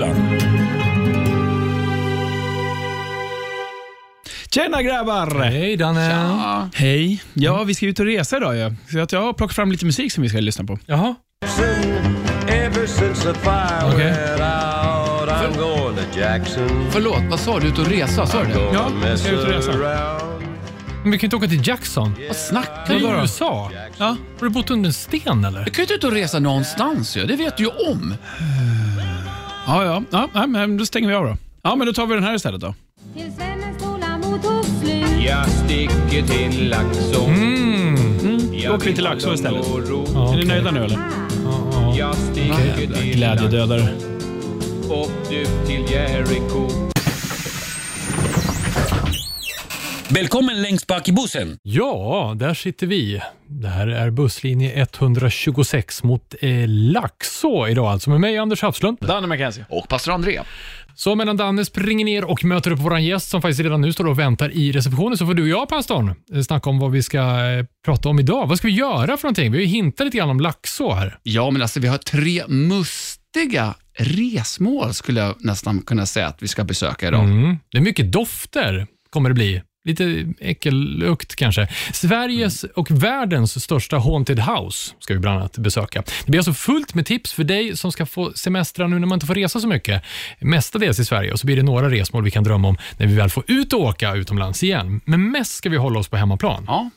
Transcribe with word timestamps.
Rockhyllan. 0.00 0.40
Tjena 4.54 4.82
grabbar! 4.82 5.40
Hej 5.44 5.76
Danne. 5.76 6.70
Hej. 6.74 7.22
Ja, 7.34 7.62
vi 7.64 7.74
ska 7.74 7.86
ut 7.86 8.00
och 8.00 8.06
resa 8.06 8.36
idag 8.36 8.56
ju. 8.56 8.74
Så 8.92 8.98
att 8.98 9.12
jag 9.12 9.20
har 9.22 9.32
plockat 9.32 9.56
fram 9.56 9.72
lite 9.72 9.84
musik 9.84 10.12
som 10.12 10.22
vi 10.22 10.28
ska 10.28 10.38
lyssna 10.38 10.64
på. 10.64 10.78
Jaha. 10.86 11.14
Okej. 13.92 14.14
Förlåt, 16.90 17.22
vad 17.30 17.40
sa 17.40 17.58
du? 17.58 17.68
Ut 17.68 17.78
och 17.78 17.86
resa? 17.86 18.26
Sa 18.26 18.42
du 18.42 18.48
det? 18.52 18.70
Ja, 18.72 18.88
vi 19.12 19.18
ska 19.18 19.30
ut 19.30 19.40
och 19.40 19.48
resa. 19.48 19.72
Men 21.02 21.12
vi 21.12 21.18
kan 21.18 21.22
ju 21.22 21.26
inte 21.26 21.36
åka 21.36 21.46
till 21.46 21.68
Jackson. 21.68 22.14
Vad 22.28 22.36
snackar 22.36 22.94
Det 22.94 22.98
du 22.98 23.06
är 23.06 23.14
om? 23.14 23.20
USA. 23.20 23.70
Ja. 23.98 24.16
Har 24.38 24.44
du 24.46 24.48
bott 24.48 24.70
under 24.70 24.88
en 24.88 24.92
sten 24.92 25.44
eller? 25.44 25.64
Du 25.64 25.70
kan 25.70 25.76
ju 25.76 25.82
inte 25.82 25.94
ut 25.94 26.04
och 26.04 26.12
resa 26.12 26.38
någonstans 26.38 27.16
ju. 27.16 27.26
Det 27.26 27.36
vet 27.36 27.56
du 27.56 27.62
ju 27.62 27.70
om. 27.70 28.14
Ja, 29.66 29.84
ja. 29.84 30.02
ja 30.10 30.28
nej, 30.34 30.46
men 30.48 30.76
då 30.76 30.86
stänger 30.86 31.08
vi 31.08 31.14
av 31.14 31.24
då. 31.24 31.36
Ja, 31.62 31.74
men 31.76 31.86
då 31.86 31.92
tar 31.92 32.06
vi 32.06 32.14
den 32.14 32.24
här 32.24 32.34
istället 32.34 32.60
då. 32.60 32.74
Slut 34.80 35.04
Jag 35.26 35.48
sticker 35.48 36.26
till 36.26 36.68
Laxå. 36.68 37.20
Då 38.68 38.74
åker 38.74 38.86
vi 38.86 38.94
till 38.94 39.04
Laxå 39.04 39.34
istället. 39.34 39.66
Ja, 40.14 40.32
Är 40.32 40.36
ni 40.36 40.44
nöjda 40.44 40.70
nu 40.70 40.84
eller? 40.84 40.98
Ja, 41.44 41.70
ja. 41.72 41.94
Jag 41.98 42.14
sticker 42.16 42.94
till 42.96 43.12
Glädjedödare. 43.14 43.88
och 44.88 45.10
du 45.30 45.44
till 45.66 45.92
Jericho. 45.92 46.90
Välkommen 50.14 50.62
längst 50.62 50.86
bak 50.86 51.08
i 51.08 51.12
bussen. 51.12 51.58
Ja, 51.62 52.34
där 52.36 52.54
sitter 52.54 52.86
vi. 52.86 53.22
Det 53.46 53.68
här 53.68 53.88
är 53.88 54.10
busslinje 54.10 54.72
126 54.72 56.02
mot 56.02 56.34
eh, 56.40 56.50
Laxå 56.66 57.68
idag 57.68 57.86
alltså 57.86 58.10
med 58.10 58.20
mig 58.20 58.38
Anders 58.38 58.62
Hafslund. 58.62 58.98
Danne 59.00 59.26
McKenzie. 59.26 59.66
Och 59.68 59.88
pastor 59.88 60.12
André. 60.12 60.40
Så 60.94 61.14
medan 61.14 61.36
Danne 61.36 61.64
springer 61.64 62.04
ner 62.04 62.24
och 62.24 62.44
möter 62.44 62.70
upp 62.70 62.78
vår 62.78 62.98
gäst 62.98 63.30
som 63.30 63.42
faktiskt 63.42 63.60
redan 63.60 63.80
nu 63.80 63.92
står 63.92 64.06
och 64.06 64.18
väntar 64.18 64.50
i 64.50 64.72
receptionen 64.72 65.18
så 65.18 65.26
får 65.26 65.34
du 65.34 65.42
och 65.42 65.48
jag, 65.48 65.68
pastorn, 65.68 66.14
eh, 66.34 66.42
snacka 66.42 66.70
om 66.70 66.78
vad 66.78 66.90
vi 66.90 67.02
ska 67.02 67.18
eh, 67.18 67.64
prata 67.84 68.08
om 68.08 68.18
idag. 68.18 68.46
Vad 68.46 68.58
ska 68.58 68.66
vi 68.66 68.74
göra 68.74 69.16
för 69.16 69.24
någonting? 69.24 69.52
Vi 69.52 69.58
har 69.58 69.62
ju 69.62 69.68
hintat 69.68 70.04
lite 70.04 70.16
grann 70.16 70.30
om 70.30 70.40
Laxå 70.40 70.92
här. 70.92 71.18
Ja, 71.22 71.50
men 71.50 71.62
alltså 71.62 71.80
vi 71.80 71.88
har 71.88 71.98
tre 71.98 72.42
mustiga 72.48 73.74
resmål 73.98 74.94
skulle 74.94 75.20
jag 75.20 75.34
nästan 75.44 75.82
kunna 75.82 76.06
säga 76.06 76.26
att 76.26 76.42
vi 76.42 76.48
ska 76.48 76.64
besöka 76.64 77.08
idag. 77.08 77.24
Mm. 77.24 77.58
Det 77.70 77.78
är 77.78 77.82
mycket 77.82 78.12
dofter 78.12 78.86
kommer 79.10 79.28
det 79.30 79.34
bli. 79.34 79.62
Lite 79.90 80.26
äckellukt 80.40 81.36
kanske. 81.36 81.68
Sveriges 81.92 82.64
och 82.64 82.90
världens 82.90 83.64
största 83.64 83.98
haunted 83.98 84.38
house 84.38 84.94
ska 84.98 85.14
vi 85.14 85.20
bland 85.20 85.38
annat 85.38 85.58
besöka. 85.58 86.02
Det 86.24 86.30
blir 86.30 86.38
alltså 86.38 86.52
fullt 86.52 86.94
med 86.94 87.06
tips 87.06 87.32
för 87.32 87.44
dig 87.44 87.76
som 87.76 87.92
ska 87.92 88.06
få 88.06 88.32
semestra 88.32 88.86
nu 88.86 88.98
när 88.98 89.06
man 89.06 89.16
inte 89.16 89.26
får 89.26 89.34
resa 89.34 89.60
så 89.60 89.68
mycket. 89.68 90.02
Mestadels 90.38 90.98
i 90.98 91.04
Sverige 91.04 91.32
och 91.32 91.40
så 91.40 91.46
blir 91.46 91.56
det 91.56 91.62
några 91.62 91.90
resmål 91.90 92.24
vi 92.24 92.30
kan 92.30 92.44
drömma 92.44 92.68
om 92.68 92.76
när 92.96 93.06
vi 93.06 93.14
väl 93.14 93.30
får 93.30 93.44
ut 93.46 93.72
och 93.72 93.80
åka 93.80 94.14
utomlands 94.14 94.62
igen. 94.62 95.00
Men 95.04 95.30
mest 95.30 95.54
ska 95.54 95.68
vi 95.68 95.76
hålla 95.76 95.98
oss 95.98 96.08
på 96.08 96.16
hemmaplan. 96.16 96.64
Ja, 96.66 96.90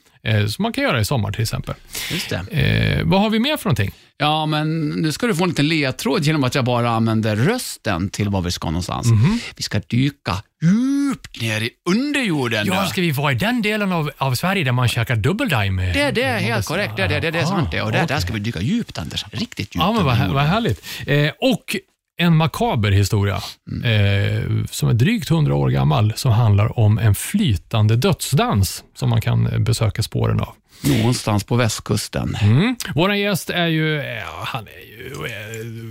Som 0.49 0.63
man 0.63 0.73
kan 0.73 0.83
göra 0.83 0.99
i 0.99 1.05
sommar 1.05 1.31
till 1.31 1.41
exempel. 1.41 1.75
just 2.11 2.29
det. 2.29 2.35
Eh, 2.52 3.03
vad 3.05 3.21
har 3.21 3.29
vi 3.29 3.39
mer 3.39 3.57
för 3.57 3.66
någonting? 3.66 3.91
Ja, 4.17 4.45
men 4.45 4.89
nu 4.89 5.11
ska 5.11 5.27
du 5.27 5.35
få 5.35 5.43
en 5.43 5.49
liten 5.49 5.67
ledtråd 5.67 6.23
genom 6.23 6.43
att 6.43 6.55
jag 6.55 6.66
bara 6.66 6.89
använder 6.89 7.35
rösten 7.35 8.09
till 8.09 8.29
var 8.29 8.41
vi 8.41 8.51
ska 8.51 8.67
någonstans. 8.67 9.07
Vi 9.55 9.63
ska 9.63 9.79
dyka 9.88 10.44
djupt 10.63 11.41
ner 11.41 11.61
i 11.61 11.69
underjorden. 11.89 12.67
Ja, 12.67 12.85
ska 12.85 13.01
vi 13.01 13.11
vara 13.11 13.31
i 13.31 13.35
den 13.35 13.61
delen 13.61 13.91
av, 13.91 14.11
av 14.17 14.35
Sverige 14.35 14.63
där 14.63 14.71
man 14.71 14.88
käkar 14.88 15.16
dubbeldime? 15.16 15.94
Det, 15.94 16.11
det 16.11 16.23
är 16.23 16.38
helt 16.39 16.66
korrekt. 16.66 16.97
Det, 16.97 17.07
det, 17.07 17.19
det, 17.19 17.31
det 17.31 17.39
är 17.39 17.44
Ah, 17.44 17.47
sant 17.47 17.71
det. 17.71 17.81
Och 17.81 17.91
där, 17.91 17.97
där 17.97 18.05
okej. 18.05 18.21
ska 18.21 18.33
vi 18.33 18.39
dyka 18.39 18.61
djupt, 18.61 18.97
Anders. 18.97 19.25
Riktigt 19.31 19.59
djupt. 19.75 19.75
Ja, 19.75 19.91
men 19.94 20.05
vad, 20.05 20.17
vad 20.33 20.44
härligt. 20.44 20.85
Eh, 21.07 21.29
och 21.39 21.75
en 22.23 22.38
makaber 22.38 22.91
historia 22.91 23.35
eh, 23.83 24.66
som 24.71 24.89
är 24.89 24.93
drygt 24.93 25.31
100 25.31 25.55
år 25.55 25.69
gammal 25.69 26.13
som 26.16 26.31
handlar 26.31 26.79
om 26.79 26.97
en 26.97 27.16
flytande 27.16 27.95
dödsdans 27.95 28.83
som 28.95 29.09
man 29.09 29.21
kan 29.21 29.63
besöka 29.63 30.03
spåren 30.03 30.39
av. 30.39 30.53
Någonstans 30.83 31.44
på 31.44 31.55
västkusten. 31.55 32.35
Mm. 32.41 32.75
Vår 32.95 33.13
gäst 33.16 33.49
är 33.49 33.67
ju, 33.67 33.94
ja, 33.95 34.44
han 34.45 34.63
är 34.67 34.97
ju 34.97 35.25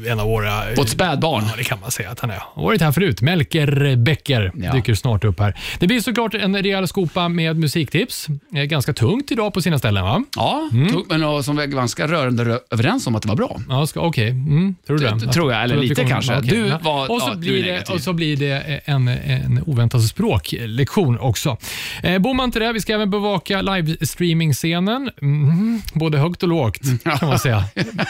eh, 0.07 0.13
en 0.13 0.21
av 0.21 0.27
våra... 0.27 0.65
Ett 0.71 0.89
spädbarn. 0.89 1.45
Ja, 1.49 1.53
det 1.57 1.65
kan 1.65 1.81
man 1.81 1.91
säga 1.91 2.11
att 2.11 2.21
han 2.21 2.31
är. 2.31 2.43
Varit 2.57 2.81
här 2.83 2.93
förut. 2.93 3.21
Melker 3.21 3.97
Becker 3.97 4.53
Ja. 4.55 4.73
dyker 4.73 4.95
snart 4.95 5.25
upp 5.25 5.41
här. 5.41 5.59
Det 5.79 5.87
blir 5.87 6.01
såklart 6.01 6.35
en 6.35 6.63
rejäl 6.63 6.89
skopa 6.89 7.29
med 7.29 7.57
musiktips. 7.59 8.27
Eh, 8.55 8.63
Ganska 8.63 8.93
tungt 8.93 9.33
idag 9.33 9.55
på 9.55 9.63
sina 9.63 9.79
ställen, 9.79 10.05
va? 10.05 10.25
Ja, 10.37 10.69
tog, 10.93 11.07
men 11.09 11.25
och 11.25 11.45
som 11.45 11.57
vi 11.57 11.63
är 11.63 11.67
ganska 11.67 12.07
rörande 12.09 12.45
rö- 12.45 12.59
överens 12.71 13.07
om 13.07 13.15
att 13.15 13.23
det 13.23 13.29
var 13.29 13.37
bra. 13.37 13.61
Ja, 13.69 13.87
okej. 13.95 14.29
Mm, 14.29 14.75
tror 14.87 14.99
du 14.99 15.05
det? 15.05 15.19
Det- 15.27 15.33
tror 15.33 15.53
jag, 15.53 15.63
eller 15.63 15.75
Tror 15.75 15.85
lite 15.85 16.05
kanske. 16.05 16.39
okej. 16.39 16.51
Du 16.51 16.71
var- 16.83 17.11
och, 17.11 17.21
så 17.23 17.29
ja, 17.29 17.35
blir 17.37 17.65
det, 17.65 17.91
och 17.91 18.01
så 18.01 18.13
blir 18.13 18.37
det 18.37 18.81
en, 18.85 19.09
en 19.09 19.63
oväntad 19.67 20.03
språklektion 20.03 21.19
också. 21.19 21.57
Eh, 22.03 22.19
bor 22.19 22.35
man 22.35 22.45
inte 22.45 22.59
det, 22.59 22.73
vi 22.73 22.81
ska 22.81 22.93
även 22.95 23.11
bevaka 23.11 23.63
livestreaming-scenen. 23.63 24.82
Mm, 25.23 25.83
både 25.93 26.19
högt 26.19 26.43
och 26.43 26.49
lågt, 26.49 26.81
kan 27.05 27.29
man 27.29 27.39
säga. 27.39 27.65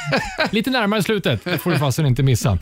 Lite 0.51 0.71
närmare 0.71 1.03
slutet, 1.03 1.45
det 1.45 1.59
får 1.59 1.71
du 1.71 1.79
fasen 1.79 2.07
inte 2.07 2.23
missa. 2.23 2.59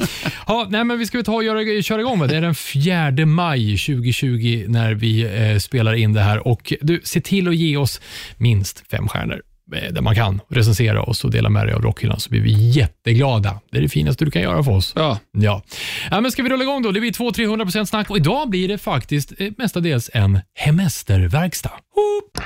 Ja, 0.46 0.66
nej, 0.70 0.84
men 0.84 0.98
vi 0.98 1.06
ska 1.06 1.22
ta 1.22 1.34
och 1.34 1.44
göra, 1.44 1.82
köra 1.82 2.00
igång. 2.00 2.18
Va? 2.18 2.26
Det 2.26 2.36
är 2.36 2.40
den 2.40 2.54
4 2.54 3.26
maj 3.26 3.76
2020 3.76 4.64
när 4.68 4.94
vi 4.94 5.22
eh, 5.52 5.58
spelar 5.58 5.94
in 5.94 6.12
det 6.12 6.20
här. 6.20 6.48
Och 6.48 6.72
du, 6.80 7.00
se 7.04 7.20
till 7.20 7.48
att 7.48 7.56
ge 7.56 7.76
oss 7.76 8.00
minst 8.36 8.84
fem 8.90 9.08
stjärnor 9.08 9.42
där 9.70 10.00
man 10.00 10.14
kan 10.14 10.40
recensera 10.48 11.02
oss 11.02 11.24
och 11.24 11.30
dela 11.30 11.48
med 11.48 11.66
dig 11.66 11.74
av 11.74 11.82
rockhyllan 11.82 12.20
så 12.20 12.30
blir 12.30 12.40
vi 12.40 12.70
jätteglada. 12.70 13.60
Det 13.70 13.78
är 13.78 13.82
det 13.82 13.88
finaste 13.88 14.24
du 14.24 14.30
kan 14.30 14.42
göra 14.42 14.64
för 14.64 14.72
oss. 14.72 14.92
Ja. 14.96 15.18
Ja. 15.32 15.62
ja 16.10 16.20
men 16.20 16.32
ska 16.32 16.42
vi 16.42 16.48
rulla 16.48 16.62
igång 16.62 16.82
då? 16.82 16.90
Det 16.92 17.00
blir 17.00 17.12
200-300% 17.12 17.84
snack 17.84 18.10
och 18.10 18.16
idag 18.16 18.50
blir 18.50 18.68
det 18.68 18.78
faktiskt 18.78 19.32
eh, 19.38 19.52
mestadels 19.58 20.10
en 20.14 20.40
hemesterverkstad. 20.54 21.72
Hoop. 21.94 22.44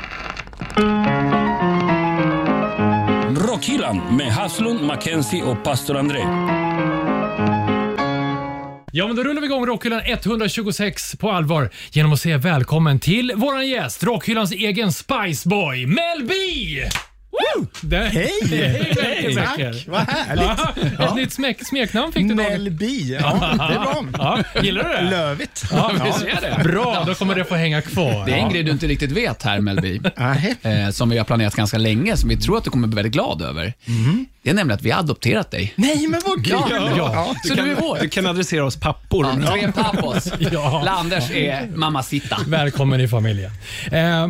Rockhyllan 3.48 4.16
med 4.16 4.26
Haslund, 4.26 4.80
Mackenzie 4.82 5.42
och 5.42 5.64
pastor 5.64 5.96
André. 5.96 6.20
Ja, 8.96 9.06
men 9.06 9.16
då 9.16 9.24
rullar 9.24 9.40
vi 9.40 9.46
igång 9.46 9.66
Rockhyllan 9.66 10.00
126 10.04 11.16
på 11.16 11.30
allvar 11.30 11.70
genom 11.92 12.12
att 12.12 12.20
säga 12.20 12.38
välkommen 12.38 13.00
till 13.00 13.32
våran 13.36 13.68
gäst, 13.68 14.02
Rockhyllans 14.02 14.52
egen 14.52 14.92
Spiceboy, 14.92 15.86
Mel 15.86 16.28
B! 16.28 16.34
Det- 17.80 17.96
Hej! 17.96 18.30
Hej, 18.50 19.34
Tack, 19.34 19.84
Vad 19.86 20.00
härligt. 20.00 21.00
Ett 21.00 21.14
nytt 21.14 21.32
smek, 21.32 21.66
smeknamn 21.66 22.12
fick 22.12 22.28
du. 22.28 22.34
Mel 22.34 22.70
B. 22.70 22.86
Ja, 23.20 23.54
det 23.68 23.74
är 23.74 23.78
bra. 23.78 24.04
Ja, 24.54 24.60
gillar 24.62 24.82
du 24.84 24.88
det? 25.04 25.10
Lövigt. 25.10 25.64
Ja, 25.72 25.90
vi 26.04 26.12
ser 26.12 26.40
det. 26.40 26.64
Bra, 26.64 27.04
då 27.06 27.14
kommer 27.14 27.34
det 27.34 27.44
få 27.44 27.54
hänga 27.54 27.80
kvar. 27.82 28.26
Det 28.26 28.32
är 28.32 28.36
en 28.36 28.42
Ja. 28.42 28.48
grej 28.50 28.62
du 28.62 28.70
inte 28.70 28.86
riktigt 28.86 29.10
vet 29.12 29.42
här, 29.42 29.60
Melby. 29.60 30.00
Nej. 30.16 30.54
Eh, 30.62 30.90
som 30.90 31.10
vi 31.10 31.18
har 31.18 31.24
planerat 31.24 31.54
ganska 31.54 31.78
länge, 31.78 32.16
som 32.16 32.28
vi 32.28 32.36
tror 32.36 32.58
att 32.58 32.64
du 32.64 32.70
kommer 32.70 32.88
bli 32.88 32.96
väldigt 32.96 33.12
glad 33.12 33.42
över. 33.42 33.72
Det 34.42 34.50
är 34.50 34.54
nämligen 34.54 34.76
att 34.78 34.82
vi 34.82 34.90
har 34.90 34.98
adopterat 35.00 35.50
dig. 35.50 35.72
Nej, 35.76 36.06
men 36.08 36.20
vad 36.24 36.44
kul. 36.46 36.56
Ja. 36.96 37.34
Så 37.44 37.54
du 37.54 37.62
är 37.70 37.74
vår. 37.74 37.98
Du 38.00 38.08
kan 38.08 38.26
adressera 38.26 38.64
oss 38.64 38.76
pappor. 38.76 39.26
Ja, 39.42 39.50
tre 39.52 39.72
pappos. 39.72 40.28
Ja. 40.52 40.82
Landers 40.84 41.30
är 41.30 41.68
mamacita. 41.74 42.38
Välkommen 42.46 43.00
i 43.00 43.08
familjen. 43.08 43.50
Eh, 43.92 44.28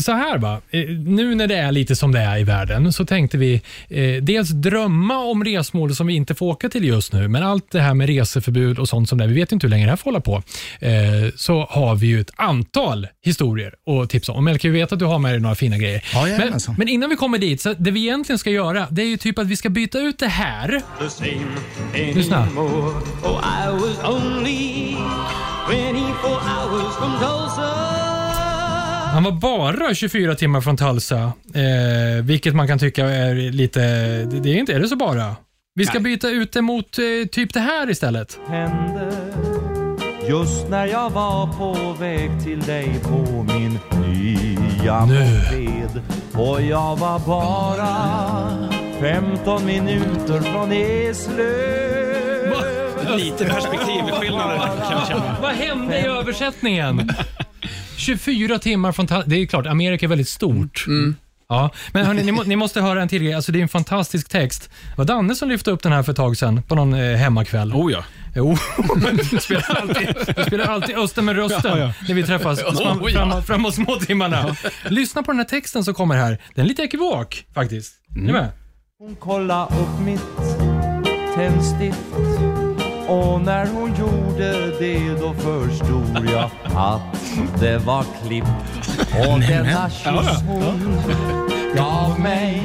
så 0.00 0.12
här 0.12 0.38
va, 0.38 0.60
eh, 0.70 0.88
nu 0.88 1.34
när 1.34 1.46
det 1.46 1.56
är 1.56 1.72
lite 1.72 1.96
som 1.96 2.12
det 2.12 2.20
är 2.20 2.38
i 2.38 2.44
världen 2.44 2.92
så 2.92 3.06
tänkte 3.06 3.38
vi 3.38 3.62
eh, 3.88 4.22
dels 4.22 4.48
drömma 4.48 5.18
om 5.18 5.44
resmål 5.44 5.94
som 5.94 6.06
vi 6.06 6.14
inte 6.14 6.34
får 6.34 6.46
åka 6.46 6.68
till 6.68 6.84
just 6.84 7.12
nu, 7.12 7.28
men 7.28 7.42
allt 7.42 7.70
det 7.70 7.80
här 7.80 7.94
med 7.94 8.06
reseförbud 8.06 8.78
och 8.78 8.88
sånt 8.88 9.08
som 9.08 9.18
det 9.18 9.26
vi 9.26 9.34
vet 9.34 9.52
inte 9.52 9.66
hur 9.66 9.70
länge 9.70 9.84
det 9.84 9.90
här 9.90 9.96
får 9.96 10.04
hålla 10.04 10.20
på, 10.20 10.42
eh, 10.80 10.92
så 11.36 11.66
har 11.70 11.96
vi 11.96 12.06
ju 12.06 12.20
ett 12.20 12.30
antal 12.36 13.06
historier 13.24 13.74
att 13.86 14.10
tipsa 14.10 14.32
om. 14.32 14.44
Melker, 14.44 14.70
vi 14.70 14.78
vet 14.78 14.92
att 14.92 14.98
du 14.98 15.04
har 15.04 15.18
med 15.18 15.32
dig 15.32 15.40
några 15.40 15.54
fina 15.54 15.78
grejer. 15.78 16.04
Ja, 16.12 16.22
men, 16.22 16.30
jajamensan. 16.30 16.74
men 16.78 16.88
innan 16.88 17.10
vi 17.10 17.16
kommer 17.16 17.38
dit, 17.38 17.60
så 17.60 17.74
det 17.78 17.90
vi 17.90 18.00
egentligen 18.00 18.38
ska 18.38 18.50
göra, 18.50 18.86
det 18.90 19.02
är 19.02 19.06
ju 19.06 19.16
typ 19.16 19.38
att 19.38 19.46
vi 19.46 19.56
ska 19.56 19.68
byta 19.68 19.98
ut 19.98 20.18
det 20.18 20.28
här 20.28 20.82
Lyssna. 22.14 22.48
Oh, 22.56 23.38
I 23.38 23.70
was 23.70 23.98
only 24.04 24.96
24 25.68 26.40
hours 26.40 26.96
from 26.96 27.12
Tulsa. 27.18 27.97
Han 29.12 29.22
var 29.24 29.32
bara 29.32 29.94
24 29.94 30.34
timmar 30.34 30.60
från 30.60 30.76
Tulsa, 30.76 31.32
eh, 31.54 32.24
vilket 32.24 32.54
man 32.54 32.66
kan 32.66 32.78
tycka 32.78 33.06
är 33.06 33.34
lite... 33.34 33.80
Det 34.24 34.50
är 34.50 34.54
inte 34.58 34.74
är 34.74 34.80
det 34.80 34.88
så 34.88 34.96
bara. 34.96 35.36
Vi 35.74 35.86
ska 35.86 36.00
byta 36.00 36.28
ut 36.28 36.52
det 36.52 36.62
mot 36.62 36.98
eh, 36.98 37.28
typ 37.32 37.54
det 37.54 37.60
här 37.60 37.90
istället. 37.90 38.38
hände 38.48 39.12
Just 40.28 40.68
när 40.68 40.86
jag 40.86 41.10
var 41.10 41.46
på 41.46 41.92
väg 42.00 42.30
till 42.44 42.60
dig 42.60 43.00
på 43.02 43.42
min 43.42 43.78
nya 44.06 45.00
moped 45.00 46.02
Och 46.34 46.62
jag 46.62 46.96
var 46.96 47.18
bara 47.18 48.68
15 49.00 49.66
minuter 49.66 50.40
från 50.40 50.72
Eslöv 50.72 52.18
Lite 53.16 53.44
perspektivskillnader 53.44 54.56
kan 54.58 54.90
jag 54.90 55.08
känna. 55.08 55.36
Vad 55.42 55.52
hände 55.52 55.98
i 55.98 56.06
översättningen? 56.06 57.10
24 57.98 58.58
timmar 58.58 58.92
från. 58.92 59.06
Det 59.26 59.36
är 59.36 59.46
klart, 59.46 59.66
Amerika 59.66 60.06
är 60.06 60.08
väldigt 60.08 60.28
stort. 60.28 60.86
Ja, 61.48 61.70
men 61.92 62.06
hörni, 62.06 62.22
ni, 62.22 62.32
må, 62.32 62.42
ni 62.42 62.56
måste 62.56 62.80
höra 62.80 63.02
en 63.02 63.08
till 63.08 63.22
grej. 63.22 63.34
Alltså, 63.34 63.52
det 63.52 63.58
är 63.58 63.62
en 63.62 63.68
fantastisk 63.68 64.28
text. 64.28 64.70
Det 64.90 64.98
var 64.98 65.04
Danne 65.04 65.34
som 65.34 65.48
lyfte 65.48 65.70
upp 65.70 65.82
den 65.82 65.92
här 65.92 66.02
för 66.02 66.12
ett 66.12 66.16
tag 66.16 66.36
sedan 66.36 66.62
på 66.62 66.74
någon 66.74 66.94
eh, 66.94 67.16
hemmakväll. 67.16 67.72
Oh 67.72 67.92
ja. 67.92 68.04
Jo, 68.34 68.56
men 68.96 69.16
du 69.16 69.24
spelar 69.24 69.80
alltid, 69.80 70.16
du 70.36 70.44
spelar 70.44 70.64
alltid 70.64 70.96
Östen 70.96 71.24
med 71.24 71.36
rösten 71.36 71.92
när 72.08 72.14
vi 72.14 72.22
träffas 72.22 72.60
fram, 72.60 73.00
fram, 73.12 73.42
framåt 73.42 73.74
småtimmarna. 73.74 74.56
Lyssna 74.88 75.22
på 75.22 75.30
den 75.30 75.38
här 75.38 75.44
texten 75.44 75.84
som 75.84 75.94
kommer 75.94 76.16
här. 76.16 76.38
Den 76.54 76.64
är 76.64 76.68
lite 76.68 76.82
ekivok 76.82 77.44
faktiskt. 77.54 77.94
Är 78.16 78.20
ni 78.20 78.32
med? 78.32 78.48
Hon 78.98 79.16
kolla 79.16 79.66
upp 79.66 80.00
mitt 80.04 80.36
tändstift 81.34 81.98
och 83.08 83.40
när 83.40 83.66
hon 83.66 83.94
gjorde 83.96 84.27
det 84.38 85.20
då 85.20 85.34
förstod 85.34 86.28
jag 86.32 86.50
att 86.76 87.00
det 87.60 87.78
var 87.78 88.04
klippt 88.26 88.48
och 89.12 89.40
denna 89.40 89.90
kyss 89.90 90.42
hon 90.46 91.02
gav 91.76 92.20
mig 92.20 92.62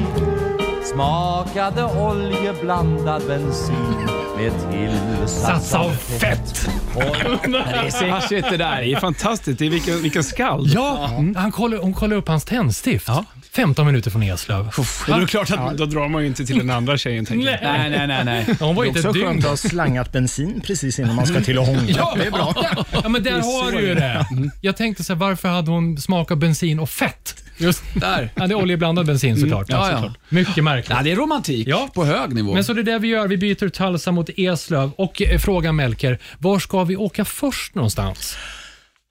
smakade 0.94 1.84
oljeblandad 1.84 3.22
bensin 3.26 4.08
med 4.36 4.52
tillsats 4.70 5.42
Sats 5.42 5.74
av 5.74 5.86
av 5.86 5.90
fett. 5.90 6.68
Det 7.44 7.86
är 7.86 7.90
sexigt 7.90 8.50
det 8.50 8.56
där. 8.56 8.80
Det 8.80 8.92
är 8.92 9.00
fantastiskt. 9.00 9.58
Det 9.58 9.66
är 9.66 9.70
vilken, 9.70 10.02
vilken 10.02 10.24
skald. 10.24 10.70
Ja, 10.74 11.10
han 11.36 11.52
kollar, 11.52 11.78
hon 11.78 11.94
kollar 11.94 12.16
upp 12.16 12.28
hans 12.28 12.44
tändstift. 12.44 13.08
15 13.56 13.86
minuter 13.86 14.10
från 14.10 14.22
Eslöv. 14.22 14.70
Det 15.06 15.12
är 15.12 15.26
klart 15.26 15.50
att 15.50 15.78
då 15.78 15.86
drar 15.86 16.08
man 16.08 16.22
ju 16.22 16.28
inte 16.28 16.46
till 16.46 16.58
den 16.58 16.70
andra 16.70 16.98
tjejen. 16.98 17.24
Tänker 17.26 17.50
jag. 17.50 17.58
Nej, 17.62 17.90
nej, 17.90 18.06
nej. 18.06 18.24
nej. 18.24 18.56
Hon 18.60 18.74
var 18.74 18.82
Det 18.84 18.88
inte 18.88 18.98
är 18.98 19.00
ett 19.00 19.06
också 19.06 19.12
dygn. 19.18 19.26
skönt 19.28 19.44
att 19.44 19.50
ha 19.50 19.56
slangat 19.56 20.12
bensin 20.12 20.60
precis 20.66 20.98
innan 20.98 21.14
man 21.16 21.26
ska 21.26 21.40
till 21.40 21.58
och 21.58 21.66
hångla. 21.66 22.14
det 22.16 22.24
är 22.26 22.30
bra. 22.30 22.54
Ja, 23.02 23.08
men 23.08 23.22
där 23.22 23.32
har 23.32 23.72
du 23.72 23.80
ju 23.86 23.94
det. 23.94 24.26
Jag 24.60 24.76
tänkte 24.76 25.04
så 25.04 25.12
här, 25.12 25.20
varför 25.20 25.48
hade 25.48 25.70
hon 25.70 25.98
smak 25.98 26.30
av 26.30 26.36
bensin 26.38 26.78
och 26.78 26.90
fett? 26.90 27.40
Just 27.56 27.82
Där. 27.94 28.30
Ja, 28.34 28.46
det 28.46 28.54
är 28.54 28.62
oljeblandad 28.62 29.06
bensin 29.06 29.40
såklart. 29.40 29.66
Ja, 29.68 29.90
ja. 29.90 29.96
såklart. 29.96 30.18
Mycket 30.28 30.64
märkligt. 30.64 30.90
Ja, 30.96 31.02
det 31.02 31.12
är 31.12 31.16
romantik 31.16 31.68
Ja. 31.68 31.88
på 31.94 32.04
hög 32.04 32.34
nivå. 32.34 32.54
Men 32.54 32.64
så 32.64 32.72
det 32.72 32.80
är 32.80 32.84
det 32.84 32.98
vi 32.98 33.08
gör. 33.08 33.28
Vi 33.28 33.36
byter 33.36 33.68
Talsa 33.68 34.12
mot 34.12 34.28
Eslöv. 34.36 34.90
Och 34.96 35.22
eh, 35.22 35.38
frågan 35.38 35.76
Melker, 35.76 36.18
var 36.38 36.58
ska 36.58 36.84
vi 36.84 36.96
åka 36.96 37.24
först 37.24 37.74
någonstans? 37.74 38.36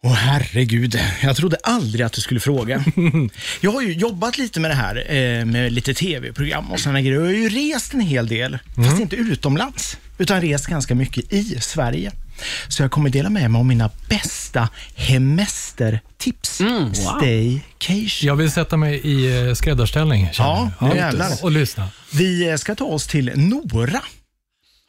Åh 0.05 0.13
herregud, 0.13 0.99
jag 1.23 1.35
trodde 1.35 1.57
aldrig 1.63 2.05
att 2.05 2.13
du 2.13 2.21
skulle 2.21 2.39
fråga. 2.39 2.85
Jag 3.61 3.71
har 3.71 3.81
ju 3.81 3.93
jobbat 3.93 4.37
lite 4.37 4.59
med 4.59 4.71
det 4.71 4.75
här, 4.75 4.95
eh, 5.15 5.45
med 5.45 5.73
lite 5.73 5.93
tv-program 5.93 6.71
och 6.71 6.79
sådana 6.79 7.01
grejer. 7.01 7.15
Jag 7.15 7.25
har 7.25 7.31
ju 7.31 7.49
rest 7.49 7.93
en 7.93 7.99
hel 7.99 8.27
del, 8.27 8.57
fast 8.75 8.99
inte 9.01 9.15
utomlands, 9.15 9.97
utan 10.17 10.41
rest 10.41 10.65
ganska 10.67 10.95
mycket 10.95 11.33
i 11.33 11.43
Sverige. 11.61 12.11
Så 12.67 12.83
jag 12.83 12.91
kommer 12.91 13.09
dela 13.09 13.29
med 13.29 13.51
mig 13.51 13.59
av 13.59 13.65
mina 13.65 13.89
bästa 14.09 14.69
hemestertips. 14.95 16.61
Staycation. 16.93 18.27
Jag 18.27 18.35
vill 18.35 18.51
sätta 18.51 18.77
mig 18.77 19.01
i 19.03 19.47
eh, 19.47 19.53
skräddarställning. 19.53 20.29
Ja, 20.33 20.71
jävlar. 20.95 21.43
Och 21.43 21.51
lyssna. 21.51 21.87
Vi 22.13 22.49
eh, 22.49 22.55
ska 22.55 22.75
ta 22.75 22.85
oss 22.85 23.07
till 23.07 23.31
Nora. 23.35 24.01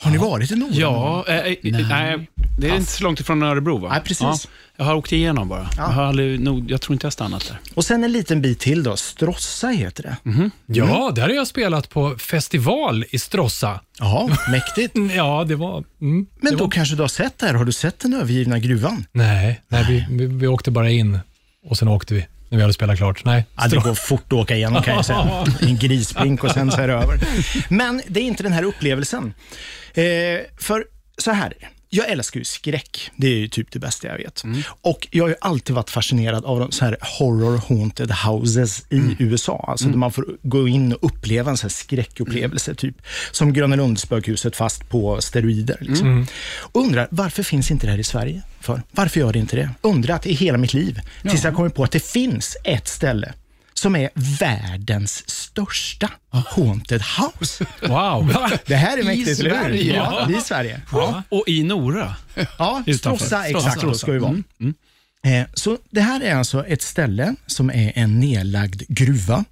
Har 0.04 0.10
ni 0.10 0.18
varit 0.18 0.52
i 0.52 0.56
Nora? 0.56 0.70
Ja, 0.72 1.24
eh, 1.28 1.36
eh, 1.36 1.56
nej. 1.62 2.28
det 2.58 2.68
är 2.68 2.76
inte 2.76 2.92
så 2.92 3.04
långt 3.04 3.20
ifrån 3.20 3.42
Örebro 3.42 3.78
va? 3.78 3.88
Nej, 3.88 4.00
precis. 4.00 4.20
Ja, 4.20 4.38
jag 4.76 4.84
har 4.84 4.94
åkt 4.94 5.12
igenom 5.12 5.48
bara. 5.48 5.68
Jag, 5.76 5.84
har 5.84 6.02
aldrig, 6.02 6.40
nog, 6.40 6.70
jag 6.70 6.80
tror 6.80 6.94
inte 6.94 7.04
jag 7.04 7.06
har 7.08 7.12
stannat 7.12 7.48
där. 7.48 7.58
Och 7.74 7.84
sen 7.84 8.04
en 8.04 8.12
liten 8.12 8.42
bit 8.42 8.60
till 8.60 8.82
då. 8.82 8.96
Strossa 8.96 9.68
heter 9.68 10.02
det. 10.02 10.50
Ja, 10.66 11.12
där 11.14 11.22
har 11.22 11.28
jag 11.28 11.46
spelat 11.46 11.90
på 11.90 12.16
festival 12.18 13.04
i 13.10 13.18
Stråssa. 13.18 13.80
Ja, 13.98 14.28
mäktigt. 14.50 14.96
Ja, 15.16 15.44
det 15.48 15.56
var... 15.56 15.84
Mm, 16.00 16.26
Men 16.40 16.50
det 16.52 16.58
då 16.58 16.64
var, 16.64 16.70
kanske 16.70 16.96
du 16.96 17.02
har 17.02 17.08
sett 17.08 17.38
det 17.38 17.46
här? 17.46 17.54
Har 17.54 17.64
du 17.64 17.72
sett 17.72 17.98
den 18.00 18.14
övergivna 18.14 18.58
gruvan? 18.58 19.06
Nej, 19.12 19.60
nej 19.68 19.84
vi, 19.88 20.06
vi, 20.10 20.26
vi 20.26 20.46
åkte 20.46 20.70
bara 20.70 20.90
in 20.90 21.18
och 21.68 21.78
sen 21.78 21.88
åkte 21.88 22.14
vi 22.14 22.26
när 22.54 22.58
vi 22.58 22.62
hade 22.62 22.74
spelat 22.74 22.96
klart. 22.96 23.24
Nej, 23.24 23.44
Ja, 23.56 23.68
det 23.68 23.76
går 23.76 23.94
fort 23.94 24.24
att 24.26 24.32
åka 24.32 24.56
igenom 24.56 24.82
kan 24.82 24.94
jag 24.94 25.04
säga. 25.04 25.44
En 25.60 25.76
grisblink 25.78 26.44
och 26.44 26.50
sen 26.50 26.70
så 26.70 26.80
är 26.80 26.88
det 26.88 26.94
över. 26.94 27.18
Men 27.68 28.02
det 28.06 28.20
är 28.20 28.24
inte 28.24 28.42
den 28.42 28.52
här 28.52 28.62
upplevelsen. 28.62 29.34
Eh, 29.94 30.04
för 30.58 30.84
så 31.18 31.30
här 31.30 31.46
är 31.46 31.50
det. 31.60 31.66
Jag 31.94 32.10
älskar 32.10 32.40
ju 32.40 32.44
skräck. 32.44 33.10
Det 33.16 33.26
är 33.26 33.36
ju 33.36 33.48
typ 33.48 33.72
det 33.72 33.78
bästa 33.78 34.08
jag 34.08 34.16
vet. 34.16 34.42
Och 34.64 35.08
jag 35.10 35.24
har 35.24 35.28
ju 35.28 35.34
alltid 35.40 35.74
varit 35.76 35.90
fascinerad 35.90 36.44
av 36.44 36.60
de 36.60 36.72
så 36.72 36.84
här 36.84 36.96
horror 37.00 37.60
haunted 37.68 38.10
houses 38.10 38.84
i 38.90 39.16
USA. 39.18 39.64
Alltså 39.68 39.88
där 39.88 39.96
man 39.96 40.12
får 40.12 40.26
gå 40.42 40.68
in 40.68 40.92
och 40.92 41.04
uppleva 41.04 41.50
en 41.50 41.56
så 41.56 41.62
här 41.62 41.68
skräckupplevelse, 41.68 42.74
typ 42.74 42.96
som 43.32 43.52
Gröna 43.52 43.76
Lund-spökhuset 43.76 44.56
fast 44.56 44.88
på 44.88 45.20
steroider. 45.20 45.76
Liksom. 45.80 46.26
Och 46.58 46.80
undrar, 46.80 47.08
varför 47.10 47.42
finns 47.42 47.70
inte 47.70 47.86
det 47.86 47.90
här 47.90 47.98
i 47.98 48.04
Sverige? 48.04 48.42
För? 48.60 48.82
Varför 48.90 49.20
gör 49.20 49.32
det 49.32 49.38
inte 49.38 49.56
det? 49.56 49.70
Undrat 49.80 50.26
i 50.26 50.32
hela 50.32 50.58
mitt 50.58 50.74
liv, 50.74 51.00
tills 51.22 51.44
jag 51.44 51.54
kommer 51.54 51.68
på 51.68 51.84
att 51.84 51.92
det 51.92 52.04
finns 52.04 52.56
ett 52.64 52.88
ställe 52.88 53.32
som 53.84 53.96
är 53.96 54.10
världens 54.40 55.30
största 55.30 56.10
haunted 56.30 57.02
house. 57.02 57.66
Wow. 57.82 58.34
Det 58.66 58.74
här 58.76 58.98
är 58.98 59.02
mäktigt, 59.04 59.28
hur? 59.44 59.50
Sverige? 59.50 59.96
Ja, 59.96 60.30
i 60.30 60.40
Sverige. 60.40 60.80
Ja, 60.92 61.22
Och 61.28 61.44
i 61.48 61.62
Nora. 61.62 62.14
ja. 62.58 62.82
Stråssa, 62.98 63.46
exakt, 63.46 63.70
Stråssa. 63.78 63.86
då 63.86 63.94
ska 63.94 64.12
vi 64.12 64.18
vara. 64.18 64.36
Eh, 65.26 65.46
Så 65.54 65.78
det 65.90 66.00
här 66.00 66.20
är 66.20 66.34
alltså 66.34 66.66
ett 66.66 66.82
ställe 66.82 67.34
som 67.46 67.70
är 67.70 67.92
en 67.94 68.20
nedlagd 68.20 68.82
gruva 68.88 69.44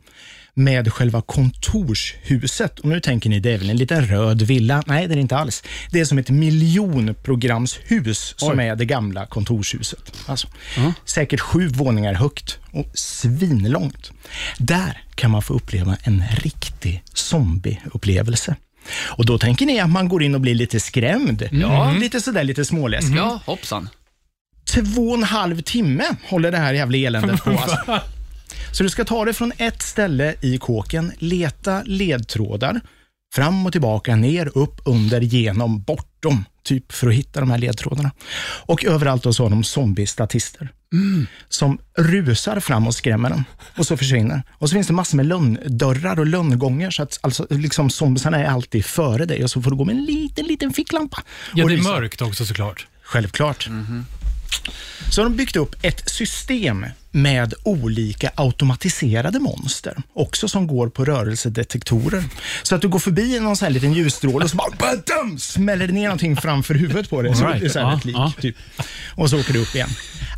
med 0.55 0.93
själva 0.93 1.23
kontorshuset. 1.23 2.79
Och 2.79 2.89
nu 2.89 3.01
tänker 3.01 3.31
ni, 3.31 3.41
det 3.41 3.53
är 3.53 3.59
väl 3.59 3.71
en 3.71 3.77
liten 3.77 4.07
röd 4.07 4.43
villa? 4.43 4.83
Nej, 4.87 5.07
det 5.07 5.15
är 5.15 5.17
det 5.17 5.21
inte 5.21 5.37
alls. 5.37 5.63
Det 5.91 6.01
är 6.01 6.05
som 6.05 6.19
ett 6.19 6.31
miljonprogramshus 6.31 8.35
som 8.37 8.61
är 8.61 8.77
det 8.77 8.85
gamla 8.85 9.27
kontorshuset. 9.27 10.13
Alltså, 10.27 10.49
Säkert 11.05 11.41
sju 11.41 11.69
våningar 11.69 12.15
högt 12.15 12.59
och 12.73 12.87
svinlångt. 12.95 14.13
Där 14.59 15.03
kan 15.15 15.31
man 15.31 15.43
få 15.43 15.55
uppleva 15.55 15.97
en 16.03 16.25
riktig 16.31 17.03
zombieupplevelse. 17.15 18.57
Och 19.09 19.27
då 19.27 19.39
tänker 19.39 19.67
ni 19.67 19.81
att 19.81 19.91
man 19.91 20.09
går 20.09 20.23
in 20.23 20.35
och 20.35 20.41
blir 20.41 20.55
lite 20.55 20.81
skrämd. 20.81 21.49
Ja, 21.53 21.93
lite 22.01 22.21
sådär 22.21 22.45
lite 22.45 22.65
småläskig. 22.65 23.17
Ja, 23.17 23.41
hoppsan. 23.47 23.89
Två 24.65 25.09
och 25.09 25.15
en 25.15 25.23
halv 25.23 25.63
timme 25.63 26.05
håller 26.29 26.51
det 26.53 26.59
här 26.59 26.75
jävla 26.75 26.99
eländet 26.99 27.45
på. 27.45 27.51
Alltså. 27.63 28.01
Så 28.73 28.83
du 28.83 28.91
ska 28.91 29.05
ta 29.05 29.25
det 29.25 29.35
från 29.35 29.53
ett 29.57 29.83
ställe 29.83 30.35
i 30.41 30.59
kåken, 30.59 31.13
leta 31.19 31.83
ledtrådar, 31.83 32.81
fram 33.35 33.67
och 33.67 33.73
tillbaka, 33.73 34.17
ner, 34.17 34.59
upp, 34.59 34.81
under, 34.85 35.21
genom, 35.21 35.83
bortom, 35.83 36.45
typ 36.65 36.93
för 36.93 37.09
att 37.09 37.15
hitta 37.15 37.41
de 37.41 37.51
här 37.51 37.59
ledtrådarna. 37.59 38.11
Och 38.67 38.85
överallt 38.85 39.23
då 39.23 39.33
så 39.33 39.43
har 39.43 39.51
de 39.51 39.65
zombie-statister 39.65 40.69
som 41.49 41.79
rusar 41.99 42.61
fram 42.61 42.87
och 42.87 42.95
skrämmer 42.95 43.31
dem 43.31 43.45
och 43.77 43.87
så 43.87 43.97
försvinner. 43.97 44.43
Och 44.53 44.69
så 44.69 44.75
finns 44.75 44.87
det 44.87 44.93
massor 44.93 45.17
med 45.17 45.27
lönndörrar 45.27 46.19
och 46.19 46.27
lönngångar 46.27 46.91
så 46.91 47.03
att 47.03 47.19
alltså, 47.23 47.47
liksom, 47.51 47.91
zombiesarna 47.91 48.39
är 48.39 48.45
alltid 48.45 48.85
före 48.85 49.27
dig 49.27 49.45
och 49.45 49.51
så 49.51 49.63
får 49.63 49.71
du 49.71 49.77
gå 49.77 49.85
med 49.85 49.97
en 49.97 50.05
liten, 50.05 50.47
liten 50.47 50.73
ficklampa. 50.73 51.23
Ja, 51.55 51.67
det 51.67 51.75
är 51.75 51.83
mörkt 51.83 52.23
också 52.23 52.47
såklart. 52.47 52.87
Självklart. 53.03 53.69
Så 55.11 55.21
har 55.21 55.25
de 55.25 55.37
byggt 55.37 55.57
upp 55.57 55.75
ett 55.83 56.11
system 56.11 56.87
med 57.13 57.55
olika 57.63 58.31
automatiserade 58.35 59.39
monster, 59.39 60.03
också 60.13 60.49
som 60.49 60.67
går 60.67 60.89
på 60.89 61.05
rörelsedetektorer. 61.05 62.25
Så 62.63 62.75
att 62.75 62.81
du 62.81 62.89
går 62.89 62.99
förbi 62.99 63.41
någon 63.41 63.57
sån 63.57 63.67
här 63.67 63.73
liten 63.73 63.93
ljusstråle 63.93 64.45
och 64.45 64.51
så 64.51 64.57
bara 64.57 64.71
badum, 64.79 65.39
smäller 65.39 65.87
det 65.87 65.93
ner 65.93 66.05
någonting 66.05 66.37
framför 66.37 66.75
huvudet 66.75 67.11
på 67.11 67.23
dig. 67.23 67.35
Så 67.35 67.47
right. 67.47 67.61
det 67.61 67.67
är 67.67 67.71
så 67.71 67.79
här 67.79 67.97
ett 67.97 68.05
lik, 68.05 68.17
ja. 68.17 68.33
typ. 68.41 68.57
Och 69.15 69.31
så 69.31 69.41
åker 69.41 69.53
du 69.53 69.63
upp 69.63 69.75
igen. 69.75 69.89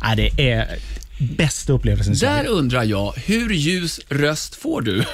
Ja, 0.01 0.15
det 0.15 0.51
är 0.51 0.77
bästa 1.17 1.73
upplevelsen 1.73 2.13
Där 2.13 2.47
undrar 2.47 2.83
jag, 2.83 3.13
hur 3.25 3.49
ljus 3.49 3.99
röst 4.09 4.55
får 4.55 4.81
du? 4.81 5.03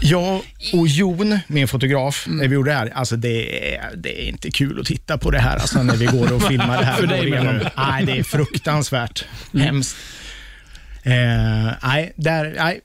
Jag 0.00 0.42
och 0.72 0.88
Jon, 0.88 1.38
min 1.46 1.68
fotograf, 1.68 2.24
när 2.28 2.48
vi 2.48 2.54
gjorde 2.54 2.70
det 2.70 2.76
här, 2.76 2.92
alltså 2.94 3.16
det 3.16 3.74
är, 3.74 3.96
det 3.96 4.22
är 4.22 4.28
inte 4.28 4.50
kul 4.50 4.80
att 4.80 4.86
titta 4.86 5.18
på 5.18 5.30
det 5.30 5.38
här 5.38 5.56
alltså 5.56 5.82
när 5.82 5.96
vi 5.96 6.06
går 6.06 6.32
och 6.32 6.42
filmar 6.42 6.78
det 6.78 6.84
här. 6.84 6.94
För 7.00 7.06
dig, 7.06 7.26
igenom. 7.26 7.60
Nej, 7.76 8.06
det 8.06 8.18
är 8.18 8.22
fruktansvärt 8.22 9.24
hemskt. 9.54 9.96
Eh, 11.06 11.72
nej, 11.82 12.12
där, 12.16 12.54
nej. 12.58 12.80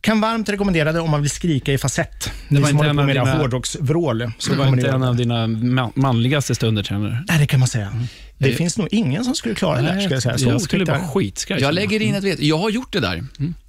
Kan 0.00 0.20
varmt 0.20 0.48
rekommendera 0.48 0.92
det 0.92 1.00
om 1.00 1.10
man 1.10 1.20
vill 1.22 1.30
skrika 1.30 1.72
i 1.72 1.78
falsett. 1.78 2.30
Ni 2.48 2.60
var 2.60 2.70
inte 2.70 2.86
en 2.86 2.98
av 2.98 3.06
dina- 3.06 3.38
hårdrocksvrål. 3.38 4.32
Så 4.38 4.50
Det 4.52 4.56
var 4.58 4.66
inte 4.66 4.88
en 4.88 5.02
av 5.02 5.16
det. 5.16 5.22
dina 5.22 5.46
ma- 5.46 5.92
manligaste 5.94 6.54
stunder, 6.54 6.82
känner 6.82 7.08
du? 7.08 7.24
Nej, 7.28 7.38
det 7.38 7.46
kan 7.46 7.60
man 7.60 7.68
säga. 7.68 7.92
Det 8.38 8.52
finns 8.52 8.78
nog 8.78 8.88
ingen 8.90 9.24
som 9.24 9.34
skulle 9.34 9.54
klara 9.54 9.76
det 9.82 9.88
där, 9.88 10.00
skulle 10.00 10.14
jag 10.14 10.22
säga. 10.22 10.38
Så 10.38 10.48
jag 10.48 10.60
skulle 10.60 10.84
det. 10.84 11.00
skitskraj. 11.14 11.60
Jag 11.60 11.74
lägger 11.74 12.02
in 12.02 12.14
ett 12.14 12.24
vet. 12.24 12.40
Jag 12.40 12.58
har 12.58 12.70
gjort 12.70 12.92
det 12.92 13.00
där. 13.00 13.24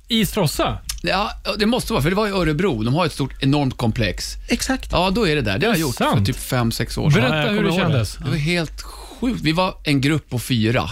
I 0.08 0.26
Stråssa? 0.26 0.78
Ja, 1.04 1.32
det 1.60 1.66
måste 1.66 1.94
vara, 1.94 2.04
för 2.04 2.10
det 2.10 2.16
var 2.16 2.28
i 2.28 2.32
Örebro. 2.32 2.84
De 2.84 2.94
har 2.94 3.06
ett 3.06 3.12
stort, 3.14 3.44
enormt 3.44 3.78
komplex. 3.78 4.34
Exakt. 4.48 4.92
Ja, 4.92 5.10
då 5.10 5.28
är 5.28 5.36
det 5.36 5.42
där. 5.42 5.58
Det 5.60 5.66
har 5.66 5.74
jag 5.74 5.76
Det 5.78 5.82
gjort 5.82 5.96
för 5.96 6.04
sant. 6.06 6.26
typ 6.28 6.36
fem 6.40 6.72
sex 6.72 6.98
år 6.98 7.10
sedan. 7.12 7.22
Berätta 7.22 7.38
jag 7.38 7.54
hur 7.54 7.64
det 7.64 7.70
ihåg 7.70 7.78
det. 7.78 7.82
kändes. 7.82 8.16
Det 8.16 8.30
var 8.30 8.36
helt 8.38 8.82
sjukt. 8.82 9.42
Vi 9.42 9.52
var 9.52 9.74
en 9.84 10.02
grupp 10.02 10.30
på 10.30 10.40
fyra 10.40 10.90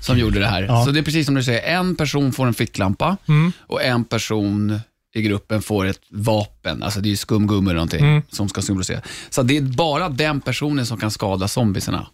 som 0.00 0.18
gjorde 0.18 0.38
det 0.38 0.46
här. 0.46 0.62
Ja. 0.62 0.84
Så 0.84 0.90
det 0.90 1.00
är 1.00 1.02
precis 1.02 1.26
som 1.26 1.34
du 1.34 1.42
säger, 1.42 1.78
en 1.78 1.96
person 1.96 2.32
får 2.32 2.46
en 2.46 2.54
ficklampa 2.54 3.16
och 3.60 3.82
en 3.82 4.04
person 4.04 4.80
i 5.14 5.22
gruppen 5.22 5.62
får 5.62 5.86
ett 5.86 6.00
vapen, 6.10 6.82
alltså 6.82 7.00
det 7.00 7.12
är 7.12 7.16
skumgummi 7.16 7.70
eller 7.70 7.74
någonting 7.74 8.22
som 8.30 8.48
ska 8.48 8.62
symbolisera. 8.62 9.00
Så 9.30 9.42
det 9.42 9.56
är 9.56 9.62
bara 9.62 10.08
den 10.08 10.40
personen 10.40 10.86
som 10.86 10.98
kan 10.98 11.10
skada 11.10 11.48
zombiesarna. 11.48 12.06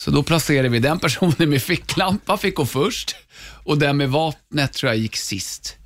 Så 0.00 0.10
då 0.10 0.22
placerade 0.22 0.68
vi 0.68 0.78
den 0.78 0.98
personen 0.98 1.50
med 1.50 1.62
ficklampa, 1.62 2.36
fick 2.36 2.54
gå 2.54 2.66
först 2.66 3.16
och 3.64 3.78
den 3.78 3.96
med 3.96 4.10
vapnet 4.10 4.72
tror 4.72 4.92
jag 4.92 4.98
gick 4.98 5.16
sist. 5.16 5.76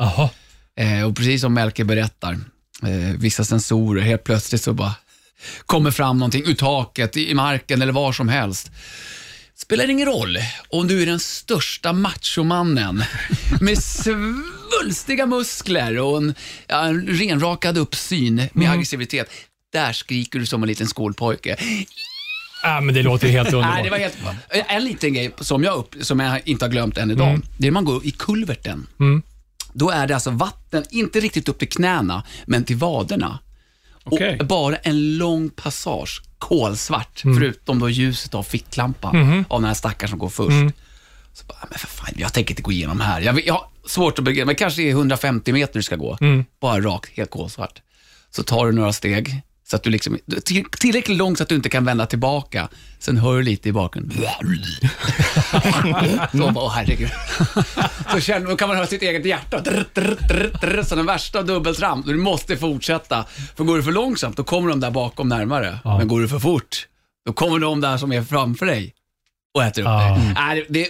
Eh, 0.77 1.03
och 1.03 1.17
precis 1.17 1.41
som 1.41 1.55
Melker 1.55 1.85
berättar, 1.85 2.33
eh, 2.83 3.17
vissa 3.19 3.45
sensorer, 3.45 4.03
helt 4.03 4.25
plötsligt 4.25 4.63
så 4.63 4.73
bara 4.73 4.95
kommer 5.67 5.91
fram 5.91 6.19
någonting 6.19 6.43
ur 6.47 6.55
taket, 6.55 7.17
i 7.17 7.35
marken 7.35 7.83
eller 7.83 7.93
var 7.93 8.13
som 8.13 8.29
helst. 8.29 8.71
Spelar 9.71 9.91
ingen 9.91 10.07
roll 10.07 10.39
om 10.69 10.87
du 10.87 11.03
är 11.03 11.07
den 11.07 11.21
största 11.21 11.93
machomannen 11.93 13.05
med 13.61 13.79
svulstiga 13.79 15.27
muskler 15.27 15.99
och 15.99 16.17
en, 16.17 16.35
ja, 16.67 16.85
en 16.85 17.07
renrakad 17.07 17.79
uppsyn 17.79 18.43
med 18.53 18.71
aggressivitet. 18.71 19.31
Där 19.73 19.93
skriker 19.93 20.39
du 20.39 20.47
som 20.47 20.63
en 20.63 20.67
liten 20.67 20.87
skolpojke. 20.87 21.57
Ah, 22.63 22.81
men 22.81 22.95
det 22.95 23.03
låter 23.03 23.27
ju 23.27 23.33
helt 23.33 23.49
underbart. 23.53 23.85
Det 23.85 23.91
var 23.91 23.99
helt, 23.99 24.17
en 24.51 24.85
liten 24.85 25.15
grej 25.15 25.31
som 25.41 25.65
jag, 25.65 25.79
upp, 25.79 25.95
som 26.01 26.21
jag 26.21 26.41
inte 26.45 26.65
har 26.65 26.71
glömt 26.71 26.99
än 26.99 27.11
idag. 27.11 27.29
Mm. 27.29 27.43
Det 27.59 27.67
är 27.67 27.71
när 27.71 27.73
man 27.73 27.85
går 27.85 28.07
i 28.07 28.11
kulverten. 28.11 28.87
Då 29.73 29.91
är 29.91 30.07
det 30.07 30.15
alltså 30.15 30.31
vatten, 30.31 30.85
inte 30.91 31.21
riktigt 31.21 31.49
upp 31.49 31.59
till 31.59 31.69
knäna, 31.69 32.23
men 32.47 32.65
till 32.65 32.77
vaderna. 32.77 33.39
Okej. 34.05 34.39
Och 34.41 34.47
bara 34.47 34.77
en 34.77 35.19
lång 35.19 35.51
passage, 35.51 36.23
kolsvart, 36.39 37.25
Mm. 37.25 37.37
förutom 37.37 37.79
då 37.79 37.89
ljuset 37.91 38.35
av 38.35 38.43
ficklampan 38.43 39.17
Mm-hmm. 39.17 39.45
av 39.49 39.61
den 39.61 39.69
här 39.69 39.75
stackaren 39.75 40.11
som 40.11 40.19
går 40.19 40.29
först. 40.29 40.77
Så 41.33 41.45
bara, 41.47 41.67
men 41.71 41.79
för 41.79 41.87
fan, 41.89 42.15
jag 42.17 42.33
tänker 42.33 42.53
inte 42.53 42.63
gå 42.63 42.73
igenom 42.73 43.01
här. 43.01 43.21
Jag, 43.21 43.47
jag 43.47 43.55
har 43.55 43.67
svårt 43.87 44.19
att 44.19 44.25
begripa, 44.25 44.47
men 44.47 44.55
kanske 44.55 44.83
är 44.83 44.91
150 44.91 45.53
meter 45.53 45.75
du 45.75 45.83
ska 45.83 45.97
gå. 45.97 46.19
Mm. 46.21 46.45
Bara 46.61 46.81
rakt, 46.81 47.11
helt 47.17 47.31
kolsvart. 47.31 47.83
Så 48.31 48.43
tar 48.43 48.67
du 48.67 48.73
några 48.73 48.93
steg, 48.93 49.43
så 49.71 49.77
att 49.77 49.83
du 49.83 49.91
liksom, 49.91 50.19
till- 50.45 50.65
tillräckligt 50.65 51.17
långt 51.19 51.39
så 51.39 51.43
att 51.43 51.49
du 51.49 51.55
inte 51.55 51.69
kan 51.69 51.85
vända 51.85 52.07
tillbaka. 52.07 52.69
Sen 52.99 53.17
hör 53.17 53.37
du 53.37 53.43
lite 53.43 53.69
i 53.69 53.73
bakgrunden. 53.73 54.19
så 56.33 56.51
bara, 56.51 56.65
åh 56.65 56.73
herregud. 56.75 57.11
Så 58.13 58.21
känner, 58.21 58.47
då 58.47 58.57
kan 58.57 58.69
man 58.69 58.77
höra 58.77 58.87
sitt 58.87 59.03
eget 59.03 59.25
hjärta. 59.27 59.65
Så 60.85 60.95
den 60.97 61.07
värsta 61.07 61.43
dubbeltramp. 61.43 62.07
Du 62.07 62.17
måste 62.17 62.57
fortsätta. 62.57 63.25
För 63.57 63.65
går 63.65 63.77
du 63.77 63.83
för 63.83 63.93
långsamt, 63.93 64.37
då 64.37 64.45
kommer 64.45 64.69
de 64.71 64.81
där 64.81 64.91
bakom 64.91 65.29
närmare. 65.29 65.79
Men 65.85 66.09
går 66.09 66.21
du 66.21 66.29
för 66.29 66.39
fort, 66.39 66.87
då 67.27 67.33
kommer 67.33 67.59
de 67.59 67.81
där 67.81 67.97
som 67.97 68.13
är 68.13 68.23
framför 68.23 68.67
dig 68.67 68.95
och 69.55 69.65
äter 69.65 69.83
upp 69.83 69.87
Ja. 69.87 70.09
dig. 70.17 70.33
Nej, 70.35 70.67
det, 70.69 70.87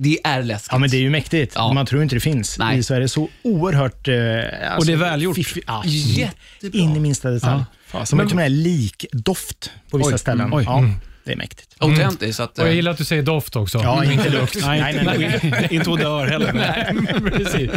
det 0.00 0.18
är 0.24 0.42
läskigt. 0.42 0.72
Ja, 0.72 0.78
men 0.78 0.90
det 0.90 0.96
är 0.96 1.00
ju 1.00 1.10
mäktigt. 1.10 1.52
Ja. 1.56 1.72
Man 1.72 1.86
tror 1.86 2.02
inte 2.02 2.16
det 2.16 2.20
finns 2.20 2.58
Nej. 2.58 2.78
i 2.78 2.82
Sverige. 2.82 3.08
Så 3.08 3.28
oerhört... 3.42 4.08
Eh, 4.08 4.14
alltså, 4.16 4.78
Och 4.78 4.86
det 4.86 4.92
är 4.92 4.96
välgjort. 4.96 5.36
fiffigt. 5.36 5.64
Ja, 5.68 5.82
Jättebra. 5.86 6.80
in 6.80 6.96
i 6.96 7.00
minsta 7.00 7.30
detalj. 7.30 7.64
Som 8.04 8.16
Men- 8.16 8.26
till 8.26 8.32
och 8.34 8.36
med 8.36 8.52
likdoft 8.52 9.70
på 9.90 9.98
vissa 9.98 10.10
Oj, 10.10 10.18
ställen. 10.18 10.46
mm, 10.46 10.58
oj. 10.58 10.64
Ja, 10.66 10.84
det 11.24 11.32
är 11.32 11.36
mäktigt. 11.36 11.74
Autentiskt. 11.78 12.36
Så 12.36 12.42
att, 12.42 12.58
Och 12.58 12.64
jag 12.64 12.68
eh, 12.70 12.74
gillar 12.76 12.90
att 12.92 12.98
du 12.98 13.04
säger 13.04 13.22
doft 13.22 13.56
också. 13.56 13.78
Ja, 13.78 14.04
inte 14.04 14.28
lukt. 14.40 14.56
Nej, 14.60 14.80
nej, 14.80 15.04
nej, 15.18 15.40
nej. 15.50 15.68
inte 15.70 15.90
odör 15.90 16.26
heller. 16.26 16.52
Nej, 16.52 16.92
men 16.94 17.30
precis. 17.30 17.70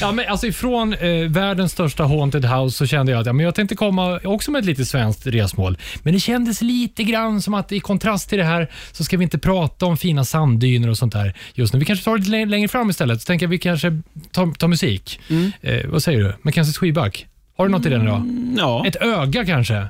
Ja, 0.00 0.12
men 0.12 0.28
alltså 0.28 0.46
ifrån 0.46 0.94
eh, 0.94 1.10
världens 1.28 1.72
största 1.72 2.04
haunted 2.04 2.44
house 2.44 2.76
så 2.76 2.86
kände 2.86 3.12
jag 3.12 3.20
att 3.20 3.26
ja, 3.26 3.32
men 3.32 3.44
jag 3.44 3.54
tänkte 3.54 3.74
komma 3.76 4.20
också 4.24 4.50
med 4.50 4.58
ett 4.58 4.64
lite 4.64 4.84
svenskt 4.84 5.26
resmål. 5.26 5.78
Men 6.02 6.14
det 6.14 6.20
kändes 6.20 6.62
lite 6.62 7.02
grann 7.04 7.42
som 7.42 7.54
att 7.54 7.72
i 7.72 7.80
kontrast 7.80 8.28
till 8.28 8.38
det 8.38 8.44
här 8.44 8.70
så 8.92 9.04
ska 9.04 9.16
vi 9.16 9.24
inte 9.24 9.38
prata 9.38 9.86
om 9.86 9.96
fina 9.96 10.24
sanddyner 10.24 10.88
och 10.90 10.98
sånt 10.98 11.12
där 11.12 11.34
just 11.54 11.72
nu. 11.72 11.78
Vi 11.78 11.84
kanske 11.84 12.04
tar 12.04 12.12
det 12.12 12.18
lite 12.18 12.30
lä- 12.30 12.44
längre 12.46 12.68
fram 12.68 12.90
istället. 12.90 13.20
Så 13.20 13.26
tänker 13.26 13.46
jag 13.46 13.50
vi 13.50 13.58
kanske 13.58 14.02
tar, 14.32 14.52
tar 14.54 14.68
musik. 14.68 15.20
Eh, 15.60 15.86
vad 15.86 16.02
säger 16.02 16.18
du? 16.18 16.34
Mackenzie 16.42 16.72
Sweeback? 16.74 17.26
Har 17.56 17.66
du 17.66 17.72
något 17.72 17.86
i 17.86 17.88
den 17.88 18.02
idag? 18.02 18.22
Ja. 18.58 18.86
Ett 18.86 18.96
öga 18.96 19.44
kanske? 19.46 19.86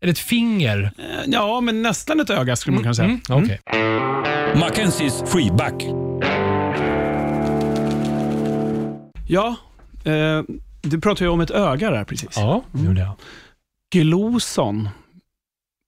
Eller 0.00 0.12
ett 0.12 0.18
finger? 0.18 0.92
ja, 1.26 1.60
men 1.60 1.82
nästan 1.82 2.20
ett 2.20 2.30
öga 2.30 2.56
skulle 2.56 2.74
man 2.74 2.82
kunna 2.82 2.94
säga. 2.94 3.08
Mm, 3.08 3.20
Okej. 3.44 3.60
Mackenzies 4.60 5.22
freeback. 5.26 5.74
Ja, 9.28 9.56
eh, 10.04 10.42
du 10.82 11.00
pratade 11.00 11.24
ju 11.24 11.30
om 11.30 11.40
ett 11.40 11.50
öga 11.50 11.90
där 11.90 12.04
precis. 12.04 12.36
Ja, 12.36 12.62
det 12.72 12.84
gjorde 12.84 13.00
jag. 13.00 13.12
Gloson. 13.92 14.88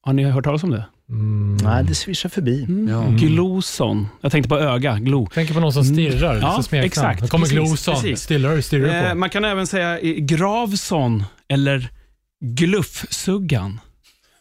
Har 0.02 0.12
ni 0.12 0.24
hört 0.24 0.44
talas 0.44 0.62
om 0.62 0.70
det? 0.70 0.86
Mm. 1.10 1.56
Nej, 1.62 1.84
det 1.84 1.94
svischar 1.94 2.28
förbi. 2.28 2.66
ja. 2.90 3.04
Gloson. 3.10 4.08
Jag 4.20 4.32
tänkte 4.32 4.48
på 4.48 4.58
öga, 4.58 4.98
glo. 4.98 5.26
Tänker 5.26 5.54
på 5.54 5.60
någon 5.60 5.72
som 5.72 5.84
stirrar. 5.84 6.34
Ja, 6.34 6.40
Ja, 6.56 6.62
smeknamn. 6.62 6.86
exakt. 6.86 7.22
Nu 7.22 7.28
kommer 7.28 7.46
Precis, 7.46 7.58
Gloson. 7.58 7.94
precis. 7.94 8.20
Stirrar, 8.22 8.60
stirrar 8.60 9.04
Eh, 9.04 9.10
på. 9.10 9.16
man 9.18 9.30
kan 9.30 9.44
även 9.44 9.66
säga 9.66 10.00
i 10.00 10.20
Gravson 10.20 11.24
eller 11.48 11.88
Gluffsuggan. 12.44 13.80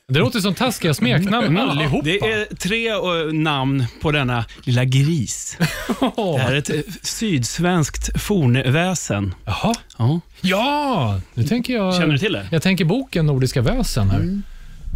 Det 0.07 0.19
låter 0.19 0.39
som 0.39 0.53
taskiga 0.53 0.93
smeknamn 0.93 1.57
allihopa. 1.57 2.01
Det 2.05 2.19
är 2.19 2.55
tre 2.55 2.89
eh, 2.89 3.33
namn 3.33 3.85
på 4.01 4.11
denna 4.11 4.45
lilla 4.63 4.85
gris. 4.85 5.57
Det 6.15 6.37
här 6.41 6.51
är 6.51 6.57
ett 6.57 6.69
eh, 6.69 6.79
sydsvenskt 7.01 8.21
fornväsen. 8.21 9.33
Jaha. 9.45 9.73
Ja. 9.97 10.19
Ja, 10.41 11.21
nu 11.33 11.43
tänker 11.43 11.73
jag... 11.73 11.93
Känner 11.95 12.13
du 12.13 12.17
till 12.17 12.33
det? 12.33 12.47
Jag 12.51 12.61
tänker 12.61 12.85
boken 12.85 13.25
Nordiska 13.25 13.61
väsen 13.61 14.09
här. 14.09 14.19
Mm. 14.19 14.43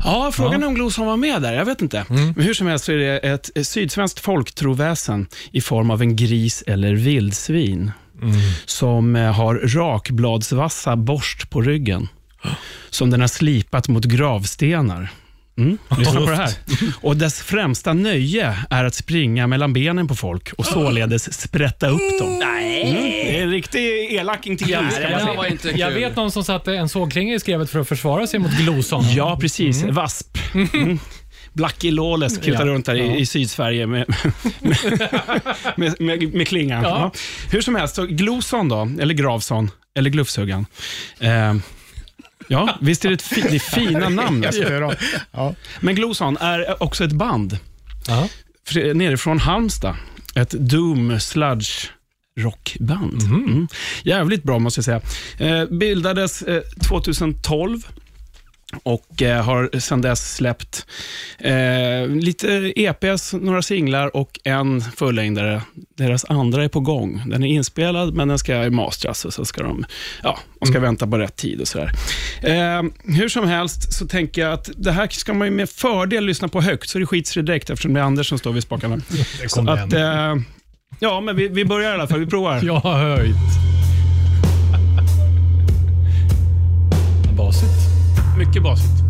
Ja, 0.03 0.31
frågan 0.33 0.63
är 0.63 0.67
om 0.67 0.75
Gloson 0.75 1.05
var 1.05 1.17
med 1.17 1.41
där. 1.41 1.53
Jag 1.53 1.65
vet 1.65 1.81
inte. 1.81 2.05
Men 2.09 2.33
hur 2.45 2.53
som 2.53 2.67
helst 2.67 2.85
så 2.85 2.91
är 2.91 2.97
det 2.97 3.17
ett 3.19 3.49
sydsvenskt 3.67 4.19
folktroväsen 4.19 5.27
i 5.51 5.61
form 5.61 5.91
av 5.91 6.01
en 6.01 6.15
gris 6.15 6.63
eller 6.67 6.93
vildsvin 6.93 7.91
som 8.65 9.15
eh, 9.15 9.31
har 9.33 9.55
rakbladsvassa 9.55 10.95
borst 10.95 11.49
på 11.49 11.61
ryggen 11.61 12.07
som 12.89 13.09
den 13.09 13.21
har 13.21 13.27
slipat 13.27 13.87
mot 13.87 14.05
gravstenar. 14.05 15.09
Mm. 15.59 15.77
Lyssna 15.97 16.19
på 16.19 16.29
det 16.29 16.35
här. 16.35 16.53
Och 17.01 17.17
dess 17.17 17.41
främsta 17.41 17.93
nöje 17.93 18.57
är 18.69 18.83
att 18.83 18.93
springa 18.93 19.47
mellan 19.47 19.73
benen 19.73 20.07
på 20.07 20.15
folk 20.15 20.53
och 20.53 20.65
således 20.65 21.41
sprätta 21.41 21.89
upp 21.89 22.19
dem. 22.19 22.39
Nej. 22.39 22.81
Mm. 22.81 23.03
Det 23.03 23.37
är 23.39 23.43
en 23.43 23.51
riktig 23.51 24.13
elaking 24.15 24.57
till 24.57 24.77
man 24.81 24.91
säga. 24.91 25.33
var 25.37 25.45
inte 25.45 25.69
Jag 25.69 25.91
vet 25.91 26.15
någon 26.15 26.31
som 26.31 26.43
satte 26.43 26.73
en 26.73 26.89
sågklinga 26.89 27.35
i 27.35 27.39
skrevet 27.39 27.69
för 27.69 27.79
att 27.79 27.87
försvara 27.87 28.27
sig 28.27 28.39
mot 28.39 28.51
Gloson. 28.51 29.03
Ja, 29.15 29.37
precis. 29.41 29.83
Vasp. 29.83 30.37
Mm. 30.53 30.99
Blackie 31.53 31.91
Lawless 31.91 32.37
kutar 32.37 32.65
Ja. 32.65 32.73
runt 32.73 32.85
där 32.85 32.95
i, 32.95 33.19
i 33.19 33.25
Sydsverige 33.25 33.87
med, 33.87 34.05
med, 34.59 34.77
med, 35.75 36.01
med, 36.01 36.33
med 36.33 36.47
klingan. 36.47 36.83
Ja. 36.83 36.89
Ja. 36.89 37.11
Hur 37.51 37.61
som 37.61 37.75
helst, 37.75 37.95
så 37.95 38.05
Gloson 38.05 38.69
då, 38.69 38.89
eller 38.99 39.13
Gravson, 39.13 39.71
eller 39.97 40.09
Glufsuggan. 40.09 40.65
Eh, 41.19 41.53
ja, 42.49 42.77
visst 42.81 43.05
är 43.05 43.09
det, 43.09 43.15
ett 43.15 43.21
fi, 43.21 43.41
det 43.41 43.55
är 43.55 43.59
fina 43.59 44.09
namn. 44.23 44.45
Alltså. 44.45 44.63
Ja. 45.31 45.55
Men 45.79 45.95
Gloson 45.95 46.37
är 46.37 46.83
också 46.83 47.03
ett 47.03 47.11
band 47.11 47.57
Ja. 48.07 48.29
fr- 48.67 48.93
nerifrån 48.93 49.39
Halmstad. 49.39 49.95
Ett 50.35 50.49
doom 50.51 51.19
sludge 51.19 51.89
rockband. 52.39 53.21
Mm. 53.23 53.67
Jävligt 54.03 54.43
bra 54.43 54.59
måste 54.59 54.77
jag 54.77 54.85
säga. 54.85 55.01
Eh, 55.61 55.65
bildades 55.69 56.41
eh, 56.41 56.61
2012 56.87 57.87
och 58.83 59.21
eh, 59.21 59.43
har 59.43 59.79
sedan 59.79 60.01
dess 60.01 60.35
släppt 60.35 60.85
eh, 61.39 62.07
lite 62.07 62.73
EPs, 62.75 63.33
några 63.33 63.61
singlar 63.61 64.15
och 64.15 64.39
en 64.43 64.81
fullängdare. 64.81 65.61
Deras 65.97 66.25
andra 66.25 66.63
är 66.63 66.67
på 66.67 66.79
gång. 66.79 67.23
Den 67.25 67.43
är 67.43 67.47
inspelad, 67.47 68.13
men 68.13 68.27
den 68.27 68.39
ska 68.39 68.69
mastras 68.69 69.25
och 69.25 69.33
så 69.33 69.45
ska 69.45 69.63
de, 69.63 69.85
ja, 70.23 70.39
de 70.59 70.65
ska 70.65 70.79
vänta 70.79 71.07
på 71.07 71.17
rätt 71.17 71.35
tid 71.35 71.61
och 71.61 71.67
sådär. 71.67 71.91
Eh, 72.41 72.83
hur 73.03 73.29
som 73.29 73.47
helst 73.47 73.93
så 73.93 74.07
tänker 74.07 74.41
jag 74.41 74.53
att 74.53 74.69
det 74.75 74.91
här 74.91 75.07
ska 75.07 75.33
man 75.33 75.55
med 75.55 75.69
fördel 75.69 76.25
lyssna 76.25 76.47
på 76.47 76.61
högt, 76.61 76.89
så 76.89 76.99
det 76.99 77.05
skits 77.05 77.33
det 77.33 77.41
direkt 77.41 77.69
eftersom 77.69 77.93
det 77.93 77.99
är 77.99 78.03
Anders 78.03 78.29
som 78.29 78.37
står 78.37 78.51
vid 78.51 78.63
spakarna. 78.63 78.97
Så 79.47 79.69
att, 79.69 79.93
eh, 79.93 80.35
ja, 80.99 81.21
men 81.21 81.35
vi, 81.35 81.47
vi 81.47 81.65
börjar 81.65 81.91
i 81.91 81.93
alla 81.93 82.07
fall. 82.07 82.19
Vi 82.19 82.25
provar. 82.25 82.59
Jag 82.63 82.79
har 82.79 82.99
höjt. 82.99 83.35
Basigt. 87.37 87.78
Mycket 88.39 88.63
basigt 88.63 89.03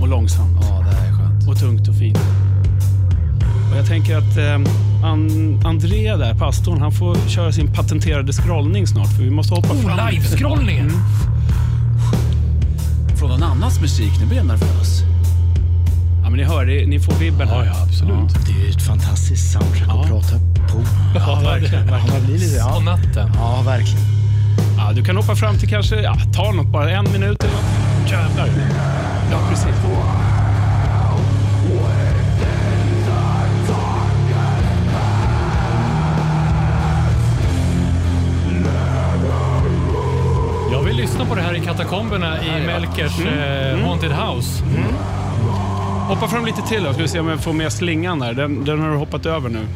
och 0.00 0.08
långsamt. 0.08 0.58
Ja, 0.60 0.78
det 0.90 0.96
här 0.96 1.08
är 1.08 1.12
skönt. 1.12 1.48
och 1.48 1.58
tungt 1.58 1.88
och 1.88 1.94
fint. 1.94 2.18
Och 3.72 3.78
jag 3.78 3.86
tänker 3.86 4.16
att 4.16 4.36
eh, 4.36 4.54
An- 5.10 5.62
André 5.64 6.16
där, 6.16 6.34
pastorn, 6.34 6.80
han 6.80 6.92
får 6.92 7.16
köra 7.28 7.52
sin 7.52 7.72
patenterade 7.74 8.32
scrollning 8.32 8.86
snart 8.86 9.08
för 9.16 9.22
vi 9.22 9.30
måste 9.30 9.54
hoppa 9.54 9.68
fram. 9.68 9.98
Oh, 9.98 10.10
live-scrollningen. 10.10 10.90
Från 13.16 13.30
någon 13.30 13.42
annans 13.42 13.80
musik, 13.80 14.12
nu 14.20 14.26
blir 14.26 14.36
jag 14.36 14.46
nervös. 14.46 15.02
Ja, 16.22 16.30
men 16.30 16.38
ni 16.38 16.44
hör, 16.44 16.66
det, 16.66 16.86
ni 16.86 17.00
får 17.00 17.12
vibben 17.12 17.48
här. 17.48 17.64
Ja, 17.64 17.72
ja, 17.76 17.82
absolut. 17.82 18.46
Det 18.46 18.52
är 18.62 18.64
ju 18.64 18.70
ett 18.70 18.82
fantastiskt 18.82 19.52
soundtrack 19.52 19.88
att 19.88 20.08
prata 20.08 20.36
på. 20.72 20.80
Ja, 21.14 21.40
verkligen. 21.44 21.88
Ja, 21.88 21.98
man 22.12 22.26
blir 22.26 22.38
lite, 22.38 22.60
På 22.62 22.68
ja. 22.68 22.80
natten. 22.80 23.30
ja, 23.34 23.62
verkligen. 23.66 24.04
Ja, 24.78 24.92
du 24.92 25.04
kan 25.04 25.16
hoppa 25.16 25.36
fram 25.36 25.58
till 25.58 25.68
kanske, 25.68 25.96
ja, 25.96 26.16
ta 26.36 26.52
något 26.52 26.66
bara, 26.66 26.90
en 26.90 27.12
minut 27.12 27.42
eller 27.44 27.54
något. 27.54 28.10
Jävlar. 28.10 28.48
Ja, 29.30 29.38
precis. 29.50 29.74
Jag 40.72 40.82
vill 40.82 40.96
lyssna 40.96 41.24
på 41.24 41.34
det 41.34 41.40
här 41.42 41.54
i 41.54 41.60
katakomberna 41.60 42.36
i 42.44 42.66
Melkers 42.66 43.20
eh, 43.20 43.78
Haunted 43.78 44.12
House. 44.12 44.64
Hoppa 46.08 46.28
fram 46.28 46.46
lite 46.46 46.62
till 46.62 46.84
då, 46.84 46.92
ska 46.92 47.02
vi 47.02 47.08
se 47.08 47.20
om 47.20 47.28
jag 47.28 47.40
får 47.40 47.52
med 47.52 47.72
slingan 47.72 48.18
där. 48.18 48.32
Den, 48.32 48.64
den 48.64 48.80
har 48.80 48.90
du 48.90 48.96
hoppat 48.96 49.26
över 49.26 49.48
nu. 49.48 49.66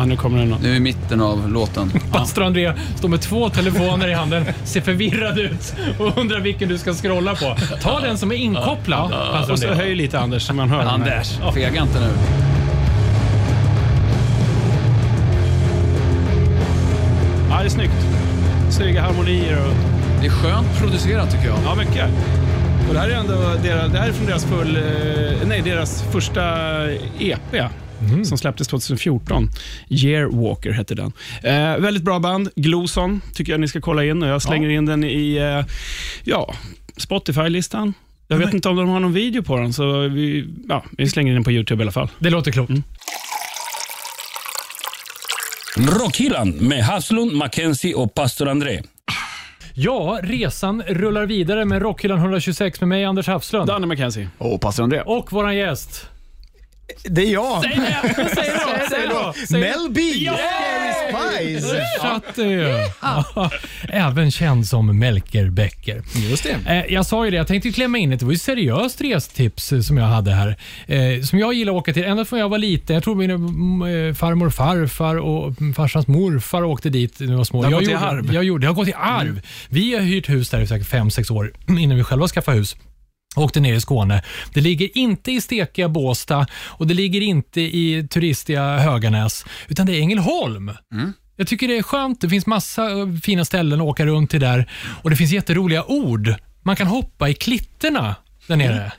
Ja, 0.00 0.06
nu 0.06 0.16
kommer 0.16 0.38
den. 0.38 0.54
Nu 0.62 0.76
i 0.76 0.80
mitten 0.80 1.20
av 1.20 1.48
låten. 1.52 1.90
Pastor 2.12 2.42
André 2.44 2.72
står 2.96 3.08
med 3.08 3.20
två 3.20 3.48
telefoner 3.50 4.08
i 4.08 4.14
handen, 4.14 4.44
ser 4.64 4.80
förvirrad 4.80 5.38
ut 5.38 5.74
och 5.98 6.18
undrar 6.18 6.40
vilken 6.40 6.68
du 6.68 6.78
ska 6.78 6.92
scrolla 6.94 7.34
på. 7.34 7.56
Ta 7.82 8.00
den 8.00 8.18
som 8.18 8.32
är 8.32 8.36
inkopplad, 8.36 9.10
pastor 9.32 9.52
Och 9.52 9.58
så 9.58 9.68
André. 9.68 9.84
höj 9.84 9.94
lite 9.94 10.18
Anders 10.20 10.42
så 10.42 10.54
man 10.54 10.68
hör. 10.70 10.78
den 10.78 10.86
här. 10.88 10.94
Anders, 10.94 11.38
fega 11.54 11.82
inte 11.82 12.00
nu. 12.00 12.10
Ja, 17.50 17.58
det 17.58 17.64
är 17.64 17.68
snyggt. 17.68 18.06
Snygga 18.70 19.02
harmonier 19.02 19.58
och... 19.66 19.74
Det 20.20 20.26
är 20.26 20.30
skönt 20.30 20.78
producerat 20.78 21.30
tycker 21.30 21.46
jag. 21.46 21.58
Ja, 21.64 21.74
mycket. 21.74 22.06
Och 22.88 22.94
det 22.94 23.00
här 23.00 23.08
är 23.08 23.14
ändå 23.14 23.34
deras, 23.62 23.92
det 23.92 23.98
här 23.98 24.08
är 24.08 24.12
från 24.12 24.26
deras, 24.26 24.44
full, 24.44 24.76
eh, 24.76 25.48
nej, 25.48 25.62
deras 25.64 26.02
första 26.02 26.42
EP. 27.18 27.70
Som 28.24 28.38
släpptes 28.38 28.68
2014. 28.68 29.50
Yearwalker 29.88 30.70
hette 30.70 30.94
den. 30.94 31.12
Eh, 31.42 31.76
väldigt 31.76 32.02
bra 32.02 32.18
band. 32.18 32.50
Gloson 32.56 33.20
tycker 33.34 33.52
jag 33.52 33.60
ni 33.60 33.68
ska 33.68 33.80
kolla 33.80 34.04
in. 34.04 34.22
Och 34.22 34.28
jag 34.28 34.42
slänger 34.42 34.68
in 34.68 34.86
den 34.86 35.04
i 35.04 35.36
eh, 35.36 35.74
ja, 36.24 36.54
Spotify-listan. 36.96 37.94
Jag 38.28 38.36
vet 38.38 38.54
inte 38.54 38.68
om 38.68 38.76
de 38.76 38.88
har 38.88 39.00
någon 39.00 39.12
video 39.12 39.42
på 39.42 39.56
den, 39.56 39.72
så 39.72 40.08
vi, 40.08 40.48
ja, 40.68 40.84
vi 40.98 41.08
slänger 41.08 41.30
in 41.30 41.34
den 41.34 41.44
på 41.44 41.52
YouTube 41.52 41.82
i 41.82 41.84
alla 41.84 41.92
fall. 41.92 42.08
Det 42.18 42.30
låter 42.30 42.52
klokt. 42.52 42.72
Rockhyllan 45.76 46.50
med 46.50 46.84
Haslund, 46.84 47.32
Mackenzie 47.32 47.94
och 47.94 48.14
pastor 48.14 48.48
André. 48.48 48.82
Ja, 49.74 50.18
resan 50.22 50.82
rullar 50.82 51.26
vidare 51.26 51.64
med 51.64 51.82
Rockhyllan 51.82 52.18
126 52.18 52.80
med 52.80 52.88
mig, 52.88 53.04
Anders 53.04 53.26
Hafslund. 53.26 53.66
Danne 53.66 53.86
McKenzie. 53.86 54.28
Och 54.38 54.60
pastor 54.60 54.82
André. 54.82 55.00
Och 55.00 55.32
våran 55.32 55.56
gäst. 55.56 56.10
Det 57.04 57.22
är 57.22 57.32
jag. 57.32 57.62
Säg 57.62 57.76
det! 57.76 58.28
Säg 58.34 58.48
det! 58.48 59.46
Säg 59.48 59.60
det. 59.60 59.66
Mel 59.66 59.90
B. 59.90 60.00
Ja! 60.16 60.36
Scary 60.36 61.60
Spice. 61.60 61.86
Chatte. 62.00 62.84
Även 63.88 64.30
känd 64.30 64.66
som 64.66 64.98
Melker 64.98 65.50
Becker. 65.50 66.02
Just 66.30 66.42
det. 66.42 66.70
Eh, 66.86 66.94
Jag 66.94 67.06
sa 67.06 67.24
ju 67.24 67.30
det, 67.30 67.36
jag 67.36 67.46
tänkte 67.46 67.72
klämma 67.72 67.98
in 67.98 68.12
ett, 68.12 68.18
det 68.20 68.24
var 68.26 68.32
ju 68.32 68.38
seriöst 68.38 69.00
restips 69.00 69.72
eh, 69.72 69.80
som 69.80 69.96
jag 69.96 70.04
hade 70.06 70.30
här. 70.30 70.56
Eh, 70.86 71.22
som 71.22 71.38
jag 71.38 71.54
gillar 71.54 71.72
att 71.72 71.78
åka 71.78 71.92
till 71.92 72.04
ända 72.04 72.24
från 72.24 72.38
jag 72.38 72.48
var 72.48 72.58
liten. 72.58 72.94
Jag 72.94 73.04
tror 73.04 73.22
mm, 73.24 74.08
eh, 74.08 74.14
farmor 74.14 74.46
och 74.46 74.54
farfar 74.54 75.16
och 75.16 75.54
farsans 75.76 76.06
morfar 76.06 76.62
åkte 76.62 76.90
dit 76.90 77.20
när 77.20 77.26
vi 77.26 77.34
var 77.34 77.44
små. 77.44 77.62
Det 77.62 77.66
har 77.66 77.72
jag 77.72 77.80
gått 77.80 77.88
i 77.88 77.92
gjorde, 77.92 78.04
arv. 78.04 78.34
Jag 78.34 78.44
gjorde, 78.44 78.62
det 78.62 78.68
har 78.68 78.74
gått 78.74 78.88
i 78.88 78.94
arv. 78.96 79.40
Vi 79.68 79.94
har 79.94 80.00
hyrt 80.00 80.28
hus 80.28 80.50
där 80.50 80.60
i 80.60 80.66
säkert 80.66 80.88
fem 80.88 81.10
sex 81.10 81.30
år 81.30 81.52
innan 81.80 81.96
vi 81.96 82.04
själva 82.04 82.28
skaffade 82.28 82.56
hus. 82.56 82.76
Åkte 83.36 83.60
ner 83.60 83.74
i 83.74 83.80
Skåne. 83.80 84.22
Det 84.54 84.60
ligger 84.60 84.98
inte 84.98 85.32
i 85.32 85.40
stekiga 85.40 85.88
Båstad 85.88 86.46
och 86.54 86.86
det 86.86 86.94
ligger 86.94 87.20
inte 87.20 87.60
i 87.60 88.08
turistiga 88.10 88.78
Höganäs, 88.78 89.44
utan 89.68 89.86
det 89.86 89.92
är 89.92 90.00
Ängelholm. 90.00 90.72
Jag 91.36 91.46
tycker 91.46 91.68
det 91.68 91.78
är 91.78 91.82
skönt. 91.82 92.20
Det 92.20 92.28
finns 92.28 92.46
massa 92.46 92.90
eh, 92.90 93.06
fina 93.22 93.44
ställen 93.44 93.80
att 93.80 93.86
åka 93.86 94.06
runt 94.06 94.30
till 94.30 94.40
där 94.40 94.70
och 95.02 95.10
det 95.10 95.16
finns 95.16 95.32
jätteroliga 95.32 95.84
ord. 95.84 96.34
Man 96.62 96.76
kan 96.76 96.86
hoppa 96.86 97.28
i 97.28 97.34
klitterna 97.34 98.14
där 98.46 98.56
nere. 98.56 98.92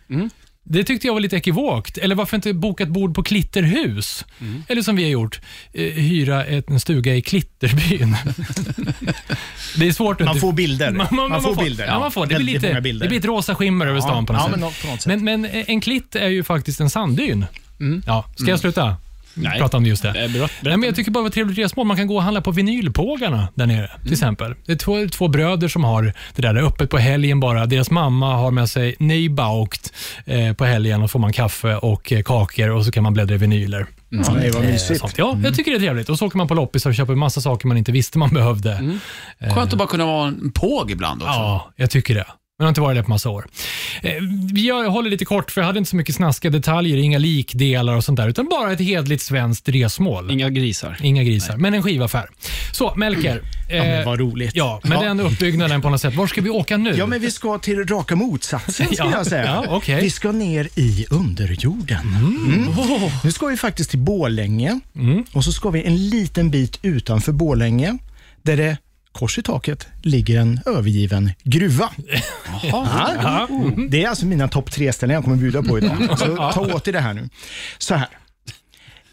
Det 0.63 0.83
tyckte 0.83 1.07
jag 1.07 1.13
var 1.13 1.19
lite 1.21 1.35
ekivokt. 1.37 1.97
Eller 1.97 2.15
varför 2.15 2.37
inte 2.37 2.53
boka 2.53 2.83
ett 2.83 2.89
bord 2.89 3.15
på 3.15 3.23
Klitterhus? 3.23 4.25
Eller 4.67 4.81
som 4.81 4.95
vi 4.95 5.03
har 5.03 5.09
gjort, 5.09 5.41
eh, 5.73 5.83
hyra 5.85 6.45
ett- 6.45 6.69
en 6.69 6.79
stuga 6.79 7.15
i 7.15 7.21
Klitterbyn. 7.21 8.15
det 9.77 9.87
är 9.87 9.91
svårt 9.91 10.19
Man 10.19 10.27
inte- 10.27 10.39
får 10.39 10.53
bilder. 10.53 10.91
Man, 10.91 11.07
man, 11.11 11.29
Man 11.29 11.41
får 11.43 11.55
får, 11.55 11.63
bilder. 11.63 11.85
Ja, 11.85 11.99
man 11.99 12.11
får. 12.11 12.25
Det 12.25 12.35
blir, 12.35 12.45
lite, 12.53 12.73
det 12.73 12.81
blir 12.81 13.13
ett 13.19 13.25
rosa 13.25 13.55
skimmer 13.55 13.87
över 13.87 14.01
stan 14.01 14.25
på 14.25 14.33
något 14.33 14.41
ja, 14.41 14.49
sätt. 14.49 14.59
men 14.59 14.71
på 14.81 14.87
något 14.87 15.01
sätt. 15.01 15.21
Men, 15.21 15.41
men 15.43 15.45
en 15.67 15.81
klitt 15.81 16.15
är 16.15 16.27
ju 16.29 16.43
faktiskt 16.43 16.79
en 16.79 16.89
sanddyn. 16.89 17.45
Ja, 18.05 18.25
ska 18.35 18.49
jag 18.49 18.59
sluta 18.59 18.95
Nej. 19.33 19.59
prata 19.59 19.77
om 19.77 19.85
just 19.85 20.03
det? 20.03 20.09
Eh, 20.09 20.31
Nej, 20.61 20.77
men 20.77 20.83
jag 20.83 20.95
tycker 20.95 21.11
bara 21.11 21.19
det 21.19 21.23
var 21.23 21.27
ett 21.27 21.33
trevligt 21.33 21.57
resmål. 21.57 21.87
Man 21.87 21.97
kan 21.97 22.07
gå 22.07 22.15
och 22.15 22.23
handla 22.23 22.41
på 22.41 22.51
vinylpågarna 22.51 23.47
där 23.55 23.65
nere 23.65 23.91
till 24.03 24.11
exempel. 24.13 24.55
Det 24.65 24.71
är 24.71 24.75
två, 24.75 25.07
två 25.11 25.27
bröder 25.27 25.67
som 25.67 25.83
har 25.83 26.03
det 26.35 26.41
där. 26.41 26.53
Det 26.53 26.59
är 26.59 26.63
öppet 26.63 26.89
på 26.89 26.97
helgen 26.97 27.39
bara. 27.39 27.65
Deras 27.65 27.91
mamma 27.91 28.35
har 28.35 28.51
med 28.51 28.69
sig 28.69 28.95
nybaukt 28.99 29.93
eh, 30.25 30.53
på 30.53 30.65
helgen 30.65 31.03
och 31.03 31.11
får 31.11 31.19
man 31.19 31.33
kaffe 31.33 31.75
och 31.75 32.11
eh, 32.11 32.23
kakor 32.23 32.69
och 32.69 32.85
så 32.85 32.91
kan 32.91 33.03
man 33.03 33.13
bläddra 33.13 33.35
i 33.35 33.37
vinyler. 33.37 33.85
Ja, 34.09 34.17
det 34.41 34.51
var 34.51 34.61
Eh, 34.61 34.67
mysigt. 34.67 35.05
Ja, 35.17 35.37
jag 35.43 35.55
tycker 35.55 35.71
det 35.71 35.77
är 35.77 35.79
trevligt. 35.79 36.09
Och 36.09 36.17
så 36.17 36.25
åker 36.25 36.37
man 36.37 36.47
på 36.47 36.53
loppisar 36.53 36.89
och 36.89 36.95
köper 36.95 37.15
massa 37.15 37.41
saker 37.41 37.67
man 37.67 37.77
inte 37.77 37.91
visste 37.91 38.17
man 38.17 38.29
behövde. 38.29 38.99
Skönt 39.39 39.71
att 39.73 39.77
bara 39.79 39.87
kunna 39.87 40.05
vara 40.05 40.27
en 40.27 40.51
påg 40.51 40.91
ibland 40.91 41.21
också. 41.21 41.33
Ja, 41.33 41.71
jag 41.75 41.89
tycker 41.89 42.15
det. 42.15 42.25
Men 42.61 42.65
jag 42.65 42.67
har 42.67 42.69
inte 42.69 42.81
varit 42.81 42.97
där 42.97 43.03
på 43.03 43.09
massa 43.09 43.29
år. 43.29 43.47
Eh, 44.03 44.13
Jag 44.55 44.89
håller 44.89 45.09
lite 45.09 45.25
kort, 45.25 45.51
för 45.51 45.61
jag 45.61 45.65
hade 45.65 45.77
inte 45.79 45.89
så 45.89 45.95
mycket 45.95 46.15
snaskiga 46.15 46.51
detaljer, 46.51 46.97
inga 46.97 47.17
likdelar 47.17 47.95
och 47.95 48.03
sånt 48.03 48.17
där, 48.17 48.27
utan 48.27 48.49
bara 48.49 48.71
ett 48.73 48.79
hedligt 48.79 49.21
svenskt 49.23 49.69
resmål. 49.69 50.31
Inga 50.31 50.49
grisar. 50.49 50.97
Inga 51.01 51.23
grisar, 51.23 51.57
men 51.57 51.73
en 51.73 51.83
skivaffär. 51.83 52.29
Så, 52.73 52.93
Melker. 52.95 53.41
Ja, 53.69 53.83
men 53.83 53.99
eh, 53.99 54.05
vad 54.05 54.19
roligt. 54.19 54.55
Ja, 54.55 54.79
med 54.83 54.95
Ja. 54.97 55.01
den 55.01 55.19
uppbyggnaden 55.19 55.81
på 55.81 55.89
något 55.89 56.01
sätt. 56.01 56.15
Var 56.15 56.27
ska 56.27 56.41
vi 56.41 56.49
åka 56.49 56.77
nu? 56.77 56.95
Ja, 56.97 57.05
men 57.05 57.19
vi 57.21 57.31
ska 57.31 57.57
till 57.57 57.87
raka 57.87 58.15
motsatsen 58.15 58.85
ska 58.85 58.95
Ja, 58.97 59.11
jag 59.11 59.25
säga. 59.25 59.45
ja, 59.45 59.65
okej. 59.69 60.01
Vi 60.01 60.09
ska 60.09 60.31
ner 60.31 60.67
i 60.75 61.05
underjorden. 61.09 62.15
Mm. 62.15 62.65
Nu 63.23 63.31
ska 63.31 63.45
vi 63.45 63.57
faktiskt 63.57 63.89
till 63.89 63.99
Borlänge 63.99 64.79
Mm. 64.95 65.23
och 65.33 65.43
så 65.43 65.51
ska 65.51 65.69
vi 65.69 65.83
en 65.83 66.09
liten 66.09 66.51
bit 66.51 66.79
utanför 66.81 67.31
Borlänge 67.31 67.97
där 68.43 68.57
det 68.57 68.77
kors 69.11 69.37
i 69.37 69.43
taket 69.43 69.87
ligger 70.01 70.39
en 70.39 70.59
övergiven 70.65 71.31
gruva. 71.43 71.89
Ja. 72.63 73.47
Det 73.89 74.03
är 74.03 74.09
alltså 74.09 74.25
mina 74.25 74.47
topp 74.47 74.71
tre 74.71 74.93
ställen 74.93 75.13
jag 75.13 75.23
kommer 75.23 75.37
bjuda 75.37 75.63
på 75.63 75.77
idag. 75.77 76.19
Så 76.19 76.35
ta 76.35 76.75
åt 76.75 76.87
er 76.87 76.93
det 76.93 76.99
här 76.99 77.13
nu. 77.13 77.29
Så 77.77 77.95
här. 77.95 78.09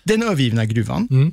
Den 0.04 0.22
övergivna 0.22 0.64
gruvan. 0.64 1.08
Mm. 1.10 1.32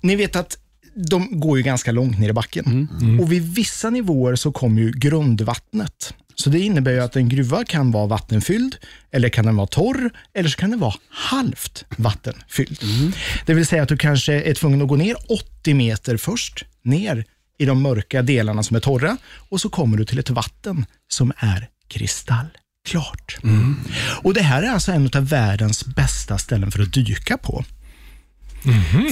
Ni 0.00 0.16
vet 0.16 0.36
att 0.36 0.58
de 0.94 1.40
går 1.40 1.58
ju 1.58 1.64
ganska 1.64 1.92
långt 1.92 2.18
ner 2.18 2.28
i 2.28 2.32
backen. 2.32 2.88
Och 3.20 3.32
vid 3.32 3.54
vissa 3.54 3.90
nivåer 3.90 4.34
så 4.34 4.52
kommer 4.52 4.82
ju 4.82 4.90
grundvattnet. 4.90 6.14
Så 6.34 6.50
det 6.50 6.58
innebär 6.58 6.92
ju 6.92 7.00
att 7.00 7.16
en 7.16 7.28
gruva 7.28 7.64
kan 7.64 7.90
vara 7.90 8.06
vattenfylld, 8.06 8.76
eller 9.10 9.28
kan 9.28 9.46
den 9.46 9.56
vara 9.56 9.66
torr, 9.66 10.10
eller 10.34 10.48
så 10.48 10.56
kan 10.56 10.70
den 10.70 10.80
vara 10.80 10.94
halvt 11.08 11.84
vattenfylld. 11.96 12.78
Det 13.46 13.54
vill 13.54 13.66
säga 13.66 13.82
att 13.82 13.88
du 13.88 13.96
kanske 13.96 14.32
är 14.32 14.54
tvungen 14.54 14.82
att 14.82 14.88
gå 14.88 14.96
ner 14.96 15.16
80 15.28 15.74
meter 15.74 16.16
först, 16.16 16.64
ner 16.82 17.24
i 17.62 17.64
de 17.64 17.82
mörka 17.82 18.22
delarna 18.22 18.62
som 18.62 18.76
är 18.76 18.80
torra, 18.80 19.16
och 19.48 19.60
så 19.60 19.68
kommer 19.68 19.96
du 19.96 20.04
till 20.04 20.18
ett 20.18 20.30
vatten 20.30 20.86
som 21.08 21.32
är 21.36 21.68
kristallklart. 21.88 23.38
Och 24.22 24.34
Det 24.34 24.42
här 24.42 24.62
är 24.62 24.70
alltså 24.70 24.92
en 24.92 25.10
av 25.14 25.28
världens 25.28 25.86
bästa 25.86 26.38
ställen 26.38 26.70
för 26.70 26.82
att 26.82 26.92
dyka 26.92 27.38
på. 27.38 27.64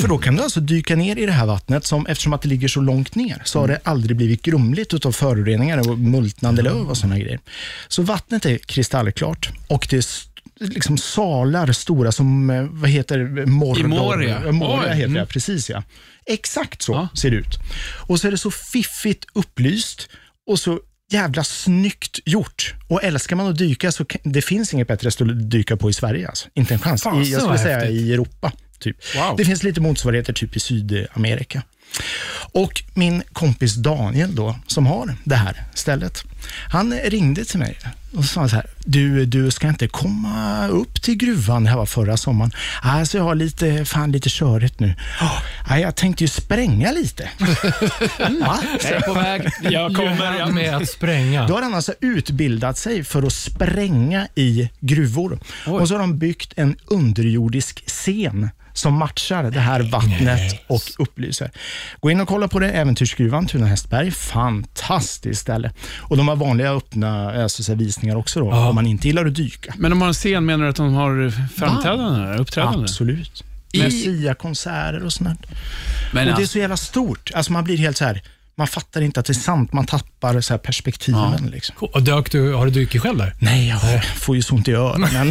För 0.01 0.09
då 0.09 0.19
kan 0.19 0.37
du 0.37 0.43
alltså 0.43 0.61
dyka 0.61 0.97
ner 0.97 1.17
i 1.19 1.27
det 1.27 1.33
här 1.33 1.47
vattnet, 1.47 1.87
som 1.87 2.07
eftersom 2.07 2.33
att 2.33 2.43
det 2.43 2.49
ligger 2.49 2.69
så 2.69 2.81
långt 2.81 3.15
ner, 3.15 3.43
så 3.45 3.61
har 3.61 3.69
det 3.69 3.81
aldrig 3.85 4.17
blivit 4.17 4.43
grumligt 4.43 4.95
utav 4.95 5.13
föroreningar 5.13 5.91
och 5.91 5.99
multnande 5.99 6.63
löv 6.63 6.91
och 6.91 6.97
sådana 6.97 7.19
grejer. 7.19 7.41
Så 7.89 8.03
vattnet 8.03 8.47
är 8.47 8.59
kristallklart 8.59 9.51
och 9.69 9.87
det 9.91 10.03
liksom 10.61 10.99
salar 10.99 11.73
stora 11.73 12.13
som, 12.13 12.51
eh, 12.51 12.63
vad 12.71 12.91
heter 12.91 13.47
Mordor? 13.47 13.81
I 13.81 13.89
Moria. 13.89 14.37
Eh, 14.45 14.53
Moria 14.53 14.93
heter 14.93 15.09
det, 15.09 15.19
mm. 15.21 15.27
precis 15.27 15.71
ja. 15.71 15.83
Exakt 16.27 16.83
så 16.83 16.93
Ja. 16.93 17.09
ser 17.15 17.31
det 17.31 17.37
ut. 17.37 17.59
Och 18.07 18.21
så 18.21 18.27
är 18.27 18.31
det 18.31 18.39
så 18.39 18.51
fiffigt 18.51 19.25
upplyst 19.35 20.09
och 20.47 20.59
så 20.61 20.81
jävla 21.13 21.45
snyggt 21.45 22.19
gjort. 22.25 22.75
Och 22.89 23.05
älskar 23.05 23.37
man 23.37 23.47
att 23.47 23.59
dyka 23.59 23.93
så 23.93 24.05
det 24.25 24.43
finns 24.43 24.75
inget 24.75 24.89
bättre 24.89 25.11
ställe 25.11 25.33
att 25.33 25.51
dyka 25.51 25.77
på 25.77 25.91
i 25.91 25.93
Sverige. 25.93 26.29
Alltså. 26.29 26.49
Inte 26.55 26.75
en 26.75 26.81
chans. 26.81 27.03
Fasen 27.03 27.23
I, 27.23 27.31
jag 27.31 27.43
skulle 27.43 27.59
säga 27.59 27.79
häftigt. 27.79 27.97
i 28.01 28.13
Europa. 28.13 28.53
Typ. 28.79 28.97
Wow. 29.17 29.37
Det 29.37 29.45
finns 29.45 29.63
lite 29.63 29.81
motsvarigheter 29.81 30.33
typ 30.33 30.57
i 30.57 30.61
Sydamerika. 30.61 31.63
Och 32.53 32.83
min 32.95 33.23
kompis 33.33 33.75
Daniel 33.75 34.35
då, 34.35 34.57
som 34.67 34.87
har 34.87 35.15
det 35.25 35.35
här 35.37 35.65
stället, 35.75 36.25
han 36.69 36.93
ringde 36.93 37.45
till 37.45 37.59
mig 37.59 37.79
och 38.17 38.25
sa 38.25 38.49
så 38.49 38.57
här, 38.57 38.67
du, 38.85 39.27
du 39.27 39.51
ska 39.51 39.69
inte 39.69 39.89
komma 39.89 40.69
upp 40.69 41.03
till 41.03 41.15
gruvan, 41.17 41.65
det 41.65 41.71
här 41.71 41.77
var 41.77 41.87
förra 41.87 42.17
sommaren. 42.17 42.53
Alltså 42.83 43.17
jag 43.19 43.25
har 43.25 43.35
lite, 43.35 43.85
fan 43.85 44.13
lite 44.13 44.29
körigt 44.31 44.81
nu. 44.81 44.95
"Ja, 45.21 45.43
nej, 45.69 45.83
jag 45.83 45.97
tänkte 45.97 46.25
ju 46.25 46.29
spränga 46.29 46.93
lite. 46.93 47.29
Va? 48.41 48.59
Jag 48.83 48.93
är 48.93 49.01
på 49.01 49.15
väg. 49.15 49.51
Jag 49.63 49.97
kommer. 49.97 50.53
Med 50.53 50.75
att 50.77 50.89
spränga. 50.89 51.47
Då 51.47 51.55
har 51.55 51.63
han 51.63 51.75
alltså 51.75 51.95
utbildat 52.01 52.79
sig 52.79 53.05
för 53.05 53.23
att 53.23 53.33
spränga 53.33 54.29
i 54.35 54.69
gruvor. 54.81 55.39
Och 55.67 55.89
så 55.89 55.95
har 55.95 55.99
de 56.01 56.19
byggt 56.19 56.53
en 56.57 56.77
underjordisk 56.87 57.83
scen 57.87 58.51
som 58.73 58.95
matchar 58.95 59.43
det 59.51 59.61
här 59.61 59.81
vattnet 59.81 60.65
och 60.67 60.83
upplyser. 60.99 61.51
Gå 62.01 62.11
in 62.11 62.21
och 62.21 62.29
kolla 62.29 62.49
på 62.49 62.59
det, 62.59 62.71
Äventyrsgruvan, 62.71 63.47
Tuna 63.47 63.67
Hästberg. 63.67 64.11
Fantastiskt 64.11 65.41
ställe. 65.41 65.73
Och 65.99 66.17
de 66.17 66.29
har 66.29 66.37
vanliga 66.37 66.71
öppna 66.73 67.43
alltså, 67.43 67.75
visningar 67.75 68.17
också 68.17 68.41
då, 68.41 68.53
om 68.53 68.75
man 68.75 68.87
inte 68.87 69.07
gillar 69.07 69.27
att 69.27 69.35
dyka. 69.35 69.75
Men 69.79 69.91
de 69.91 70.01
har 70.01 70.09
en 70.09 70.15
scen, 70.15 70.47
menar 70.47 70.65
du 70.65 70.71
att 70.71 70.77
de 70.77 70.95
har 70.95 71.31
framträdanden? 71.59 72.15
eller 72.25 72.41
Uppträdanden? 72.41 72.83
Absolut. 72.83 73.45
I- 73.73 73.79
Med 73.79 73.93
Sia-konserter 73.93 75.05
och 75.05 75.13
sånt. 75.13 75.47
Men 76.13 76.21
Och 76.21 76.25
det 76.27 76.31
är 76.31 76.35
alltså, 76.35 76.47
så 76.53 76.59
jävla 76.59 76.77
stort. 76.77 77.31
Alltså 77.35 77.53
man 77.53 77.65
blir 77.65 77.77
helt 77.77 77.97
så 77.97 78.05
här, 78.05 78.23
Man 78.55 78.67
fattar 78.67 79.01
inte 79.01 79.21
att 79.21 79.27
det 79.27 79.33
är 79.33 79.35
sant. 79.35 79.73
Man 79.73 79.87
tappar 79.87 80.41
så 80.41 80.53
här 80.53 80.59
perspektiven. 80.59 81.51
Liksom. 81.53 81.77
Och 81.81 82.03
dök 82.03 82.33
du, 82.33 82.53
har 82.53 82.65
du 82.65 82.71
dykt 82.71 83.01
själv 83.01 83.19
där? 83.19 83.35
Nej, 83.39 83.69
jag 83.69 84.05
får 84.05 84.37
ju 84.37 84.43
så 84.43 84.55
ont 84.55 84.69
i 84.69 84.73
öronen. 84.73 85.11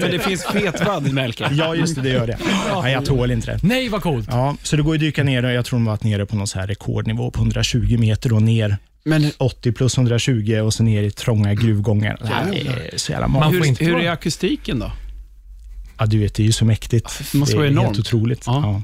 Men... 0.00 0.10
Det 0.10 0.18
finns 0.18 0.44
fetvadd 0.44 1.08
i 1.08 1.12
Melker. 1.12 1.48
ja, 1.52 1.74
just 1.74 1.94
det, 1.94 2.00
det 2.00 2.08
gör 2.08 2.26
det. 2.26 2.38
Nej, 2.82 2.92
jag 2.92 3.04
tål 3.04 3.30
inte 3.30 3.50
det. 3.50 3.58
Nej, 3.62 3.88
vad 3.88 4.02
coolt. 4.02 4.28
Ja, 4.30 4.56
så 4.62 4.76
det 4.76 4.82
går 4.82 4.94
ju 4.94 4.96
att 4.96 5.00
dyka 5.00 5.24
ner, 5.24 5.44
och 5.44 5.52
jag 5.52 5.64
tror 5.64 5.78
de 5.78 5.84
varit 5.84 6.02
nere 6.02 6.26
på 6.26 6.36
någon 6.36 6.46
så 6.46 6.58
här 6.58 6.66
rekordnivå 6.66 7.30
på 7.30 7.40
120 7.40 7.96
meter 7.98 8.32
och 8.32 8.42
ner 8.42 8.76
Men 9.04 9.32
80 9.38 9.72
plus 9.72 9.96
120 9.96 10.60
och 10.64 10.74
så 10.74 10.82
ner 10.82 11.02
i 11.02 11.10
trånga 11.10 11.54
gruvgångar. 11.54 12.18
Det 12.52 12.60
är 12.60 12.98
så 12.98 13.12
jävla 13.12 13.28
Man 13.28 13.54
Hur, 13.54 13.64
inte 13.64 13.84
hur 13.84 13.98
är 13.98 14.10
akustiken 14.10 14.78
då? 14.78 14.92
Ja, 15.98 16.06
du 16.06 16.18
vet, 16.18 16.34
det 16.34 16.42
är 16.42 16.46
ju 16.46 16.52
så 16.52 16.64
mäktigt. 16.64 17.32
det 17.32 17.38
måste 17.38 17.54
det 17.54 17.56
vara 17.56 17.66
är 17.66 17.70
enormt. 17.70 17.86
helt 17.86 17.98
otroligt. 17.98 18.42
Ja. 18.46 18.62
Ja. 18.62 18.82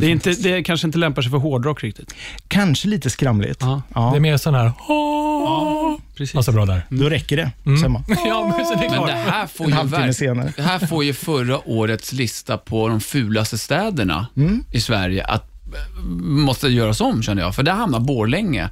Det 0.00 0.06
är 0.06 0.10
inte, 0.10 0.30
det 0.32 0.62
kanske 0.62 0.86
inte 0.86 0.98
lämpar 0.98 1.22
sig 1.22 1.30
för 1.30 1.38
hårdrock 1.38 1.82
riktigt. 1.84 2.14
Kanske 2.48 2.88
lite 2.88 3.10
skramligt. 3.10 3.58
Ja. 3.60 3.82
Ja. 3.94 4.10
Det 4.10 4.16
är 4.16 4.20
mer 4.20 4.36
sån 4.36 4.54
här... 4.54 4.72
Ja, 4.88 5.98
Precis. 6.16 6.34
Passar 6.34 6.52
bra 6.52 6.66
där. 6.66 6.86
Då 6.90 7.08
räcker 7.08 7.36
det. 7.36 7.50
Sen 7.82 7.92
bara, 7.92 8.04
Ja, 8.26 8.40
men 8.48 8.58
det 8.80 8.90
Men 8.90 9.06
det 9.06 9.12
här 9.12 9.46
får 9.46 9.66
ju, 9.66 9.72
verk- 9.74 10.12
senare. 10.16 10.52
det 10.56 10.62
här 10.62 10.78
får 10.86 11.04
ju 11.04 11.12
förra 11.12 11.68
årets 11.68 12.12
lista 12.12 12.58
på 12.58 12.88
de 12.88 13.00
fulaste 13.00 13.58
städerna 13.58 14.26
Mm. 14.36 14.64
i 14.72 14.80
Sverige 14.80 15.24
att 15.24 15.42
eh, 15.74 16.04
måste 16.20 16.68
göras 16.68 17.00
om 17.00 17.22
känner 17.22 17.42
jag. 17.42 17.54
För 17.54 17.62
där 17.62 17.72
hamnar 17.72 18.00
Borlänge 18.00 18.68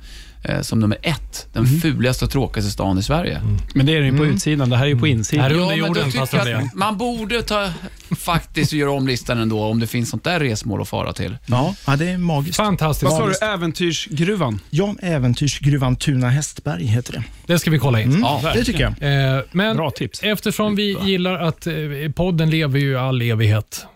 som 0.62 0.80
nummer 0.80 0.98
ett. 1.02 1.46
Den 1.52 1.64
Mm. 1.66 1.80
fulaste 1.80 2.24
och 2.24 2.30
tråkigaste 2.30 2.70
stan 2.72 2.98
i 2.98 3.02
Sverige. 3.02 3.40
Men 3.74 3.86
det 3.86 3.96
är 3.96 4.00
ju 4.02 4.16
på 4.18 4.26
utsidan. 4.26 4.70
Det 4.70 4.76
här 4.76 4.84
är 4.84 4.88
ju 4.88 4.98
på 4.98 5.06
insidan. 5.06 5.42
Här 5.44 5.50
är 5.50 5.54
Ja, 5.54 5.76
men 5.82 5.92
då 5.92 6.02
tycker 6.04 6.48
jag 6.50 6.62
att 6.62 6.74
man 6.74 6.98
borde 6.98 7.42
ta, 7.42 7.68
faktiskt 8.16 8.72
göra 8.72 8.90
om 8.90 9.06
listan 9.06 9.38
ändå 9.38 9.62
om 9.64 9.80
det 9.80 9.86
finns 9.86 10.10
sånt 10.10 10.24
där 10.24 10.40
resmål 10.40 10.82
att 10.82 10.88
fara 10.88 11.12
till. 11.12 11.36
ja, 11.46 11.74
ja, 11.86 11.96
det 11.96 12.08
är 12.10 12.18
magiskt. 12.18 12.56
Fantastiskt. 12.56 13.10
Vad 13.12 13.34
sa 13.34 13.46
du? 13.46 13.52
Äventyrsgruvan? 13.52 14.60
Ja, 14.70 14.94
Äventyrsgruvan 15.02 15.96
Tuna 15.96 16.28
Hästberg 16.28 16.84
heter 16.86 17.12
det. 17.12 17.22
Det 17.46 17.58
ska 17.58 17.70
vi 17.70 17.78
kolla 17.78 18.00
in. 18.00 18.08
Mm, 18.08 18.20
Ja, 18.22 18.40
det 18.54 18.64
tycker 18.64 18.80
jag. 19.00 19.34
Eh, 19.36 19.42
men 19.52 19.76
Bra 19.76 19.90
tips. 19.90 20.20
eftersom 20.22 20.76
vi 20.76 20.96
gillar 21.04 21.34
att 21.38 21.66
eh, 21.66 21.72
podden 22.14 22.50
lever 22.50 22.78
ju 22.78 22.92
i 22.92 22.96
all 22.96 23.22
evighet. 23.22 23.86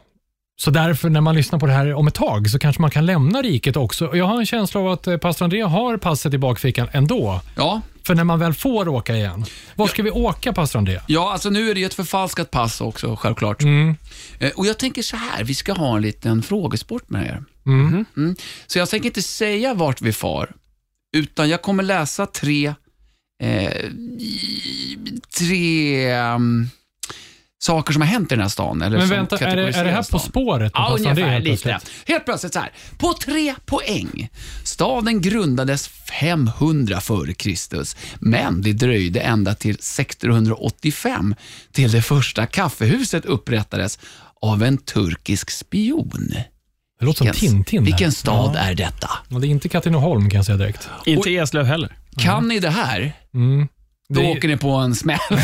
Så 0.59 0.71
därför 0.71 1.11
när 1.11 1.21
man 1.21 1.35
lyssnar 1.37 1.59
på 1.59 1.67
det 1.67 1.73
här 1.73 1.95
om 1.95 2.07
ett 2.09 2.15
tag 2.15 2.51
så 2.51 2.59
kanske 2.59 2.83
man 2.83 2.91
kan 2.91 3.07
lämna 3.07 3.43
riket 3.43 3.77
också. 3.77 4.07
Och 4.07 4.17
Jag 4.17 4.25
har 4.25 4.39
en 4.39 4.47
känsla 4.47 4.81
av 4.81 4.89
att 4.89 5.07
eh, 5.07 5.17
pastor 5.17 5.45
André 5.45 5.61
har 5.63 5.97
passet 5.97 6.35
i 6.35 6.39
bakfickan 6.39 6.89
ändå. 6.93 7.41
Ja, 7.57 7.81
För 8.03 8.15
när 8.15 8.25
man 8.25 8.39
väl 8.39 8.55
får 8.55 8.89
åka 8.89 9.17
igen. 9.17 9.45
Var 9.75 9.87
ska 9.87 10.03
vi 10.03 10.11
åka 10.11 10.53
pastor 10.53 10.79
André? 10.79 11.01
ja 11.07 11.33
alltså 11.33 11.51
nu 11.51 11.71
är 11.71 11.75
det 11.75 11.81
ju 11.81 11.87
ett 11.87 11.95
förfalskat 11.95 12.51
pass 12.51 12.81
också, 12.81 13.17
självklart. 13.17 13.63
Mm. 13.63 13.97
Eh, 14.39 14.51
Och 14.57 14.67
Jag 14.67 14.79
tänker 14.79 15.03
så 15.03 15.17
här, 15.17 15.45
vi 15.45 15.55
ska 15.55 15.73
ha 15.73 15.97
en 15.97 16.03
liten 16.03 16.43
frågesport 16.43 17.11
med 17.11 17.27
er. 17.27 17.43
Mm. 17.67 18.05
Mm. 18.17 18.37
Så 18.67 18.79
jag 18.79 18.91
tänker 18.91 19.07
inte 19.07 19.23
säga 19.23 19.75
vart 19.75 20.01
vi 20.01 20.13
far, 20.13 20.53
utan 21.17 21.49
jag 21.49 21.63
kommer 21.63 21.83
läsa 21.83 22.27
tre, 22.27 22.75
eh, 23.43 23.77
i- 24.19 24.99
tre 25.39 26.15
um, 26.35 26.69
saker 27.67 27.93
som 27.93 28.03
har 28.03 28.09
hänt 28.09 28.33
i 28.33 28.35
den 28.35 28.43
här 28.43 28.49
stan. 28.49 28.83
Eller 28.83 28.99
Men 28.99 29.09
som 29.09 29.17
vänta, 29.17 29.39
är 29.39 29.57
det, 29.57 29.63
är 29.63 29.85
det 29.85 29.91
här 29.91 29.97
På 29.97 30.03
stan. 30.05 30.21
spåret? 30.21 30.73
Ja, 30.75 30.81
pastor 30.91 31.09
André 31.09 31.11
ungefär 31.25 31.33
helt 31.33 31.45
lite. 31.45 31.63
plötsligt? 31.63 32.09
Helt 32.09 32.25
plötsligt 32.25 32.53
så 32.53 32.59
här. 32.59 32.71
På 32.99 33.13
tre 33.25 33.55
poäng. 33.67 34.29
Staden 34.65 35.21
grundades 35.21 35.89
500 35.89 37.01
före 37.01 37.35
Kristus, 37.35 37.97
men 38.19 38.63
det 38.63 38.73
dröjde 38.73 39.21
ända 39.21 39.55
till 39.55 39.75
1685 39.75 41.35
till 41.73 41.91
det 41.93 42.03
första 42.03 42.47
kaffehuset 42.47 43.25
upprättades 43.25 43.99
av 44.43 44.63
en 44.63 44.79
turkisk 44.79 45.51
spion. 45.51 46.29
Det 47.01 47.05
låter 47.05 47.19
som 47.19 47.27
Vilken- 47.27 47.49
Tintin. 47.51 47.81
där. 47.85 47.87
Vilken 47.87 48.13
stad 48.13 48.57
är 48.59 48.75
detta? 48.75 49.11
Det 49.29 49.37
är 49.37 49.45
inte 49.45 49.69
Katrineholm 49.69 50.31
kan 50.31 50.37
jag 50.39 50.47
säga 50.47 50.59
direkt. 50.59 50.89
Inte 51.07 51.31
Eslöv 51.31 51.67
heller. 51.67 51.97
Kan 52.17 52.49
ni 52.49 52.59
det 52.61 52.71
här, 52.71 53.13
Mm. 53.35 53.69
Då 54.09 54.21
Det, 54.21 54.27
åker 54.27 54.49
ni 54.49 54.57
på 54.57 54.71
en 54.71 54.95
smäll. 54.95 55.19
det 55.31 55.37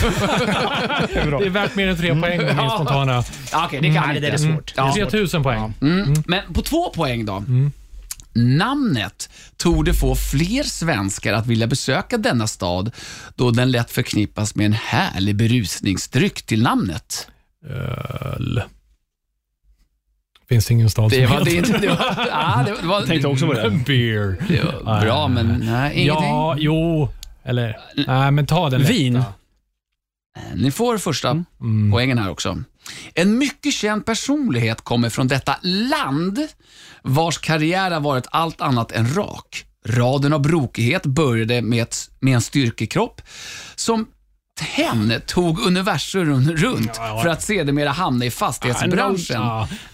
är 1.46 1.50
värt 1.50 1.74
mer 1.74 1.88
än 1.88 1.96
tre 1.96 2.20
poäng 2.20 2.38
på 2.38 2.44
min 2.44 2.70
spontana. 2.70 3.24
Ja, 3.52 3.64
Okej, 3.66 3.80
det 3.80 3.94
kan 3.94 4.06
Nej, 4.06 4.14
ni 4.14 4.20
det 4.20 4.26
inte. 4.26 4.48
är 4.48 4.52
svårt. 4.52 4.72
Ja. 4.76 4.92
3000 4.94 5.42
poäng. 5.42 5.74
Mm. 5.80 6.14
Men 6.26 6.52
på 6.54 6.62
två 6.62 6.90
poäng 6.90 7.24
då. 7.24 7.44
Namnet 8.34 9.30
tog 9.56 9.84
det 9.84 9.94
få 9.94 10.14
fler 10.14 10.62
svenskar 10.62 11.32
att 11.32 11.46
vilja 11.46 11.66
besöka 11.66 12.18
denna 12.18 12.46
stad 12.46 12.90
då 13.34 13.50
den 13.50 13.70
lätt 13.70 13.90
förknippas 13.90 14.54
med 14.54 14.66
en 14.66 14.72
härlig 14.72 15.36
berusningsdryck 15.36 16.42
till 16.42 16.62
namnet. 16.62 17.28
Öl. 17.70 18.62
Finns 20.48 20.70
ingen 20.70 20.90
stad 20.90 21.10
Det 21.10 21.26
som 21.28 21.36
var 21.36 21.44
det 21.44 21.50
heter 21.50 21.66
inte... 21.68 21.78
Det 21.78 21.88
var, 21.88 22.26
ja, 22.30 22.64
det 22.80 22.86
var, 22.86 23.02
Tänkte 23.02 23.28
också 23.28 23.46
på 23.46 23.52
det. 23.52 23.70
Beer. 23.86 24.36
det 24.48 24.62
var 24.84 25.00
bra, 25.00 25.28
men 25.28 25.46
nej, 25.66 25.92
ingenting. 25.94 26.28
Ja, 26.28 26.54
jo. 26.58 27.08
Eller, 27.44 27.78
nej 28.06 28.30
men 28.30 28.46
ta 28.46 28.70
den 28.70 28.80
lätta. 28.80 28.92
Vin. 28.92 29.22
Ni 30.54 30.70
får 30.70 30.98
första 30.98 31.44
Mm. 31.60 31.90
poängen 31.92 32.18
här 32.18 32.30
också. 32.30 32.62
En 33.14 33.38
mycket 33.38 33.74
känd 33.74 34.06
personlighet 34.06 34.80
kommer 34.80 35.08
från 35.10 35.28
detta 35.28 35.56
land 35.62 36.46
vars 37.02 37.38
karriär 37.38 37.90
har 37.90 38.00
varit 38.00 38.26
allt 38.30 38.60
annat 38.60 38.92
än 38.92 39.14
rak. 39.14 39.64
Raden 39.86 40.32
av 40.32 40.40
brokighet 40.42 41.06
började 41.06 41.62
med, 41.62 41.82
ett, 41.82 42.10
med 42.20 42.34
en 42.34 42.40
styrkekropp 42.40 43.22
som 43.74 44.06
hen 44.60 45.20
tog 45.26 45.60
universum 45.66 46.50
runt 46.52 46.96
för 46.96 47.28
att 47.28 47.42
sedermera 47.42 47.90
hamna 47.90 48.24
i 48.24 48.30
fastighetsbranschen. 48.30 49.42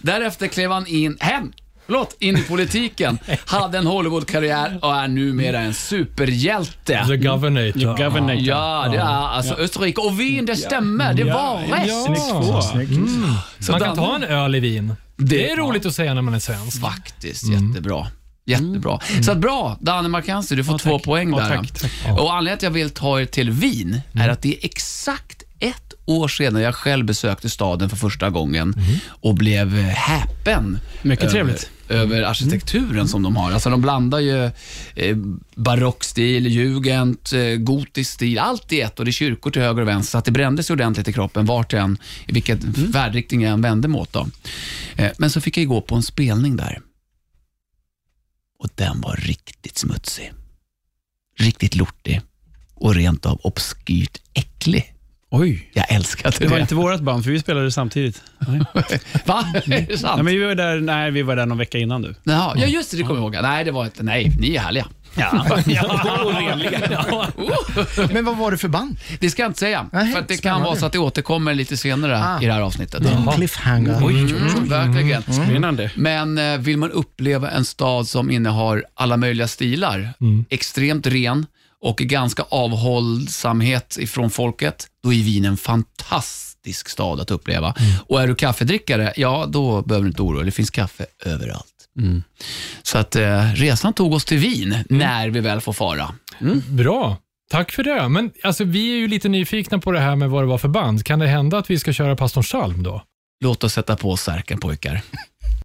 Därefter 0.01 0.47
klev 0.47 0.71
han 0.71 0.87
in, 0.87 1.17
hen, 1.19 1.53
förlåt, 1.89 2.15
in 2.19 2.37
i 2.37 2.41
politiken, 2.41 3.19
hade 3.45 3.77
en 3.77 3.87
Hollywood-karriär 3.87 4.79
och 4.81 4.95
är 4.95 5.07
numera 5.07 5.59
en 5.59 5.73
superhjälte. 5.73 7.05
The 7.07 7.17
Governator. 7.17 7.97
Governator. 7.97 8.41
Ja, 8.47 8.87
det 8.91 8.97
är 8.97 9.01
alltså 9.03 9.53
Österrike. 9.53 10.01
Och 10.01 10.19
Wien, 10.19 10.45
det 10.45 10.55
stämmer. 10.55 11.13
Det 11.13 11.23
var 11.23 11.57
rätt. 11.57 11.87
Ja. 11.87 13.43
Så 13.59 13.71
Man 13.71 13.81
kan 13.81 13.95
ta 13.95 14.15
en 14.15 14.23
öl 14.23 14.55
i 14.55 14.59
Wien. 14.59 14.95
Det 15.17 15.51
är 15.51 15.55
roligt 15.57 15.85
att 15.85 15.95
säga 15.95 16.13
när 16.13 16.21
man 16.21 16.33
är 16.33 16.39
svensk. 16.39 16.81
Faktiskt, 16.81 17.43
jättebra. 17.49 18.07
Jättebra. 18.45 18.99
Så 19.21 19.31
att 19.31 19.37
bra, 19.37 19.77
Danne 19.81 20.09
Markansi, 20.09 20.55
du 20.55 20.63
får 20.63 20.73
Ja, 20.73 20.77
två 20.77 20.97
tack. 20.97 21.05
poäng 21.05 21.29
Ja, 21.29 21.39
där. 21.39 21.49
tack, 21.57 21.73
tack. 21.79 22.19
Och 22.19 22.33
anledningen 22.33 22.57
till 22.59 22.67
att 22.67 22.73
jag 22.75 22.83
vill 22.83 22.89
ta 22.89 23.21
er 23.21 23.25
till 23.25 23.51
Wien 23.51 24.01
är 24.13 24.29
att 24.29 24.41
det 24.41 24.49
är 24.55 24.65
exakt 24.65 25.43
ett 25.59 25.93
år 26.05 26.27
sedan 26.27 26.61
jag 26.61 26.75
själv 26.75 27.05
besökte 27.05 27.49
staden 27.49 27.89
för 27.89 27.97
första 27.97 28.29
gången 28.29 28.73
och 29.21 29.35
blev 29.35 29.79
eh, 29.79 29.85
häpen. 29.85 30.79
Mycket 31.01 31.23
över- 31.25 31.33
trevligt. 31.33 31.69
Över 31.89 32.21
arkitekturen 32.21 33.07
som 33.07 33.23
de 33.23 33.35
har. 33.35 33.51
Alltså 33.51 33.69
de 33.69 33.81
blandar 33.81 34.19
ju 34.19 34.51
eh, 34.95 35.17
barockstil, 35.55 36.47
jugend, 36.47 37.17
eh, 37.33 37.55
gotisk 37.57 38.11
stil, 38.11 38.39
allt 38.39 38.73
i 38.73 38.81
ett 38.81 38.99
och 38.99 39.05
det 39.05 39.09
är 39.09 39.13
kyrkor 39.13 39.51
till 39.51 39.61
höger 39.61 39.81
och 39.81 39.87
vänster. 39.87 40.11
Så 40.11 40.17
att 40.17 40.25
det 40.25 40.31
brändes 40.31 40.69
ordentligt 40.69 41.07
i 41.07 41.13
kroppen 41.13 41.45
vart 41.45 41.73
än, 41.73 41.97
i 42.27 42.33
vilken 42.33 42.73
färdriktning 42.93 43.41
jag 43.41 43.53
än 43.53 43.61
vände 43.61 43.87
mig 43.87 44.01
åt. 44.01 44.13
Då. 44.13 44.27
Eh, 44.95 45.11
men 45.17 45.29
så 45.29 45.41
fick 45.41 45.57
jag 45.57 45.67
gå 45.67 45.81
på 45.81 45.95
en 45.95 46.03
spelning 46.03 46.55
där. 46.55 46.81
Och 48.59 48.69
den 48.75 49.01
var 49.01 49.15
riktigt 49.15 49.77
smutsig. 49.77 50.31
Riktigt 51.37 51.75
lortig 51.75 52.21
och 52.75 52.95
rent 52.95 53.25
av 53.25 53.39
obskyrt 53.43 54.17
äcklig. 54.33 54.93
Oj. 55.31 55.69
Jag 55.73 55.91
älskade 55.91 56.35
det. 56.39 56.45
Det 56.45 56.51
var 56.51 56.59
inte 56.59 56.75
vårt 56.75 56.99
band, 57.01 57.23
för 57.23 57.31
vi 57.31 57.39
spelade 57.39 57.71
samtidigt. 57.71 58.21
Nej. 58.47 58.61
Va? 59.25 59.45
Är 59.65 59.87
det 59.87 59.97
sant? 59.97 60.15
Nej, 60.15 60.23
men 60.23 60.33
vi 60.33 60.45
var 60.45 60.55
där, 60.55 60.79
nej, 60.79 61.11
vi 61.11 61.21
var 61.21 61.35
där 61.35 61.45
någon 61.45 61.57
vecka 61.57 61.77
innan 61.77 62.01
du. 62.01 62.15
Jaha, 62.23 62.53
ja, 62.57 62.65
just 62.65 62.91
det, 62.91 62.97
det 62.97 63.03
kommer 63.03 63.15
jag 63.21 63.35
ihåg. 63.35 63.43
Nej, 63.43 63.63
det 63.65 63.71
var 63.71 63.85
inte. 63.85 64.03
Nej, 64.03 64.31
ni 64.39 64.55
är 64.55 64.59
härliga. 64.59 64.87
Ja, 65.15 65.45
orenliga. 66.25 66.79
Men 68.13 68.25
vad 68.25 68.37
var 68.37 68.51
det 68.51 68.57
för 68.57 68.67
band? 68.67 68.97
Det 69.19 69.29
ska 69.29 69.41
jag 69.41 69.49
inte 69.49 69.59
säga, 69.59 69.85
Nej, 69.93 70.11
för 70.13 70.19
att 70.19 70.27
det 70.27 70.33
kan 70.33 70.37
spännande. 70.39 70.65
vara 70.67 70.75
så 70.75 70.85
att 70.85 70.91
det 70.91 70.99
återkommer 70.99 71.53
lite 71.53 71.77
senare 71.77 72.17
Ah. 72.23 72.41
i 72.41 72.45
det 72.45 72.53
här 72.53 72.61
avsnittet. 72.61 73.03
Det 73.03 73.09
är 73.09 73.13
en 73.13 73.27
cliffhanger. 73.35 73.97
Mm, 73.97 74.67
verkligen. 74.69 75.21
Spännande. 75.23 75.91
Men 75.95 76.37
eh, 76.37 76.57
vill 76.57 76.77
man 76.77 76.91
uppleva 76.91 77.49
en 77.51 77.65
stad 77.65 78.07
som 78.07 78.31
innehar 78.31 78.83
alla 78.95 79.17
möjliga 79.17 79.47
stilar, 79.47 80.13
extremt 80.49 81.07
ren 81.07 81.45
och 81.81 81.97
ganska 81.97 82.43
avhållsamhet 82.49 83.97
ifrån 83.99 84.29
folket, 84.29 84.87
då 85.03 85.13
är 85.13 85.23
Wien 85.23 85.45
en 85.45 85.57
fantastisk 85.57 86.89
stad 86.89 87.19
att 87.19 87.31
uppleva. 87.31 87.73
Och 88.07 88.21
är 88.21 88.27
du 88.27 88.35
kaffedrickare, 88.35 89.13
ja 89.15 89.45
då 89.49 89.81
behöver 89.81 90.03
du 90.03 90.09
inte 90.09 90.21
oroa 90.21 90.37
dig. 90.37 90.45
Det 90.45 90.51
finns 90.51 90.69
kaffe 90.71 91.05
överallt. 91.25 91.65
Så 92.83 92.97
att 92.97 93.15
eh, 93.15 93.53
resan 93.53 93.93
tog 93.93 94.13
oss 94.13 94.25
till 94.25 94.37
Wien 94.37 94.75
när 94.89 95.29
vi 95.29 95.39
väl 95.39 95.61
får 95.61 95.73
fara. 95.73 96.11
Bra. 96.67 97.17
Tack 97.51 97.71
för 97.71 97.83
det. 97.83 98.09
Men 98.09 98.31
alltså, 98.43 98.63
vi 98.63 98.91
är 98.91 98.97
ju 98.97 99.07
lite 99.07 99.29
nyfikna 99.29 99.79
på 99.79 99.91
det 99.91 99.99
här 99.99 100.15
med 100.15 100.29
vad 100.29 100.43
det 100.43 100.47
var 100.47 100.57
för 100.57 100.67
band. 100.67 101.03
Kan 101.05 101.19
det 101.19 101.27
hända 101.27 101.57
att 101.57 101.69
vi 101.69 101.79
ska 101.79 101.93
köra 101.93 102.15
Pastorn 102.15 102.43
Salm 102.43 102.83
då? 102.83 103.03
Låt 103.43 103.63
oss 103.63 103.73
sätta 103.73 103.95
på 103.95 104.17
särken 104.17 104.59
pojkar. 104.59 105.01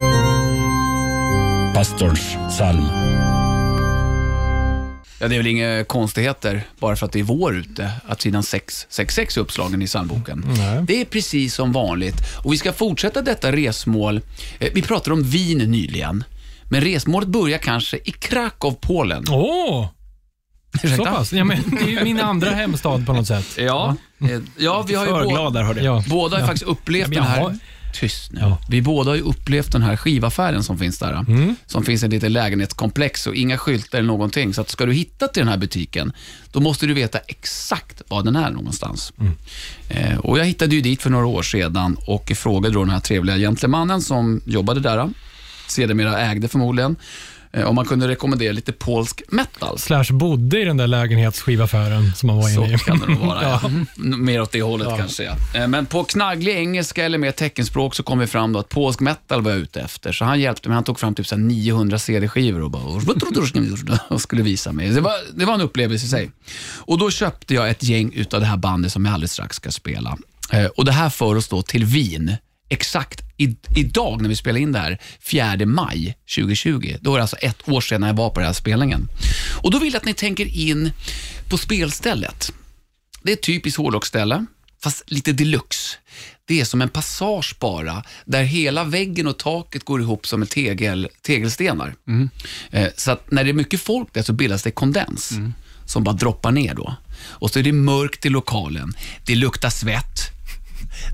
Pastorns 1.74 2.36
psalm. 2.48 3.33
Ja, 5.24 5.28
det 5.28 5.34
är 5.34 5.38
väl 5.38 5.46
inga 5.46 5.84
konstigheter 5.84 6.62
bara 6.78 6.96
för 6.96 7.06
att 7.06 7.12
det 7.12 7.18
är 7.20 7.22
vår 7.22 7.56
ute, 7.56 7.90
att 8.06 8.20
sidan 8.22 8.42
666 8.42 9.36
är 9.36 9.40
uppslagen 9.40 9.82
i 9.82 9.86
psalmboken. 9.86 10.44
Nej. 10.58 10.82
Det 10.82 11.00
är 11.00 11.04
precis 11.04 11.54
som 11.54 11.72
vanligt 11.72 12.14
och 12.44 12.52
vi 12.52 12.56
ska 12.58 12.72
fortsätta 12.72 13.22
detta 13.22 13.52
resmål. 13.52 14.20
Eh, 14.58 14.68
Vi 14.74 14.82
pratade 14.82 15.12
om 15.14 15.22
Wien 15.22 15.58
nyligen, 15.58 16.24
men 16.70 16.80
resmålet 16.80 17.28
börjar 17.28 17.58
kanske 17.58 17.96
i 18.04 18.10
Krakow, 18.10 18.74
Polen. 18.80 19.24
Åh, 19.30 19.86
så 20.80 20.86
Ursäkta? 20.86 21.04
pass. 21.12 21.32
Ja, 21.32 21.44
men 21.44 21.58
det 21.70 21.82
är 21.84 21.88
ju 21.88 22.04
min 22.04 22.20
andra 22.20 22.50
hemstad 22.50 23.06
på 23.06 23.12
något 23.12 23.26
sätt. 23.26 23.46
Ja, 23.58 23.96
eh, 24.20 24.38
ja 24.58 24.84
vi 24.88 24.94
har 24.94 25.04
ju 25.04 25.10
För 25.10 25.24
bå- 25.24 25.28
glad 25.30 25.52
där. 25.52 25.82
Ja. 25.84 26.04
båda 26.08 26.36
har 26.36 26.40
Ja. 26.40 26.46
faktiskt 26.46 26.66
upplevt 26.70 27.08
Ja, 27.08 27.20
den 27.20 27.30
här... 27.30 27.40
har- 27.40 27.58
Tyst 27.94 28.32
nu. 28.32 28.40
Ja. 28.40 28.58
Vi 28.68 28.82
båda 28.82 29.10
har 29.10 29.16
ju 29.16 29.22
upplevt 29.22 29.72
den 29.72 29.82
här 29.82 29.96
skivaffären 29.96 30.62
som 30.62 30.78
finns 30.78 30.98
där. 30.98 31.12
Mm. 31.12 31.56
Som 31.66 31.84
finns 31.84 32.02
i 32.02 32.06
ett 32.06 32.12
litet 32.12 32.30
lägenhetskomplex 32.30 33.26
och 33.26 33.34
inga 33.34 33.58
skyltar 33.58 33.98
eller 33.98 34.06
någonting. 34.06 34.54
Så 34.54 34.60
att 34.60 34.70
ska 34.70 34.86
du 34.86 34.92
hitta 34.92 35.28
till 35.28 35.40
den 35.40 35.48
här 35.48 35.56
butiken, 35.56 36.12
då 36.52 36.60
måste 36.60 36.86
du 36.86 36.94
veta 36.94 37.18
exakt 37.18 38.02
var 38.08 38.22
den 38.22 38.36
är 38.36 38.50
någonstans. 38.50 39.12
Mm. 39.20 39.32
Eh, 39.88 40.18
och 40.18 40.38
Jag 40.38 40.44
hittade 40.44 40.74
ju 40.74 40.80
dit 40.80 41.02
för 41.02 41.10
några 41.10 41.26
år 41.26 41.42
sedan 41.42 41.96
och 42.06 42.32
frågade 42.36 42.74
då 42.74 42.80
den 42.80 42.90
här 42.90 43.00
trevliga 43.00 43.36
gentlemannen 43.36 44.02
som 44.02 44.40
jobbade 44.44 44.80
där, 44.80 45.10
sedermera 45.66 46.20
ägde 46.20 46.48
förmodligen, 46.48 46.96
om 47.66 47.74
man 47.74 47.84
kunde 47.84 48.08
rekommendera 48.08 48.52
lite 48.52 48.72
polsk 48.72 49.22
metal. 49.28 49.78
Slash 49.78 50.04
bodde 50.12 50.60
i 50.60 50.64
den 50.64 50.76
där 50.76 50.86
lägenhetsskivaffären 50.86 52.12
som 52.14 52.26
man 52.26 52.36
var 52.36 52.48
Så 52.48 52.64
inne 52.64 52.74
i. 52.74 52.78
kan 52.78 52.98
det 52.98 53.06
nog 53.06 53.18
vara. 53.26 53.42
ja. 53.42 53.60
Mm, 53.96 54.24
Mer 54.24 54.40
åt 54.42 54.52
det 54.52 54.62
hållet 54.62 54.88
kanske. 54.98 55.22
Ja. 55.22 55.36
Eh, 55.54 55.68
Men 55.68 55.86
på 55.86 56.04
knagglig 56.04 56.52
engelska 56.56 57.04
eller 57.04 57.18
mer 57.18 57.30
teckenspråk 57.32 57.94
så 57.94 58.02
kom 58.02 58.18
vi 58.18 58.26
fram 58.26 58.52
då 58.52 58.58
att 58.58 58.68
polsk 58.68 59.00
metal 59.00 59.42
var 59.42 59.50
jag 59.50 59.60
ute 59.60 59.80
efter. 59.80 60.12
Så 60.12 60.24
han 60.24 60.40
hjälpte 60.40 60.68
mig. 60.68 60.74
Han 60.74 60.84
tog 60.84 61.00
fram 61.00 61.14
typ 61.14 61.26
så 61.26 61.34
här 61.34 61.42
900 61.42 61.98
CD-skivor 61.98 62.62
och, 62.62 62.70
bara, 62.70 62.82
och 64.08 64.20
skulle 64.20 64.42
visa 64.42 64.72
mig. 64.72 64.88
Det 64.88 65.00
var, 65.00 65.12
det 65.38 65.44
var 65.44 65.54
en 65.54 65.60
upplevelse 65.60 66.06
i 66.06 66.08
sig. 66.08 66.30
Och 66.76 66.98
Då 66.98 67.10
köpte 67.10 67.54
jag 67.54 67.70
ett 67.70 67.82
gäng 67.82 68.12
utav 68.14 68.40
det 68.40 68.46
här 68.46 68.56
bandet 68.56 68.92
som 68.92 69.04
jag 69.04 69.14
alldeles 69.14 69.32
strax 69.32 69.56
ska 69.56 69.70
spela. 69.70 70.16
Eh, 70.52 70.64
Och 70.66 70.84
Det 70.84 70.92
här 70.92 71.10
för 71.10 71.34
oss 71.36 71.48
då 71.48 71.62
till 71.62 71.84
Wien. 71.84 72.36
Exakt 72.74 73.20
i, 73.36 73.56
idag 73.76 74.22
när 74.22 74.28
vi 74.28 74.36
spelar 74.36 74.60
in 74.60 74.72
det 74.72 74.78
här, 74.78 74.98
4 75.20 75.66
maj 75.66 76.16
2020. 76.36 76.96
Då 77.00 77.12
är 77.12 77.16
det 77.16 77.22
alltså 77.22 77.36
ett 77.36 77.68
år 77.68 77.80
sedan 77.80 78.02
jag 78.02 78.14
var 78.14 78.30
på 78.30 78.40
den 78.40 78.46
här 78.46 78.52
spelningen. 78.52 79.08
Och 79.62 79.70
Då 79.70 79.78
vill 79.78 79.92
jag 79.92 80.00
att 80.00 80.04
ni 80.04 80.14
tänker 80.14 80.56
in 80.56 80.92
på 81.48 81.58
spelstället. 81.58 82.52
Det 83.22 83.32
är 83.32 83.36
ett 83.36 83.42
typiskt 83.42 83.78
hårdrocksställe, 83.78 84.46
fast 84.82 85.10
lite 85.10 85.32
deluxe. 85.32 85.96
Det 86.46 86.60
är 86.60 86.64
som 86.64 86.82
en 86.82 86.88
passage 86.88 87.56
bara, 87.60 88.02
där 88.24 88.42
hela 88.42 88.84
väggen 88.84 89.26
och 89.26 89.38
taket 89.38 89.84
går 89.84 90.00
ihop 90.00 90.26
som 90.26 90.42
en 90.42 90.48
tegel, 90.48 91.08
tegelstenar. 91.22 91.94
Eh, 92.70 92.88
så 92.96 93.10
att 93.10 93.30
när 93.30 93.44
det 93.44 93.50
är 93.50 93.54
mycket 93.54 93.80
folk 93.80 94.14
där 94.14 94.22
så 94.22 94.32
bildas 94.32 94.62
det 94.62 94.70
kondens 94.70 95.32
som 95.86 96.04
bara 96.04 96.14
droppar 96.14 96.52
ner 96.52 96.74
då. 96.74 96.96
Och 97.22 97.50
så 97.50 97.58
är 97.58 97.62
det 97.62 97.72
mörkt 97.72 98.26
i 98.26 98.28
lokalen. 98.28 98.92
Det 99.26 99.34
luktar 99.34 99.70
svett. 99.70 100.33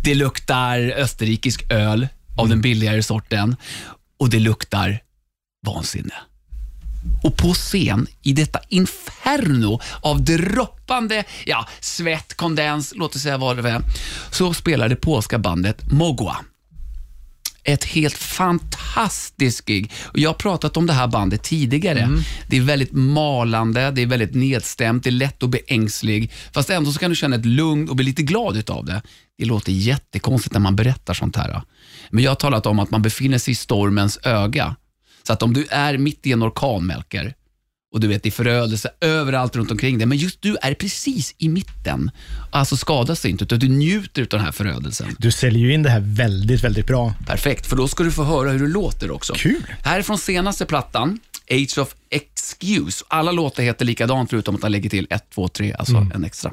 Det 0.05 0.15
luktar 0.15 0.79
österrikisk 0.79 1.71
öl 1.71 2.09
av 2.37 2.49
den 2.49 2.61
billigare 2.61 3.03
sorten 3.03 3.57
och 4.19 4.31
det 4.31 4.39
luktar 4.39 5.01
vansinne. 5.67 6.15
Och 7.23 7.37
på 7.37 7.55
scen, 7.55 8.07
i 8.23 8.33
detta 8.33 8.61
inferno 8.69 9.81
av 10.01 10.25
droppande 10.25 11.25
ja, 11.47 11.69
svett, 11.81 12.35
kondens, 12.35 12.93
låt 12.97 13.17
oss 13.17 13.23
säga 13.23 13.39
vad 13.39 13.57
det 13.57 13.71
är, 13.71 13.83
så 14.31 14.55
spelar 14.55 14.89
det 14.89 14.97
polska 14.97 15.39
bandet 15.39 15.91
Mogwa. 15.91 16.37
Ett 17.65 17.85
helt 17.85 18.17
fantastiskt 18.17 19.65
gig. 19.65 19.93
Jag 20.15 20.31
har 20.31 20.35
pratat 20.35 20.77
om 20.77 20.87
det 20.87 20.93
här 20.93 21.07
bandet 21.07 21.43
tidigare. 21.43 22.09
Det 22.49 22.57
är 22.57 22.61
väldigt 22.61 22.93
malande, 22.93 23.91
det 23.91 24.03
är 24.03 24.07
väldigt 24.07 24.35
nedstämt, 24.35 25.05
det 25.05 25.11
är 25.11 25.13
lätt 25.13 25.43
att 25.43 25.49
bli 25.49 25.61
ängslig. 25.67 26.33
Fast 26.53 26.71
ändå 26.71 26.93
så 26.93 26.99
kan 26.99 27.11
du 27.11 27.17
känna 27.17 27.37
ett 27.37 27.47
lugn 27.47 27.89
och 27.89 27.97
bli 27.97 28.05
lite 28.05 28.23
glad 28.23 28.57
utav 28.57 28.85
det. 28.85 29.03
Det 29.41 29.47
låter 29.47 29.73
jättekonstigt 29.73 30.53
när 30.53 30.61
man 30.61 30.77
berättar 30.77 31.15
sånt 31.15 31.37
här. 31.37 31.63
Men 32.11 32.25
jag 32.25 32.31
har 32.31 32.37
talat 32.37 32.67
om 32.67 32.79
att 32.79 32.91
man 32.91 33.03
befinner 33.03 33.39
sig 33.39 33.53
i 33.53 33.55
stormens 33.55 34.19
öga. 34.23 34.77
Så 35.27 35.33
att 35.33 35.43
om 35.43 35.53
du 35.53 35.67
är 35.71 35.99
mitt 35.99 36.27
i 36.27 36.33
en 36.33 36.43
orkan, 36.43 36.87
Melker, 36.87 37.35
och 37.93 38.01
du 38.01 38.09
vet 38.09 38.23
det 38.23 38.29
är 38.29 38.31
förödelse 38.31 38.91
överallt 39.01 39.57
runt 39.57 39.71
omkring 39.71 39.99
dig, 39.99 40.07
men 40.07 40.19
just 40.19 40.43
du 40.43 40.57
är 40.63 40.75
precis 40.75 41.35
i 41.39 41.49
mitten. 41.49 42.11
Alltså 42.51 42.77
skadas 42.77 43.25
inte, 43.25 43.45
utan 43.45 43.59
du 43.59 43.69
njuter 43.69 44.23
av 44.23 44.29
den 44.29 44.41
här 44.41 44.53
förödelsen. 44.53 45.17
Du 45.19 45.31
säljer 45.33 45.63
ju 45.63 45.75
in 45.75 45.83
det 45.83 45.91
här 45.91 46.01
väldigt, 46.01 46.65
väldigt 46.65 46.87
bra. 46.87 47.15
Perfekt, 47.27 47.67
för 47.67 47.77
då 47.77 47.89
ska 47.89 48.05
du 48.05 48.13
få 48.13 48.25
höra 48.25 48.51
hur 48.51 48.59
det 48.59 48.73
låter 48.73 49.11
också. 49.11 49.33
Kul. 49.37 49.67
Här 49.83 49.99
är 49.99 50.03
från 50.03 50.19
senaste 50.19 50.67
plattan, 50.67 51.19
Age 51.51 51.79
of 51.79 51.95
Excuse. 52.11 53.05
Alla 53.09 53.33
låtar 53.33 53.63
heter 53.63 53.85
likadant 53.85 54.31
förutom 54.31 54.55
att 54.55 54.63
han 54.63 54.73
lägger 54.73 54.91
till 54.91 55.07
1, 55.11 55.25
2, 55.35 55.49
3, 55.49 55.73
alltså 55.73 56.07
en 56.15 56.25
extra. 56.25 56.53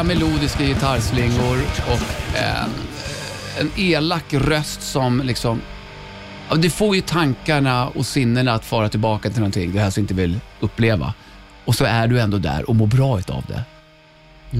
Vackra 0.00 0.14
melodiska 0.14 0.64
gitarrslingor 0.64 1.58
och 1.86 2.36
en, 2.36 2.70
en 3.60 3.70
elak 3.76 4.24
röst 4.34 4.82
som 4.82 5.22
liksom... 5.24 5.60
Ja, 6.48 6.56
det 6.56 6.70
får 6.70 6.96
ju 6.96 7.02
tankarna 7.02 7.88
och 7.88 8.06
sinnena 8.06 8.52
att 8.52 8.64
fara 8.64 8.88
tillbaka 8.88 9.30
till 9.30 9.40
någonting 9.40 9.72
du 9.72 9.78
helst 9.78 9.98
inte 9.98 10.14
vill 10.14 10.40
uppleva. 10.60 11.14
Och 11.64 11.74
så 11.74 11.84
är 11.84 12.06
du 12.06 12.20
ändå 12.20 12.38
där 12.38 12.70
och 12.70 12.76
mår 12.76 12.86
bra 12.86 13.18
utav 13.18 13.44
det. 13.48 13.64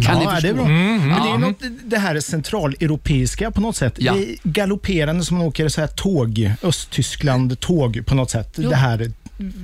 Kan 0.02 0.18
ni 0.18 0.24
ja, 0.24 0.30
förstå? 0.30 0.46
det 0.46 0.48
är 0.48 0.54
bra. 0.54 0.64
Mm, 0.64 1.08
Men 1.08 1.22
det 1.22 1.30
är 1.30 1.38
något, 1.38 1.62
det 1.84 1.98
här 1.98 2.20
centraleuropeiska 2.20 3.50
på 3.50 3.60
något 3.60 3.76
sätt. 3.76 3.94
Ja. 3.98 4.12
Det 4.12 4.32
är 4.32 4.36
galopperande 4.42 5.24
som 5.24 5.38
man 5.38 5.46
åker 5.46 5.68
så 5.68 5.80
här 5.80 5.88
tåg, 5.88 6.52
Östtyskland-tåg 6.62 8.06
på 8.06 8.14
något 8.14 8.30
sätt. 8.30 8.52
Det 8.56 8.76
här, 8.76 9.12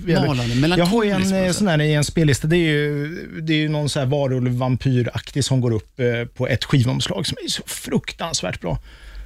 Malande, 0.06 0.76
jag 0.76 0.86
har 0.86 1.04
ju 1.04 1.10
en 1.10 1.34
eh, 1.44 1.52
sån 1.52 1.68
här 1.68 1.80
i 1.80 1.94
en 1.94 2.04
spellista. 2.04 2.48
Det 2.48 2.56
är 2.56 2.70
ju, 2.70 3.08
det 3.40 3.52
är 3.52 3.58
ju 3.58 3.68
någon 3.68 3.88
så 3.88 3.98
här 3.98 4.06
varulv-vampyraktig 4.06 5.42
som 5.42 5.60
går 5.60 5.70
upp 5.72 6.00
eh, 6.00 6.06
på 6.36 6.48
ett 6.48 6.64
skivomslag 6.64 7.26
som 7.26 7.36
är 7.44 7.48
så 7.48 7.62
fruktansvärt 7.66 8.60
bra. 8.60 8.78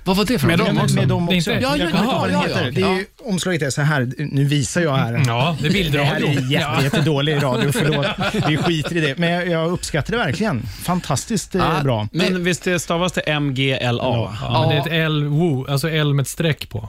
Vad 0.05 0.17
var 0.17 0.25
det 0.25 0.39
för 0.39 0.47
Med 0.47 0.59
dem 0.59 0.75
med, 0.75 0.85
också? 0.85 0.97
med 0.97 1.09
dem 1.09 1.29
också. 1.29 1.53
Ja, 1.53 1.77
ja, 1.77 1.89
ja, 1.93 2.29
ja, 2.49 2.71
Det 2.73 2.83
är 2.83 2.97
ju, 2.97 3.07
omslaget 3.19 3.63
är 3.63 3.71
så 3.71 3.83
här. 3.83 4.13
Nu 4.19 4.45
visar 4.45 4.81
jag 4.81 4.97
här. 4.97 5.23
Ja, 5.27 5.57
det 5.61 5.69
är 5.69 5.91
Det 5.91 6.05
här 6.05 6.17
är 6.17 6.53
jätte, 6.53 6.85
jättedålig 6.85 7.43
radio, 7.43 7.73
förlåt. 7.73 8.07
Vi 8.49 8.57
skiter 8.57 8.97
i 8.97 9.01
det. 9.01 9.19
Men 9.19 9.51
jag, 9.51 9.73
uppskattar 9.73 10.11
det 10.13 10.19
verkligen. 10.19 10.63
Fantastiskt 10.63 11.55
eh, 11.55 11.79
Ah, 11.79 11.83
bra. 11.83 12.09
Men 12.13 12.45
visst 12.45 12.65
det 12.65 12.79
stavas 12.79 13.13
det 13.13 13.41
MGLA? 13.41 13.79
Ja. 13.91 14.35
Ja, 14.43 14.61
men 14.61 14.69
det 14.69 14.77
är 14.77 14.81
ett 14.81 15.07
L, 15.07 15.25
wo, 15.25 15.67
alltså 15.69 15.91
L 15.91 16.15
med 16.15 16.23
ett 16.23 16.29
streck 16.29 16.69
på. 16.69 16.89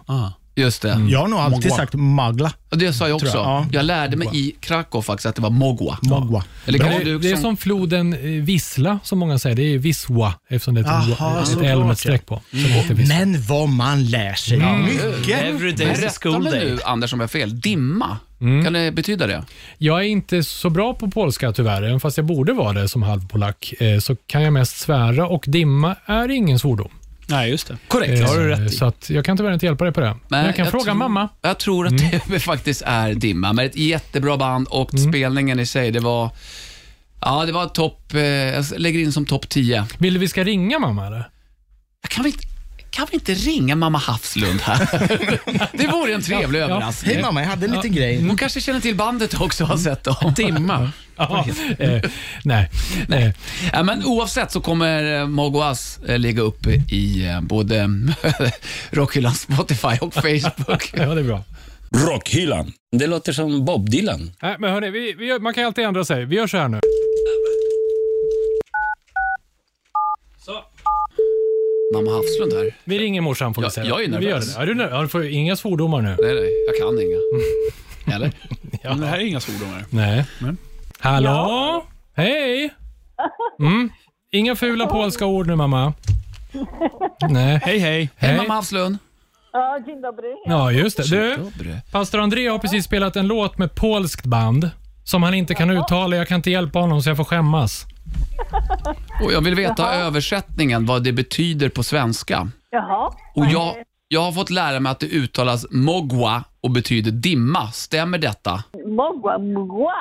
Just 0.56 0.82
det. 0.82 1.08
Jag 1.10 1.20
har 1.20 1.28
nog 1.28 1.40
alltid 1.40 1.64
Mogwa. 1.64 1.76
sagt 1.78 1.94
magla. 1.94 2.54
Och 2.72 2.78
det 2.78 2.94
sa 2.94 3.08
jag 3.08 3.16
också. 3.16 3.38
Jag, 3.38 3.46
jag, 3.46 3.68
ja. 3.72 3.82
lärde 3.82 4.18
mig 4.18 4.28
i 4.34 4.56
Krakow 4.60 5.02
faktiskt 5.02 5.26
att 5.26 5.36
det 5.36 5.42
var 5.42 5.50
Mogwa. 5.50 5.98
Mogwa. 6.02 6.44
Eller 6.66 6.80
Det, 6.80 6.86
kanske 6.86 7.04
du 7.04 7.20
det 7.20 7.32
är 7.32 7.36
som... 7.36 7.58
floden 7.58 8.14
eh, 8.14 8.20
Vissla, 8.44 9.00
som 9.04 9.20
många 9.20 9.40
säger. 9.40 9.56
Det 9.56 9.74
är 9.74 9.78
Viswa, 9.78 10.34
eftersom 10.50 10.74
det 10.76 10.82
är 10.82 10.84
ett, 11.02 11.08
Jaha, 11.20 11.42
ett 11.44 11.58
L 11.64 11.80
med 11.84 11.92
ett 11.92 12.00
streck 12.00 12.26
på. 12.26 12.42
Det 12.52 12.94
Viswa. 12.94 13.16
Men 13.18 13.42
vad 13.42 13.70
man 13.70 14.06
lär 14.06 14.34
sig. 14.34 14.58
Mycket. 14.58 15.42
Every 15.42 15.72
day 15.72 16.06
is 16.06 16.18
school 16.22 16.44
day. 16.44 16.66
nu, 16.66 16.80
Anders, 16.86 17.14
om 17.14 17.20
jag 17.20 17.24
har 17.24 17.30
fel. 17.30 17.60
Dimma, 17.60 18.18
kan 18.40 18.74
det 18.74 18.92
betyda 18.92 19.28
det? 19.28 19.44
Jag 19.78 20.00
är 20.00 20.04
inte 20.06 20.44
så 20.44 20.70
bra 20.70 20.94
på 20.94 21.08
polska 21.12 21.52
tyvärr, 21.52 21.84
även 21.84 22.00
fast 22.00 22.18
jag 22.18 22.26
borde 22.26 22.54
vara 22.54 22.74
det 22.74 22.88
som 22.90 23.04
halvpolack. 23.04 23.74
Eh, 23.80 24.00
Så 24.00 24.16
kan 24.16 24.42
jag 24.44 24.54
mest 24.54 24.78
svära 24.80 25.28
och 25.28 25.44
dimma 25.48 25.96
är 26.06 26.32
ingen 26.32 26.60
svordom. 26.60 26.90
Nej, 27.32 27.50
just 27.50 27.68
det. 27.68 27.78
Korrekt. 27.88 28.18
Det 28.18 28.24
har 28.28 28.38
du 28.38 28.54
Eh, 28.54 28.58
rätt 28.60 28.74
i. 28.74 28.76
Så 28.76 28.86
att 28.86 29.10
jag 29.10 29.26
kan 29.26 29.38
tyvärr 29.38 29.54
inte 29.54 29.66
hjälpa 29.66 29.84
dig 29.84 29.94
på 29.94 30.02
det. 30.02 30.18
Men 30.28 30.46
jag 30.46 30.56
kan 30.56 30.68
fråga 30.68 30.84
tror, 30.84 30.94
mamma. 30.94 31.30
Jag 31.42 31.58
tror 31.58 31.88
att 31.88 31.94
det 32.28 32.40
faktiskt 32.44 32.82
är 32.86 33.14
Dimma, 33.14 33.54
men 33.54 33.66
ett 33.66 33.76
jättebra 33.76 34.38
band 34.38 34.68
och 34.68 34.92
spelningen 35.10 35.60
i 35.60 35.66
sig, 35.66 35.92
det 35.92 36.00
var... 36.00 36.30
Ja, 37.22 37.46
det 37.46 37.52
var 37.52 37.66
topp... 37.68 38.14
Eh, 38.14 38.22
jag 38.22 38.66
lägger 38.78 39.00
in 39.00 39.12
som 39.12 39.26
topp 39.26 39.50
10. 39.50 39.86
Vill 39.98 40.14
du 40.14 40.20
vi 40.20 40.28
ska 40.28 40.44
ringa 40.44 40.80
mamma 40.80 41.08
eller? 41.08 41.30
Kan 42.10 42.24
vi, 42.24 42.30
inte- 42.30 42.46
kan 42.90 43.08
vi 43.12 43.16
inte 43.16 43.34
ringa 43.34 43.76
mamma 43.76 43.98
Hafslund 43.98 44.62
här? 44.62 44.88
det 45.78 45.88
vore 45.88 46.14
en 46.14 46.22
trevlig 46.22 46.60
överraskning. 46.60 47.14
Hej 47.14 47.22
mamma, 47.24 47.42
jag 47.42 47.48
hade 47.50 47.66
en 47.66 47.72
liten 47.72 47.92
grej. 47.94 48.28
Hon 48.28 48.38
kanske 48.38 48.62
känner 48.62 48.80
till 48.80 48.96
bandet 48.96 49.42
också 49.42 49.64
och 49.64 49.70
har 49.70 49.78
sett 49.78 50.04
dem. 50.04 50.34
Dimma. 50.36 50.92
Ja, 51.30 51.46
eh, 51.80 52.02
nej. 52.44 52.70
nej. 53.08 53.34
Ja, 53.74 53.84
men 53.84 54.06
oavsett 54.06 54.52
så 54.52 54.62
kommer 54.62 55.20
eh, 55.22 55.28
Mogwas 55.28 56.00
eh, 56.08 56.18
ligga 56.20 56.42
uppe 56.42 56.70
i 56.92 57.28
eh, 57.28 57.42
både 57.42 57.90
Rockhyllans 58.92 59.40
Spotify 59.42 59.98
och 60.02 60.14
Facebook. 60.14 60.92
Ja, 60.98 61.06
det 61.16 61.22
är 61.22 61.24
bra. 61.24 61.44
Rockhyllan. 62.08 62.74
Det 62.92 63.08
låter 63.08 63.34
som 63.34 63.66
Bob 63.66 63.90
Dylan. 63.90 64.32
Nej, 64.42 64.56
men 64.60 64.72
hörni, 64.74 64.90
vi, 64.90 65.14
vi, 65.14 65.26
gör- 65.26 65.40
man 65.40 65.54
kan 65.54 65.64
ju 65.64 65.68
alltid 65.68 65.84
ändra 65.86 66.06
sig. 66.06 66.26
Vi 66.26 66.36
gör 66.36 66.48
så 66.48 66.58
här 66.58 66.68
nu. 66.68 66.80
Mamma 71.94 72.12
Hafslund 72.12 72.54
här. 72.54 72.76
Vi 72.84 73.00
ringer 73.00 73.22
morsan 73.22 73.54
får 73.54 73.62
vi 73.62 73.66
Jag- 73.66 73.74
säga. 73.74 73.86
jag 73.88 74.04
är 74.04 74.08
Vi 74.08 74.12
gör 74.14 74.20
nervös. 74.20 74.54
det. 74.56 74.60
Ja, 74.60 74.66
du, 74.66 74.72
är 74.72 74.76
ner- 74.76 74.90
ja, 74.90 75.02
du 75.02 75.08
får 75.08 75.26
inga 75.26 75.56
svordomar 75.56 76.02
nu. 76.02 76.16
Nej, 76.22 76.36
nej, 76.36 76.50
jag 76.68 76.78
kan 76.78 77.02
inga. 77.02 77.18
Eller? 78.16 78.32
Men 78.84 79.00
det 79.00 79.08
här 79.08 79.18
är 79.18 79.26
inga 79.26 79.40
svordomar. 79.40 79.86
Nej. 79.90 80.26
Men. 80.40 80.58
Hallå? 81.02 81.84
Hej! 82.16 82.70
Mm. 83.60 83.90
Inga 84.32 84.56
fula 84.56 84.88
polska 84.88 85.26
ord 85.26 85.48
nu 85.48 85.56
mamma. 85.56 85.94
Nej. 87.30 87.60
Hej, 87.64 87.80
hej. 87.80 88.10
Hej 88.16 88.38
mamma 88.38 88.54
Hafslund. 88.54 88.98
Ja, 89.54 89.80
dzień 89.86 90.02
dobry. 90.02 90.36
Ja, 90.46 90.72
just 90.72 90.98
det. 90.98 91.04
Du, 91.10 91.38
pastor 91.92 92.20
André 92.20 92.48
har 92.48 92.60
precis 92.60 92.86
spelat 92.86 93.16
en 93.16 93.28
låt 93.28 93.58
med 93.58 93.76
polskt 93.76 94.26
band 94.26 94.70
som 95.04 95.24
han 95.24 95.34
inte 95.34 95.54
kan 95.54 95.70
uttala. 95.70 96.16
Jag 96.16 96.28
kan 96.28 96.36
inte 96.36 96.52
hjälpa 96.52 96.80
honom 96.80 97.02
så 97.02 97.10
jag 97.10 97.18
får 97.18 97.24
skämmas. 97.24 97.86
Och 99.24 99.34
jag 99.34 99.42
vill 99.42 99.56
veta 99.56 99.94
översättningen, 99.94 100.86
vad 100.86 101.04
det 101.04 101.12
betyder 101.12 101.70
på 101.70 101.84
svenska. 101.84 102.50
Jaha. 102.70 103.14
Och 103.36 103.46
jag, 103.46 103.76
jag 104.08 104.22
har 104.22 104.32
fått 104.32 104.50
lära 104.50 104.80
mig 104.80 104.92
att 104.92 105.00
det 105.00 105.08
uttalas 105.08 105.66
mogwa 105.72 106.44
och 106.64 106.72
betyder 106.72 107.12
dimma. 107.12 107.72
Stämmer 107.72 108.18
detta? 108.18 108.64
Mogła, 108.86 109.38
mgła. 109.38 109.96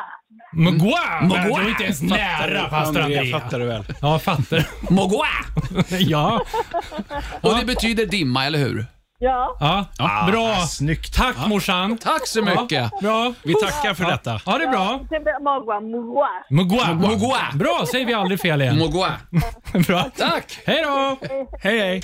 Mgwa! 0.53 1.21
Mgwa! 1.23 1.59
Du 1.59 1.64
är 1.64 1.69
inte 1.69 1.85
ens 1.85 2.03
nära 2.03 2.69
pastor 2.69 3.03
André, 3.03 3.19
André. 3.19 3.33
fattar 3.33 3.59
du 3.59 3.66
väl? 3.66 3.85
Ja, 4.01 4.19
fattar. 4.19 4.66
Mogwa! 4.93 5.27
ja. 5.99 6.40
Och 7.40 7.57
det 7.59 7.64
betyder 7.64 8.07
dimma, 8.07 8.47
eller 8.47 8.59
hur? 8.59 8.87
Ja. 9.19 9.57
ja. 9.99 10.27
Bra. 10.31 10.57
Snyggt. 10.57 11.14
Tack 11.14 11.37
morsan. 11.49 11.99
Tack 11.99 12.27
så 12.27 12.43
mycket. 12.43 12.90
Bra. 13.01 13.33
Vi 13.43 13.55
tackar 13.55 13.95
för 13.95 14.05
detta. 14.05 14.40
Ja, 14.47 14.59
det 14.59 14.64
är 14.64 14.71
bra. 14.71 15.01
Mogła, 15.40 15.81
mgła. 15.81 16.29
Mgwa. 16.51 16.95
Mgwa. 16.95 17.38
Bra, 17.55 17.85
säger 17.90 18.07
vi 18.07 18.14
aldrig 18.14 18.40
fel 18.40 18.62
igen. 18.62 18.79
Mogwa. 18.79 19.12
Bra. 19.87 20.11
Tack! 20.16 20.61
Hej 20.66 20.83
då! 20.83 21.16
Hej, 21.62 21.79
hej. 21.79 22.03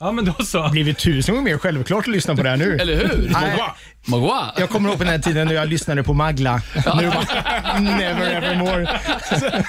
Ja, 0.00 0.12
men 0.12 0.24
då 0.24 0.32
så. 0.44 0.68
blivit 0.68 0.98
tusen 0.98 1.34
gånger 1.34 1.50
mer 1.50 1.58
självklart 1.58 2.04
att 2.08 2.12
lyssna 2.14 2.36
på 2.36 2.42
det 2.42 2.48
här 2.50 2.56
nu. 2.56 2.76
Eller 2.80 2.96
hur? 2.96 3.28
Nej, 3.32 3.58
Mogwa. 4.06 4.52
jag 4.58 4.70
kommer 4.70 4.88
ihåg 4.88 4.98
på 4.98 5.04
den 5.04 5.12
här 5.12 5.18
tiden 5.20 5.46
när 5.46 5.54
jag 5.54 5.68
lyssnade 5.68 6.02
på 6.02 6.14
Magla. 6.14 6.62
Nu 6.76 7.10
bara, 7.10 7.78
never 7.80 8.30
ever 8.30 8.56
more. 8.56 9.00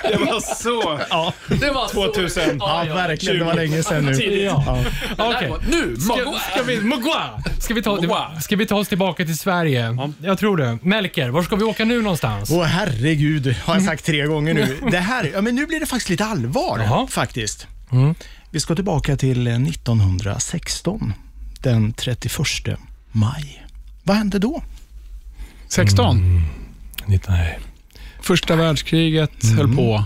Det 0.03 0.17
var 0.17 0.55
så. 0.55 0.99
Ja, 1.09 1.33
Det 1.47 1.71
var 1.71 1.87
2000. 1.87 2.43
ja 2.59 2.83
verkligen. 2.95 3.39
Det 3.39 3.45
var 3.45 3.53
länge 3.53 3.83
sedan 3.83 4.05
nu. 4.05 4.11
Ja. 4.41 4.77
Okej. 5.17 5.53
Nu, 5.69 5.95
Ska, 5.99 6.15
Mogwa. 6.15 6.39
ska, 6.51 6.63
vi. 6.63 6.81
Ska, 7.61 7.73
vi 7.73 7.81
ta, 7.81 8.31
ska 8.41 8.55
vi 8.55 8.65
ta 8.65 8.75
oss 8.75 8.87
tillbaka 8.87 9.25
till 9.25 9.37
Sverige? 9.37 9.97
Jag 10.23 10.39
tror 10.39 10.57
det. 10.57 10.77
Melker, 10.81 11.29
var 11.29 11.43
ska 11.43 11.55
vi 11.55 11.63
åka 11.63 11.85
nu 11.85 12.01
någonstans? 12.01 12.49
Åh 12.51 12.63
herregud, 12.63 13.55
har 13.65 13.73
jag 13.75 13.83
sagt 13.83 14.05
tre 14.05 14.25
gånger 14.25 14.53
nu. 14.53 14.77
Det 14.91 14.99
här, 14.99 15.31
ja, 15.33 15.41
men 15.41 15.55
nu 15.55 15.65
blir 15.65 15.79
det 15.79 15.85
faktiskt 15.85 16.09
lite 16.09 16.25
allvar 16.25 16.79
Jaha. 16.79 17.07
faktiskt. 17.07 17.67
Vi 18.55 18.59
ska 18.59 18.75
tillbaka 18.75 19.17
till 19.17 19.47
eh, 19.47 19.61
1916, 19.61 21.13
den 21.61 21.93
31 21.93 22.33
maj. 23.11 23.65
Vad 24.03 24.17
hände 24.17 24.39
då? 24.39 24.63
16. 25.67 26.41
Nej. 27.27 27.59
Första 28.21 28.55
världskriget 28.55 29.45
höll 29.57 29.75
på. 29.75 30.05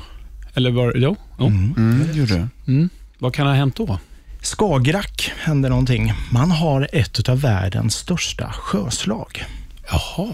Eller 0.53 0.71
var 0.71 0.93
Jo. 0.95 1.15
jo. 1.39 1.47
Mm, 1.47 2.07
det 2.07 2.17
gjorde 2.17 2.47
du. 2.65 2.89
Vad 3.17 3.33
kan 3.33 3.47
ha 3.47 3.53
hänt 3.53 3.75
då? 3.75 3.99
Skagerrak 4.41 5.31
hände 5.37 5.69
någonting. 5.69 6.13
Man 6.31 6.51
har 6.51 6.89
ett 6.93 7.29
av 7.29 7.41
världens 7.41 7.95
största 7.95 8.51
sjöslag. 8.53 9.45
Jaha. 9.91 10.33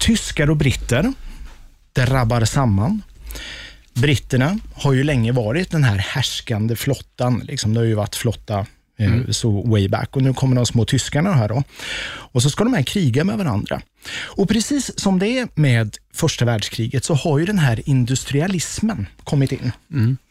Tyskar 0.00 0.50
och 0.50 0.56
britter 0.56 1.12
drabbar 1.92 2.44
samman. 2.44 3.02
Britterna 3.94 4.58
har 4.74 4.92
ju 4.92 5.04
länge 5.04 5.32
varit 5.32 5.70
den 5.70 5.84
här 5.84 5.96
härskande 5.96 6.76
flottan. 6.76 7.42
Liksom, 7.44 7.74
det 7.74 7.80
har 7.80 7.84
ju 7.84 7.94
varit 7.94 8.16
flotta 8.16 8.66
eh, 8.98 9.30
så 9.30 9.62
way 9.62 9.88
back 9.88 10.16
och 10.16 10.22
nu 10.22 10.34
kommer 10.34 10.56
de 10.56 10.66
små 10.66 10.84
tyskarna 10.84 11.32
här 11.32 11.48
då. 11.48 11.62
Och 12.06 12.42
så 12.42 12.50
ska 12.50 12.64
de 12.64 12.74
här 12.74 12.82
kriga 12.82 13.24
med 13.24 13.38
varandra. 13.38 13.82
Och 14.22 14.48
precis 14.48 14.98
som 15.00 15.18
det 15.18 15.38
är 15.38 15.48
med 15.54 15.96
första 16.14 16.44
världskriget 16.44 17.04
så 17.04 17.14
har 17.14 17.38
ju 17.38 17.44
den 17.44 17.58
här 17.58 17.88
industrialismen 17.88 19.06
kommit 19.24 19.52
in. 19.52 19.72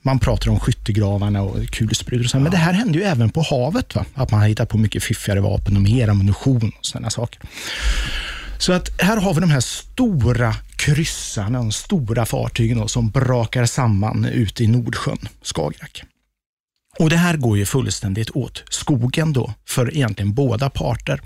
Man 0.02 0.20
pratar 0.20 0.52
om 0.52 0.60
skyttegravarna 0.60 1.42
och 1.42 1.68
kulsprutor 1.68 2.24
och 2.24 2.30
så, 2.30 2.40
men 2.40 2.52
det 2.52 2.58
här 2.58 2.74
händer 2.74 3.00
ju 3.00 3.06
även 3.06 3.30
på 3.30 3.42
havet. 3.42 3.96
Va? 3.96 4.06
Att 4.14 4.32
man 4.32 4.40
har 4.40 4.48
hittat 4.48 4.70
på 4.70 4.78
mycket 4.78 5.04
fiffigare 5.04 5.40
vapen 5.40 5.76
och 5.76 5.82
mer 5.82 6.08
ammunition 6.08 6.72
och 6.80 6.86
sådana 6.86 7.10
saker. 7.10 7.42
Så 8.58 8.74
att 8.74 9.02
här 9.02 9.18
har 9.18 9.34
vi 9.34 9.40
de 9.40 9.50
här 9.50 9.60
stora 9.60 10.56
kryssarna, 10.84 11.58
de 11.58 11.72
stora 11.72 12.26
fartygen 12.26 12.78
då, 12.78 12.88
som 12.88 13.10
brakar 13.10 13.66
samman 13.66 14.26
ute 14.26 14.64
i 14.64 14.68
Nordsjön, 14.68 15.18
Skagerrak. 15.42 16.04
Och 17.00 17.10
Det 17.10 17.18
här 17.18 17.38
går 17.38 17.58
ju 17.58 17.66
fullständigt 17.66 18.30
åt 18.30 18.64
skogen 18.70 19.34
då, 19.34 19.54
för 19.68 19.96
egentligen 19.96 20.34
båda 20.34 20.70
parter. 20.70 21.22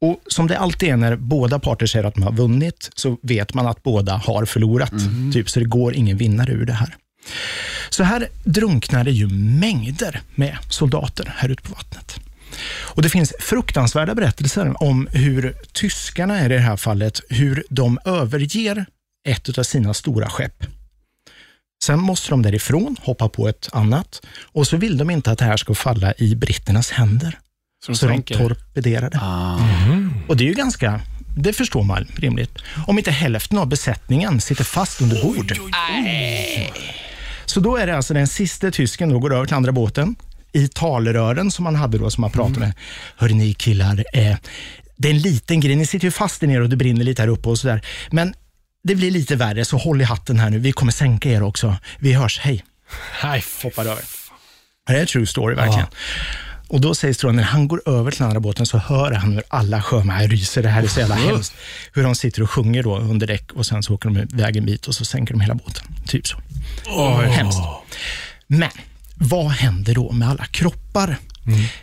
Och 0.00 0.20
Som 0.26 0.46
det 0.46 0.58
alltid 0.58 0.88
är 0.88 0.96
när 0.96 1.16
båda 1.16 1.58
parter 1.58 1.86
säger 1.86 2.04
att 2.04 2.14
de 2.14 2.22
har 2.22 2.32
vunnit, 2.32 2.90
så 2.94 3.18
vet 3.22 3.54
man 3.54 3.66
att 3.66 3.82
båda 3.82 4.16
har 4.16 4.44
förlorat. 4.44 4.92
Typ, 5.32 5.50
så 5.50 5.60
det 5.60 5.66
går 5.66 5.94
ingen 5.94 6.16
vinnare 6.16 6.52
ur 6.52 6.66
det 6.66 6.72
här. 6.72 6.96
Så 7.90 8.02
här 8.02 8.28
drunknar 8.44 9.04
det 9.04 9.10
ju 9.10 9.28
mängder 9.60 10.20
med 10.34 10.56
soldater 10.68 11.34
här 11.36 11.48
ute 11.48 11.62
på 11.62 11.74
vattnet. 11.74 12.20
Och 12.68 13.02
Det 13.02 13.08
finns 13.08 13.32
fruktansvärda 13.40 14.14
berättelser 14.14 14.82
om 14.82 15.08
hur 15.12 15.54
tyskarna 15.72 16.38
är 16.38 16.52
i 16.52 16.54
det 16.54 16.60
här 16.60 16.76
fallet, 16.76 17.20
hur 17.28 17.64
de 17.70 17.98
överger 18.04 18.86
ett 19.28 19.58
av 19.58 19.62
sina 19.62 19.94
stora 19.94 20.30
skepp. 20.30 20.64
Sen 21.84 22.00
måste 22.00 22.30
de 22.30 22.42
därifrån 22.42 22.96
hoppa 23.02 23.28
på 23.28 23.48
ett 23.48 23.68
annat 23.72 24.22
och 24.42 24.66
så 24.66 24.76
vill 24.76 24.98
de 24.98 25.10
inte 25.10 25.30
att 25.30 25.38
det 25.38 25.44
här 25.44 25.56
ska 25.56 25.74
falla 25.74 26.14
i 26.18 26.34
britternas 26.34 26.90
händer. 26.90 27.38
Så 27.84 27.92
de 27.92 27.96
Så 27.96 28.06
de 28.06 28.22
torpederar 28.22 29.10
det. 29.10 29.18
Ah. 29.22 29.60
Och 30.28 30.36
det 30.36 30.44
är 30.44 30.48
ju 30.48 30.54
ganska, 30.54 31.00
det 31.36 31.52
förstår 31.52 31.82
man 31.82 32.06
rimligt. 32.16 32.58
Om 32.86 32.98
inte 32.98 33.10
hälften 33.10 33.58
av 33.58 33.66
besättningen 33.66 34.40
sitter 34.40 34.64
fast 34.64 35.00
under 35.00 35.22
bord. 35.22 35.58
Så 37.46 37.60
då 37.60 37.76
är 37.76 37.86
det 37.86 37.96
alltså 37.96 38.14
den 38.14 38.26
sista 38.26 38.70
tysken 38.70 39.08
då 39.08 39.18
går 39.18 39.34
över 39.34 39.46
till 39.46 39.56
andra 39.56 39.72
båten 39.72 40.16
i 40.56 40.68
talerören 40.68 41.50
som 41.50 41.64
man 41.64 41.74
hade 41.74 41.98
då, 41.98 42.10
som 42.10 42.20
man 42.20 42.30
pratade 42.30 42.60
med. 42.60 42.72
Hörde 43.16 43.34
ni 43.34 43.54
killar, 43.54 44.04
eh, 44.12 44.36
det 44.96 45.08
är 45.08 45.12
en 45.12 45.18
liten 45.18 45.60
grej. 45.60 45.76
Ni 45.76 45.86
sitter 45.86 46.04
ju 46.04 46.10
fast 46.10 46.40
där 46.40 46.46
nere 46.46 46.62
och 46.62 46.68
det 46.68 46.76
brinner 46.76 47.04
lite 47.04 47.22
här 47.22 47.28
uppe 47.28 47.48
och 47.48 47.58
sådär. 47.58 47.80
Men 48.10 48.34
det 48.84 48.94
blir 48.94 49.10
lite 49.10 49.36
värre, 49.36 49.64
så 49.64 49.76
håll 49.76 50.00
i 50.00 50.04
hatten 50.04 50.38
här 50.38 50.50
nu. 50.50 50.58
Vi 50.58 50.72
kommer 50.72 50.92
sänka 50.92 51.30
er 51.30 51.42
också. 51.42 51.76
Vi 51.98 52.12
hörs, 52.12 52.38
hej. 52.38 52.64
Nej, 53.22 53.44
Hoppar 53.62 53.84
över. 53.84 54.04
Det 54.86 54.92
är 54.92 55.00
en 55.00 55.06
true 55.06 55.26
story 55.26 55.54
verkligen. 55.54 55.86
Och 56.68 56.80
då 56.80 56.94
det 57.00 57.20
då, 57.20 57.28
när 57.28 57.42
han 57.42 57.68
går 57.68 57.82
över 57.86 58.10
till 58.10 58.18
den 58.18 58.26
andra 58.26 58.40
båten 58.40 58.66
så 58.66 58.78
hör 58.78 59.12
han 59.12 59.32
hur 59.32 59.42
alla 59.48 59.82
sjömän 59.82 60.28
ryser. 60.28 60.62
Det 60.62 60.68
här 60.68 60.82
är 60.82 60.86
så 60.86 61.00
jävla 61.00 61.14
hemskt. 61.14 61.54
Hur 61.92 62.02
de 62.02 62.14
sitter 62.14 62.42
och 62.42 62.50
sjunger 62.50 62.82
då 62.82 62.98
under 62.98 63.26
däck 63.26 63.52
och 63.52 63.66
sen 63.66 63.82
så 63.82 63.94
åker 63.94 64.08
de 64.08 64.18
iväg 64.18 64.56
en 64.56 64.66
bit 64.66 64.86
och 64.86 64.94
så 64.94 65.04
sänker 65.04 65.34
de 65.34 65.40
hela 65.40 65.54
båten. 65.54 65.84
Typ 66.06 66.26
så. 66.26 66.38
Hemskt. 67.20 67.60
Men 68.46 68.70
vad 69.18 69.46
händer 69.46 69.94
då 69.94 70.12
med 70.12 70.28
alla 70.28 70.44
kroppar? 70.44 71.18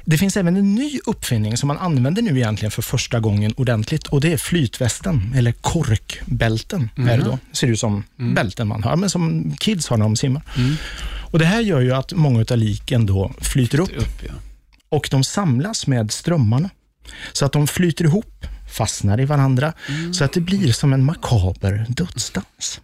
Det 0.05 0.17
finns 0.17 0.37
även 0.37 0.55
en 0.55 0.75
ny 0.75 0.99
uppfinning 1.05 1.57
som 1.57 1.67
man 1.67 1.77
använder 1.77 2.21
nu 2.21 2.37
egentligen 2.37 2.71
för 2.71 2.81
första 2.81 3.19
gången 3.19 3.53
ordentligt 3.57 4.07
och 4.07 4.21
det 4.21 4.33
är 4.33 4.37
flytvästen, 4.37 5.33
eller 5.35 5.51
korkbälten. 5.51 6.89
Är 6.95 7.17
det 7.17 7.23
då. 7.23 7.39
ser 7.51 7.67
ut 7.67 7.79
som 7.79 8.03
bälten 8.17 8.67
man 8.67 8.83
har, 8.83 8.95
men 8.95 9.09
som 9.09 9.55
kids 9.59 9.87
har 9.87 9.97
när 9.97 10.05
de 10.05 10.15
simmar. 10.15 10.43
Och 11.31 11.39
Det 11.39 11.45
här 11.45 11.61
gör 11.61 11.81
ju 11.81 11.93
att 11.93 12.13
många 12.13 12.45
av 12.51 12.57
liken 12.57 13.05
då 13.05 13.31
flyter 13.41 13.79
upp 13.79 13.97
Upp, 13.97 14.23
ja. 14.27 14.33
och 14.89 15.07
de 15.11 15.23
samlas 15.23 15.87
med 15.87 16.11
strömmarna. 16.11 16.69
Så 17.33 17.45
att 17.45 17.51
de 17.51 17.67
flyter 17.67 18.05
ihop, 18.05 18.45
fastnar 18.71 19.19
i 19.19 19.25
varandra, 19.25 19.73
så 20.11 20.23
att 20.23 20.33
det 20.33 20.41
blir 20.41 20.71
som 20.71 20.93
en 20.93 21.05
makaber 21.05 21.85
dödsdans. 21.89 22.81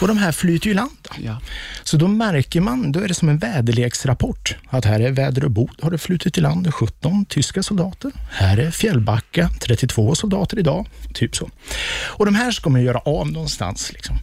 Och 0.00 0.08
de 0.08 0.18
här 0.18 0.32
flyter 0.32 0.66
ju 0.66 0.72
i 0.72 0.74
land. 0.74 1.08
Ja. 1.18 1.40
Så 1.82 1.96
då 1.96 2.08
märker 2.08 2.60
man, 2.60 2.92
då 2.92 3.00
är 3.00 3.08
det 3.08 3.14
som 3.14 3.28
en 3.28 3.38
väderleksrapport, 3.38 4.56
att 4.68 4.84
här 4.84 5.00
är 5.00 5.10
väder 5.10 5.44
och 5.44 5.50
bod, 5.50 5.70
har 5.82 5.90
det 5.90 5.98
flutit 5.98 6.38
i 6.38 6.40
land 6.40 6.74
17 6.74 7.24
tyska 7.24 7.62
soldater. 7.62 8.12
Här 8.30 8.58
är 8.58 8.70
Fjällbacka, 8.70 9.50
32 9.60 10.14
soldater 10.14 10.58
idag, 10.58 10.86
typ 11.14 11.36
så. 11.36 11.50
Och 12.04 12.24
de 12.26 12.34
här 12.34 12.50
ska 12.50 12.70
man 12.70 12.82
göra 12.82 12.98
av 12.98 13.32
någonstans. 13.32 13.92
Liksom. 13.92 14.16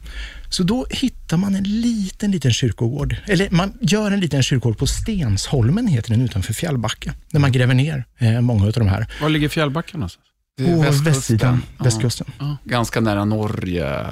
Så 0.49 0.63
då 0.63 0.85
hittar 0.89 1.37
man 1.37 1.55
en 1.55 1.63
liten, 1.63 2.31
liten 2.31 2.53
kyrkogård. 2.53 3.15
Eller 3.27 3.49
man 3.49 3.73
gör 3.81 4.11
en 4.11 4.19
liten 4.19 4.43
kyrkogård 4.43 4.77
på 4.77 4.87
Stensholmen, 4.87 5.87
heter 5.87 6.09
den, 6.09 6.21
utanför 6.21 6.53
Fjällbacka. 6.53 7.13
Där 7.31 7.39
man 7.39 7.51
gräver 7.51 7.73
ner 7.73 8.05
eh, 8.17 8.41
många 8.41 8.65
av 8.65 8.71
de 8.71 8.87
här. 8.87 9.07
Var 9.21 9.29
ligger 9.29 9.49
Fjällbacka 9.49 9.97
någonstans? 9.97 10.25
På 10.57 10.63
västkusten. 10.81 11.03
västsidan, 11.13 11.61
Ja. 11.77 11.83
västkusten. 11.83 12.27
Ganska 12.63 12.99
nära 12.99 13.25
Norge. 13.25 14.05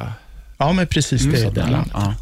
Ja, 0.57 0.73
men 0.73 0.87
precis 0.87 1.23
det 1.23 1.41
är 1.41 1.51
det 1.51 1.67
landet. 1.67 1.91
Ja. 1.93 2.15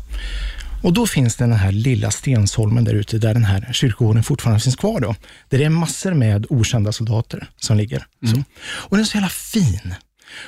Och 0.84 0.94
då 0.94 1.08
finns 1.08 1.36
den 1.36 1.54
här 1.54 1.72
lilla 1.72 2.12
Stensholmen 2.12 2.84
där 2.84 2.94
ute, 2.94 3.18
där 3.18 3.34
den 3.34 3.46
här 3.46 3.70
kyrkogården 3.74 4.24
fortfarande 4.24 4.60
finns 4.60 4.76
kvar. 4.76 5.00
Då. 5.00 5.16
Där 5.50 5.58
det 5.58 5.66
är 5.66 5.70
massor 5.70 6.14
med 6.14 6.46
okända 6.50 6.92
soldater 6.92 7.50
som 7.58 7.78
ligger. 7.78 8.06
Så. 8.26 8.44
Och 8.68 8.98
den 8.98 9.00
är 9.00 9.04
så 9.04 9.18
jävla 9.18 9.30
fin. 9.30 9.96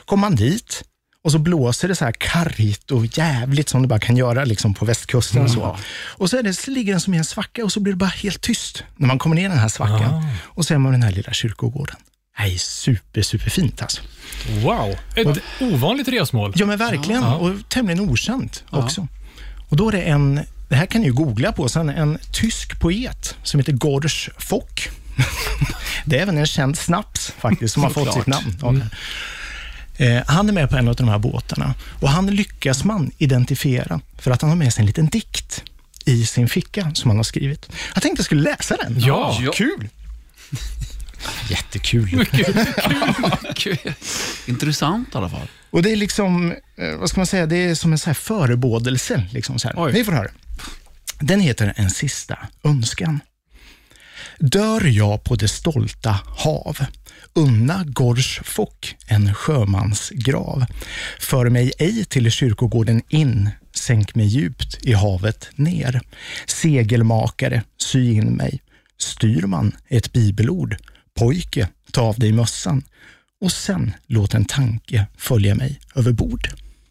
Kommer 0.05 0.21
man 0.21 0.35
dit 0.35 0.83
och 1.23 1.31
så 1.31 1.39
blåser 1.39 1.87
det 1.87 1.95
så 1.95 2.05
här 2.05 2.11
kargt 2.11 2.91
och 2.91 3.17
jävligt 3.17 3.69
som 3.69 3.81
det 3.81 3.87
bara 3.87 3.99
kan 3.99 4.17
göra 4.17 4.45
liksom 4.45 4.73
på 4.73 4.85
västkusten. 4.85 5.41
Och, 5.41 5.51
så. 5.51 5.77
och 5.93 6.29
så, 6.29 6.37
är 6.37 6.43
det, 6.43 6.53
så 6.53 6.71
ligger 6.71 6.93
den 6.93 7.01
som 7.01 7.13
i 7.13 7.17
en 7.17 7.25
svacka 7.25 7.63
och 7.63 7.71
så 7.71 7.79
blir 7.79 7.93
det 7.93 7.97
bara 7.97 8.09
helt 8.09 8.41
tyst 8.41 8.83
när 8.95 9.07
man 9.07 9.19
kommer 9.19 9.35
ner 9.35 9.49
den 9.49 9.57
här 9.57 9.67
svackan. 9.67 10.23
Och 10.39 10.65
så 10.65 10.73
är 10.73 10.77
man 10.77 10.93
i 10.93 10.95
den 10.95 11.03
här 11.03 11.11
lilla 11.11 11.33
kyrkogården. 11.33 11.95
Nej, 12.39 12.57
super, 12.57 13.21
super 13.21 13.49
fint 13.49 13.81
alltså. 13.81 14.01
Wow. 14.49 14.95
Ett 15.15 15.43
ovanligt 15.59 16.07
resmål. 16.07 16.53
Ja, 16.55 16.65
men 16.65 16.77
verkligen. 16.77 17.23
Och 17.23 17.51
tämligen 17.69 18.09
okänt 18.09 18.63
också. 18.69 19.07
Och 19.69 19.77
då 19.77 19.87
är 19.87 19.91
det 19.91 20.01
en, 20.01 20.41
det 20.69 20.75
här 20.75 20.85
kan 20.85 21.01
ni 21.01 21.07
ju 21.07 21.13
googla 21.13 21.51
på 21.51 21.69
sen, 21.69 21.89
en 21.89 22.17
tysk 22.31 22.79
poet 22.79 23.35
som 23.43 23.59
heter 23.59 23.71
Gorders 23.71 24.29
Fock. 24.37 24.89
det 26.05 26.17
är 26.17 26.21
även 26.21 26.37
en 26.37 26.45
känd 26.45 26.77
snaps 26.77 27.33
faktiskt, 27.37 27.73
som 27.73 27.83
har 27.83 27.89
fått 27.89 28.13
sitt 28.13 28.27
namn. 28.27 28.81
här. 28.81 28.89
Eh, 29.97 30.23
han 30.27 30.49
är 30.49 30.53
med 30.53 30.69
på 30.69 30.77
en 30.77 30.87
av 30.87 30.95
de 30.95 31.07
här 31.07 31.19
båtarna 31.19 31.73
och 32.01 32.09
han 32.09 32.27
lyckas 32.27 32.83
man 32.83 33.11
identifiera 33.17 33.99
för 34.19 34.31
att 34.31 34.41
han 34.41 34.49
har 34.49 34.57
med 34.57 34.73
sig 34.73 34.81
en 34.81 34.85
liten 34.87 35.07
dikt 35.07 35.63
i 36.05 36.25
sin 36.25 36.49
ficka 36.49 36.91
som 36.93 37.09
han 37.09 37.17
har 37.17 37.23
skrivit. 37.23 37.69
Jag 37.93 38.03
tänkte 38.03 38.19
jag 38.19 38.25
skulle 38.25 38.41
läsa 38.41 38.75
den. 38.75 38.99
Ja. 38.99 39.51
Kul! 39.53 39.89
Jättekul. 41.49 42.25
Kul. 43.55 43.77
Intressant 44.45 45.07
i 45.13 45.17
alla 45.17 45.29
fall. 45.29 45.47
Och 45.69 45.83
det 45.83 45.91
är 45.91 45.95
liksom, 45.95 46.51
eh, 46.77 46.95
vad 46.97 47.09
ska 47.09 47.19
man 47.19 47.27
säga, 47.27 47.45
det 47.45 47.55
är 47.55 47.75
som 47.75 47.91
en 47.91 47.97
så 47.97 48.09
här 48.09 48.13
förebådelse. 48.13 49.23
Liksom 49.31 49.59
så 49.59 49.67
här. 49.67 49.91
Vi 49.91 50.03
får 50.03 50.11
höra. 50.11 50.29
Den 51.19 51.39
heter 51.39 51.73
En 51.75 51.89
sista 51.89 52.37
önskan. 52.63 53.19
Dör 54.39 54.85
jag 54.85 55.23
på 55.23 55.35
det 55.35 55.47
stolta 55.47 56.19
hav, 56.37 56.77
unna 57.33 57.83
Gors 57.87 58.39
Fock 58.43 58.95
en 59.07 59.33
sjömans 59.33 60.09
grav. 60.09 60.65
För 61.19 61.49
mig 61.49 61.73
ej 61.79 62.05
till 62.05 62.31
kyrkogården 62.31 63.01
in, 63.09 63.49
sänk 63.73 64.15
mig 64.15 64.25
djupt 64.25 64.77
i 64.81 64.93
havet 64.93 65.49
ner. 65.55 66.01
Segelmakare, 66.45 67.63
sy 67.77 68.13
in 68.13 68.33
mig. 68.33 68.61
Styrman, 68.99 69.75
ett 69.87 70.13
bibelord. 70.13 70.77
Pojke, 71.17 71.67
ta 71.91 72.01
av 72.01 72.19
dig 72.19 72.31
mössan. 72.31 72.83
Och 73.41 73.51
sen 73.51 73.93
låt 74.07 74.33
en 74.33 74.45
tanke 74.45 75.05
följa 75.17 75.55
mig 75.55 75.79
över 75.95 76.11
bord. 76.11 76.47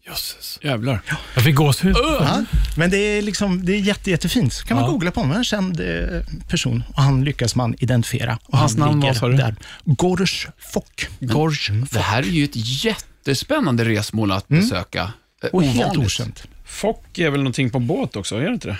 Jösses. 0.07 0.59
Jävlar. 0.63 1.01
Jag 1.35 1.43
fick 1.43 1.55
gåshud. 1.55 1.95
Ja, 1.97 2.43
men 2.77 2.89
det 2.89 2.97
är, 2.97 3.21
liksom, 3.21 3.65
det 3.65 3.73
är 3.73 3.79
jätte, 3.79 4.11
jättefint. 4.11 4.53
Så 4.53 4.65
kan 4.65 4.75
man 4.77 4.85
Ja. 4.85 4.91
googla 4.91 5.11
på 5.11 5.19
honom. 5.19 5.37
En 5.37 5.43
känd 5.43 5.79
eh, 5.79 6.21
person. 6.49 6.83
Och 6.95 7.01
han 7.01 7.23
lyckas 7.23 7.55
man 7.55 7.75
identifiera. 7.79 8.39
Och 8.45 8.57
Hans 8.57 8.77
han 8.77 8.89
namn 8.89 9.01
var, 9.01 9.13
sa 9.13 9.27
du? 9.27 9.37
Där. 9.37 9.55
Gors 9.85 10.47
Fock. 10.57 11.07
Gorge. 11.19 11.85
Det 11.91 11.99
här 11.99 12.19
är 12.21 12.27
ju 12.27 12.43
ett 12.43 12.83
jättespännande 12.83 13.85
resmål 13.85 14.31
att 14.31 14.47
besöka. 14.47 15.11
Eh, 15.43 15.49
Och 15.49 15.63
helt 15.63 15.79
ovanligt. 15.79 16.05
okänt. 16.05 16.43
Fock 16.65 17.17
är 17.19 17.29
väl 17.29 17.39
någonting 17.39 17.69
på 17.69 17.79
båt 17.79 18.15
också, 18.15 18.35
är 18.35 18.41
det 18.41 18.53
inte 18.53 18.67
det? 18.67 18.77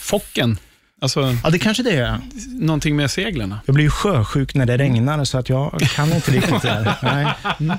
Focken. 0.00 0.58
Alltså, 1.02 1.36
Ja, 1.44 1.50
det 1.50 1.58
kanske 1.58 1.82
det 1.82 1.90
är. 1.96 2.18
någonting 2.48 2.96
med 2.96 3.10
seglen. 3.10 3.54
Jag 3.66 3.74
blir 3.74 3.84
ju 3.84 3.90
sjösjuk 3.90 4.54
när 4.54 4.66
det 4.66 4.76
regnar, 4.76 5.24
så 5.24 5.38
att 5.38 5.48
jag 5.48 5.80
kan 5.94 6.12
inte 6.12 6.30
riktigt 6.32 6.62
det 6.62 6.68
där. 6.68 6.94
Nej. 7.58 7.68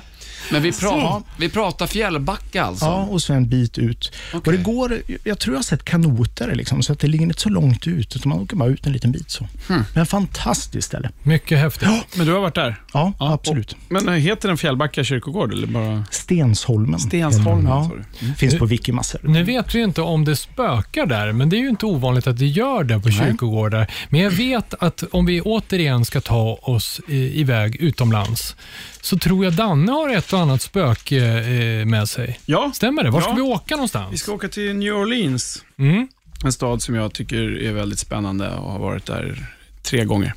Men 0.52 0.62
vi, 0.62 0.70
pra- 0.70 1.22
vi 1.38 1.48
pratar 1.48 1.86
fjällbacka 1.86 2.64
alltså. 2.64 2.84
Ja, 2.84 3.02
och 3.10 3.22
så 3.22 3.32
en 3.32 3.48
bit 3.48 3.78
ut. 3.78 4.12
Och 4.32 4.52
det 4.52 4.56
går, 4.58 5.02
jag 5.24 5.38
tror 5.38 5.54
jag 5.54 5.58
har 5.58 5.64
sett 5.64 5.84
kanoter, 5.84 6.54
liksom, 6.54 6.82
så 6.82 6.92
att 6.92 6.98
det 6.98 7.06
ligger 7.06 7.24
inte 7.26 7.40
så 7.40 7.48
långt 7.48 7.86
ut, 7.86 8.16
utan 8.16 8.28
man 8.30 8.38
åker 8.40 8.56
bara 8.56 8.68
ut 8.68 8.86
en 8.86 8.92
liten 8.92 9.12
bit. 9.12 9.30
så. 9.30 9.46
Men 9.94 10.06
fantastiskt 10.06 10.86
ställe. 10.88 11.10
Mycket 11.22 11.58
häftigt. 11.58 11.88
Men 12.16 12.26
du 12.26 12.32
har 12.32 12.40
varit 12.40 12.54
där? 12.54 12.80
Ja, 12.92 13.12
absolut. 13.18 13.76
Men 13.88 14.08
eh, 14.08 14.14
heter 14.14 14.48
den 14.48 14.56
Fjällbacka 14.56 15.04
kyrkogård 15.04 15.52
eller 15.52 15.66
bara 15.66 16.04
Stensholmen. 16.10 17.00
Stensholmen? 17.00 17.66
Ja, 17.66 17.90
du? 18.20 18.32
finns 18.34 18.58
på 18.58 18.66
Wikimassor. 18.66 19.20
Nu 19.24 19.42
vet 19.42 19.74
vi 19.74 19.82
inte 19.82 20.02
om 20.02 20.24
det 20.24 20.36
spökar 20.36 21.06
där, 21.06 21.32
men 21.32 21.48
det 21.48 21.56
är 21.56 21.60
ju 21.60 21.68
inte 21.68 21.86
ovanligt 21.86 22.26
att 22.26 22.38
det 22.38 22.46
gör 22.46 22.84
det 22.84 23.00
på 23.00 23.10
kyrkogårdar. 23.10 23.86
Men 24.08 24.20
jag 24.20 24.30
vet 24.30 24.74
att 24.74 25.02
om 25.10 25.26
vi 25.26 25.40
återigen 25.40 26.04
ska 26.04 26.20
ta 26.20 26.58
oss 26.62 27.00
i, 27.08 27.40
iväg 27.40 27.76
utomlands, 27.76 28.56
så 29.04 29.18
tror 29.18 29.44
jag 29.44 29.52
Danne 29.54 29.92
har 29.92 30.08
ett 30.08 30.32
och 30.32 30.38
annat 30.40 30.62
spöke 30.62 31.24
eh, 31.26 31.84
med 31.86 32.08
sig. 32.08 32.38
Ja, 32.46 32.70
Stämmer 32.74 33.02
det? 33.04 33.10
Var 33.10 33.20
ska 33.20 33.30
Ja. 33.30 33.34
vi 33.36 33.42
åka 33.42 33.74
någonstans? 33.76 34.12
vi 34.12 34.18
ska 34.18 34.32
åka 34.32 34.48
till 34.48 34.76
New 34.76 34.92
Orleans. 34.94 35.64
Mm. 35.78 36.08
En 36.44 36.52
stad 36.52 36.82
som 36.82 36.94
jag 36.94 37.12
tycker 37.12 37.62
är 37.62 37.72
väldigt 37.72 37.98
spännande 37.98 38.50
och 38.50 38.72
har 38.72 38.78
varit 38.78 39.06
där 39.06 39.46
tre 39.82 40.04
gånger. 40.04 40.34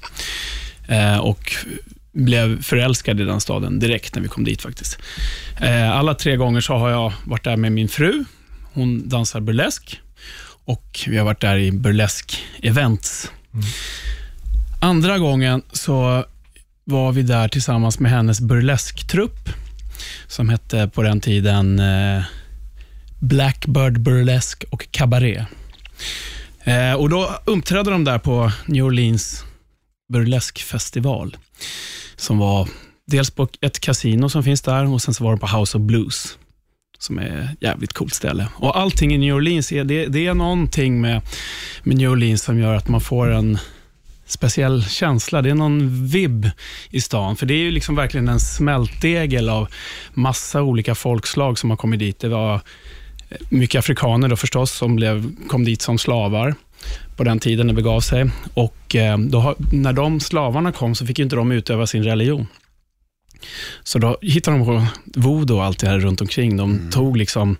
Eh, 0.87 1.17
och 1.17 1.53
blev 2.11 2.61
förälskad 2.61 3.21
i 3.21 3.23
den 3.23 3.41
staden 3.41 3.79
direkt 3.79 4.15
när 4.15 4.21
vi 4.21 4.27
kom 4.27 4.43
dit 4.43 4.61
faktiskt. 4.61 4.97
Eh, 5.61 5.91
alla 5.97 6.13
tre 6.15 6.35
gånger 6.35 6.61
så 6.61 6.73
har 6.73 6.89
jag 6.89 7.13
varit 7.25 7.43
där 7.43 7.57
med 7.57 7.71
min 7.71 7.89
fru. 7.89 8.23
Hon 8.73 9.09
dansar 9.09 9.39
burlesk 9.39 10.01
och 10.65 10.99
vi 11.07 11.17
har 11.17 11.25
varit 11.25 11.41
där 11.41 11.57
i 11.57 11.71
burlesk-events. 11.71 13.29
Andra 14.81 15.17
gången 15.17 15.61
så 15.71 16.25
var 16.87 17.11
vi 17.11 17.21
där 17.21 17.47
tillsammans 17.47 17.99
med 17.99 18.11
hennes 18.11 18.41
burlesktrupp 18.41 19.49
som 20.27 20.49
hette 20.49 20.87
på 20.93 21.01
den 21.01 21.21
tiden 21.21 21.79
eh, 21.79 22.23
Blackbird 23.19 23.99
Burlesque 23.99 24.67
och 24.69 24.87
Cabaret. 24.91 25.47
Eh, 26.63 26.93
och 26.93 27.09
Då 27.09 27.29
uppträdde 27.45 27.91
de 27.91 28.03
där 28.03 28.19
på 28.19 28.51
New 28.65 28.85
Orleans 28.85 29.43
burleskfestival 30.13 31.37
som 32.15 32.37
var 32.37 32.69
dels 33.07 33.31
på 33.31 33.47
ett 33.61 33.79
kasino 33.79 34.29
som 34.29 34.43
finns 34.43 34.61
där 34.61 34.93
och 34.93 35.01
sen 35.01 35.13
så 35.13 35.23
var 35.23 35.31
de 35.31 35.39
på 35.39 35.57
House 35.57 35.77
of 35.77 35.83
Blues 35.83 36.37
som 36.99 37.19
är 37.19 37.49
ett 37.53 37.61
jävligt 37.61 37.93
coolt 37.93 38.13
ställe. 38.13 38.47
Och 38.55 38.79
Allting 38.79 39.13
i 39.13 39.17
New 39.17 39.35
Orleans, 39.35 39.71
är, 39.71 39.83
det, 39.83 40.05
det 40.05 40.27
är 40.27 40.33
någonting 40.33 41.01
med, 41.01 41.21
med 41.83 41.97
New 41.97 42.11
Orleans 42.11 42.43
som 42.43 42.59
gör 42.59 42.75
att 42.75 42.87
man 42.87 43.01
får 43.01 43.31
en 43.31 43.57
speciell 44.27 44.83
känsla. 44.83 45.41
Det 45.41 45.49
är 45.49 45.55
någon 45.55 46.05
vibb 46.07 46.49
i 46.89 47.01
stan, 47.01 47.35
för 47.35 47.45
det 47.45 47.53
är 47.53 47.59
ju 47.59 47.71
liksom 47.71 47.95
verkligen 47.95 48.27
en 48.27 48.39
smältdegel 48.39 49.49
av 49.49 49.67
massa 50.13 50.61
olika 50.61 50.95
folkslag 50.95 51.59
som 51.59 51.69
har 51.69 51.77
kommit 51.77 51.99
dit. 51.99 52.19
Det 52.19 52.29
var 52.29 52.61
mycket 53.49 53.79
afrikaner 53.79 54.27
då 54.27 54.35
förstås, 54.35 54.71
som 54.71 54.95
blev, 54.95 55.35
kom 55.47 55.63
dit 55.63 55.81
som 55.81 55.97
slavar 55.97 56.55
på 57.15 57.23
den 57.23 57.39
tiden 57.39 57.67
det 57.67 57.73
begav 57.73 57.99
sig. 57.99 58.29
Och 58.53 58.95
eh, 58.95 59.17
då, 59.17 59.55
när 59.71 59.93
de 59.93 60.19
slavarna 60.19 60.71
kom 60.71 60.95
så 60.95 61.05
fick 61.05 61.19
inte 61.19 61.35
de 61.35 61.51
utöva 61.51 61.87
sin 61.87 62.03
religion. 62.03 62.47
Så 63.83 63.99
då 63.99 64.17
hittade 64.21 64.57
de 64.57 64.65
på 64.65 64.85
voodoo 65.15 65.57
och 65.57 65.63
allt 65.63 65.79
det 65.79 65.87
här 65.87 65.99
runt 65.99 66.21
omkring. 66.21 66.57
De 66.57 66.89
tog 66.91 67.17
liksom 67.17 67.57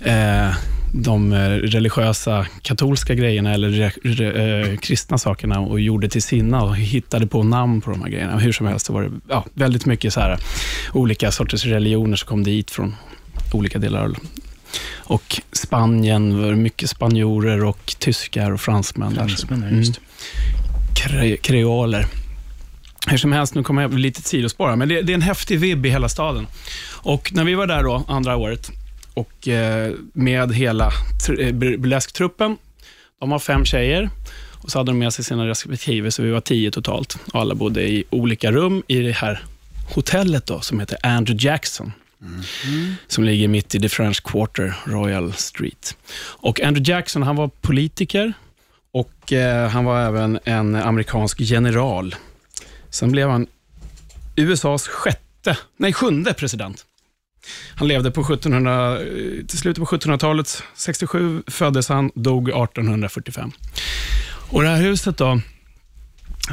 eh, 0.00 0.50
de 0.92 1.32
eh, 1.32 1.38
religiösa 1.48 2.46
katolska 2.62 3.14
grejerna 3.14 3.54
eller 3.54 3.68
re, 3.68 3.92
re, 4.02 4.60
eh, 4.60 4.76
kristna 4.76 5.18
sakerna 5.18 5.60
och 5.60 5.80
gjorde 5.80 6.08
till 6.08 6.22
sina 6.22 6.62
och 6.62 6.76
hittade 6.76 7.26
på 7.26 7.42
namn 7.42 7.80
på 7.80 7.90
de 7.90 8.02
här 8.02 8.08
grejerna. 8.08 8.38
Hur 8.38 8.52
som 8.52 8.66
helst 8.66 8.86
så 8.86 8.92
var 8.92 9.02
det 9.02 9.10
ja, 9.28 9.44
väldigt 9.54 9.86
mycket 9.86 10.12
så 10.12 10.20
här, 10.20 10.38
olika 10.92 11.32
sorters 11.32 11.64
religioner 11.64 12.16
som 12.16 12.28
kom 12.28 12.44
dit 12.44 12.70
från 12.70 12.94
olika 13.52 13.78
delar 13.78 14.10
och 14.96 15.40
Spanien 15.52 16.42
var 16.42 16.54
mycket 16.54 16.90
spanjorer 16.90 17.64
och 17.64 17.94
tyskar 17.98 18.50
och 18.50 18.60
fransmän. 18.60 19.14
Fransmän, 19.14 19.82
det. 19.82 20.00
Kre, 20.94 21.36
kreoler. 21.36 22.06
Hur 23.06 23.18
som 23.18 23.32
helst, 23.32 23.54
nu 23.54 23.62
kommer 23.62 23.82
jag 23.82 23.94
lite 23.98 24.22
sidospår 24.22 24.76
men 24.76 24.88
det, 24.88 25.02
det 25.02 25.12
är 25.12 25.14
en 25.14 25.22
häftig 25.22 25.58
vibb 25.58 25.86
i 25.86 25.90
hela 25.90 26.08
staden. 26.08 26.46
Och 26.90 27.32
när 27.34 27.44
vi 27.44 27.54
var 27.54 27.66
där 27.66 27.82
då, 27.82 28.04
andra 28.08 28.36
året, 28.36 28.70
och 29.18 29.48
eh, 29.48 29.94
med 30.12 30.54
hela 30.54 30.86
eh, 30.86 31.52
bur- 31.52 31.76
burlesktruppen, 31.78 32.56
de 33.20 33.30
var 33.30 33.38
fem 33.38 33.64
tjejer, 33.64 34.10
och 34.52 34.70
så 34.70 34.78
hade 34.78 34.90
de 34.90 34.98
med 34.98 35.12
sig 35.12 35.24
sina 35.24 35.46
respektive, 35.46 36.10
så 36.10 36.22
vi 36.22 36.30
var 36.30 36.40
tio 36.40 36.70
totalt. 36.70 37.18
Och 37.32 37.40
alla 37.40 37.54
bodde 37.54 37.82
i 37.82 38.04
olika 38.10 38.52
rum 38.52 38.82
i 38.86 38.98
det 39.00 39.12
här 39.12 39.42
hotellet 39.94 40.46
då, 40.46 40.60
som 40.60 40.80
heter 40.80 40.98
Andrew 41.02 41.48
Jackson 41.48 41.92
som 43.06 43.24
ligger 43.24 43.48
mitt 43.48 43.74
i 43.74 43.80
The 43.80 43.88
French 43.88 44.22
Quarter, 44.22 44.74
Royal 44.84 45.32
Street. 45.32 45.96
Och 46.18 46.60
Andrew 46.60 46.92
Jackson, 46.92 47.22
han 47.22 47.36
var 47.36 47.48
politiker 47.60 48.32
och 48.92 49.32
eh, 49.32 49.68
han 49.68 49.84
var 49.84 50.00
även 50.00 50.38
en 50.44 50.74
amerikansk 50.74 51.40
general. 51.40 52.14
Sen 52.90 53.12
blev 53.12 53.28
han 53.30 53.46
USAs 54.36 54.88
sjätte, 54.88 55.56
nej 55.76 55.92
sjunde 55.92 56.34
president. 56.34 56.84
Han 57.74 57.88
levde 57.88 58.10
på 58.10 58.20
1700, 58.20 59.00
eh, 59.00 59.06
till 59.46 59.58
slutet 59.58 59.84
på 59.84 59.96
1700-talet. 59.96 60.62
67 60.74 61.42
föddes 61.46 61.88
han, 61.88 62.10
dog 62.14 62.48
1845. 62.48 63.52
Och 64.50 64.62
det 64.62 64.68
här 64.68 64.82
huset 64.82 65.16
då, 65.16 65.40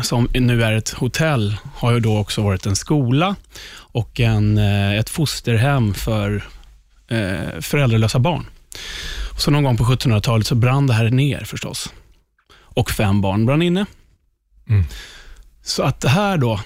som 0.03 0.27
nu 0.33 0.63
är 0.63 0.71
ett 0.71 0.89
hotell, 0.89 1.57
har 1.75 1.91
ju 1.91 1.99
då 1.99 2.17
också 2.17 2.41
varit 2.41 2.65
en 2.65 2.75
skola 2.75 3.35
och 3.75 4.19
en, 4.19 4.57
eh, 4.57 4.99
ett 4.99 5.09
fosterhem 5.09 5.93
för 5.93 6.43
eh, 7.07 7.61
föräldralösa 7.61 8.19
barn. 8.19 8.45
Så 9.37 9.51
någon 9.51 9.63
gång 9.63 9.77
på 9.77 9.83
1700-talet 9.83 10.47
så 10.47 10.55
brann 10.55 10.87
det 10.87 10.93
här 10.93 11.09
ner 11.09 11.43
förstås. 11.43 11.93
Och 12.57 12.91
fem 12.91 13.21
barn 13.21 13.45
brann 13.45 13.61
inne. 13.61 13.85
Mm. 14.69 14.83
Så 15.63 15.83
att 15.83 16.01
det 16.01 16.09
här 16.09 16.37
då, 16.37 16.59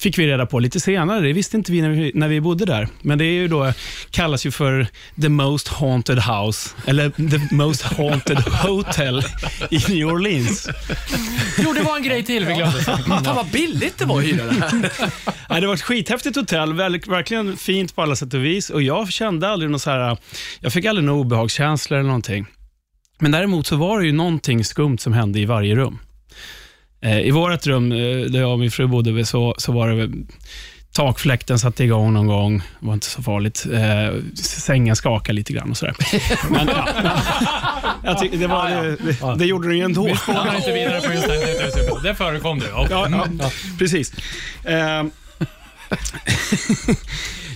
fick 0.00 0.18
vi 0.18 0.26
reda 0.26 0.46
på 0.46 0.58
lite 0.58 0.80
senare. 0.80 1.20
Det 1.20 1.32
visste 1.32 1.56
inte 1.56 1.72
vi 1.72 1.82
när 1.82 1.90
vi, 1.90 2.12
när 2.14 2.28
vi 2.28 2.40
bodde 2.40 2.64
där. 2.64 2.88
Men 3.02 3.18
det 3.18 3.24
är 3.24 3.32
ju 3.32 3.48
då, 3.48 3.72
kallas 4.10 4.46
ju 4.46 4.50
för 4.50 4.86
the 5.22 5.28
most 5.28 5.68
haunted 5.68 6.18
house, 6.18 6.70
eller 6.86 7.10
the 7.10 7.54
most 7.54 7.82
haunted 7.82 8.38
hotel 8.62 9.22
i 9.70 9.78
New 9.88 10.08
Orleans. 10.08 10.68
Jo, 11.58 11.72
det 11.72 11.82
var 11.82 11.96
en 11.96 12.02
grej 12.02 12.24
till 12.24 12.46
vi 12.46 12.54
glömde. 12.54 12.80
Fan 12.82 13.24
vad 13.24 13.50
billigt 13.50 13.98
det 13.98 14.04
var 14.04 14.18
att 14.18 14.24
hyra 14.24 14.44
det 14.44 14.52
här. 14.52 14.90
Ja, 15.48 15.60
det 15.60 15.66
var 15.66 15.74
ett 15.74 15.82
skithäftigt 15.82 16.36
hotell, 16.36 16.72
verkligen 16.72 17.56
fint 17.56 17.94
på 17.94 18.02
alla 18.02 18.16
sätt 18.16 18.34
och 18.34 18.44
vis. 18.44 18.70
Och 18.70 18.82
Jag 18.82 19.12
kände 19.12 19.48
aldrig 19.48 19.70
någon 19.70 19.80
så 19.80 19.90
här, 19.90 20.16
jag 20.60 20.72
fick 20.72 20.84
aldrig 20.84 21.04
några 21.04 21.20
obehagskänslor 21.20 21.98
eller 21.98 22.06
någonting. 22.06 22.46
Men 23.18 23.30
däremot 23.30 23.66
så 23.66 23.76
var 23.76 24.00
det 24.00 24.06
ju 24.06 24.12
någonting 24.12 24.64
skumt 24.64 24.98
som 24.98 25.12
hände 25.12 25.40
i 25.40 25.44
varje 25.44 25.74
rum. 25.74 25.98
Eh, 27.02 27.20
I 27.20 27.30
vårt 27.30 27.66
rum, 27.66 27.92
eh, 27.92 27.98
där 28.30 28.40
jag 28.40 28.52
och 28.52 28.58
min 28.58 28.70
fru 28.70 28.86
bodde, 28.86 29.26
så, 29.26 29.54
så 29.58 29.72
var 29.72 29.88
det 29.88 30.10
takfläkten 30.92 31.58
satte 31.58 31.84
igång 31.84 32.12
någon 32.12 32.26
gång. 32.26 32.58
Det 32.58 32.86
var 32.86 32.94
inte 32.94 33.06
så 33.06 33.22
farligt. 33.22 33.66
Eh, 33.72 34.20
sängen 34.44 34.96
skakade 34.96 35.36
lite 35.36 35.52
grann 35.52 35.70
och 35.70 35.76
sådär. 35.76 35.96
Men 36.50 36.68
ja, 36.68 36.88
jag 38.04 38.18
tycker 38.18 38.38
det, 38.38 38.46
var, 38.46 38.70
det, 38.70 38.96
det, 38.96 39.38
det 39.38 39.46
gjorde 39.46 39.68
den 39.68 39.78
ju 39.78 39.84
ändå. 39.84 40.04
Vi 40.04 40.16
spånar 40.16 40.56
inte 40.56 40.72
vidare 40.72 41.00
på 41.00 41.12
just 41.12 41.26
det. 41.26 42.02
Det 42.02 42.14
förekom 42.14 42.58
det. 42.58 42.66
Ja. 42.70 42.86
Ja, 42.90 43.26
ja, 43.38 43.50
precis. 43.78 44.12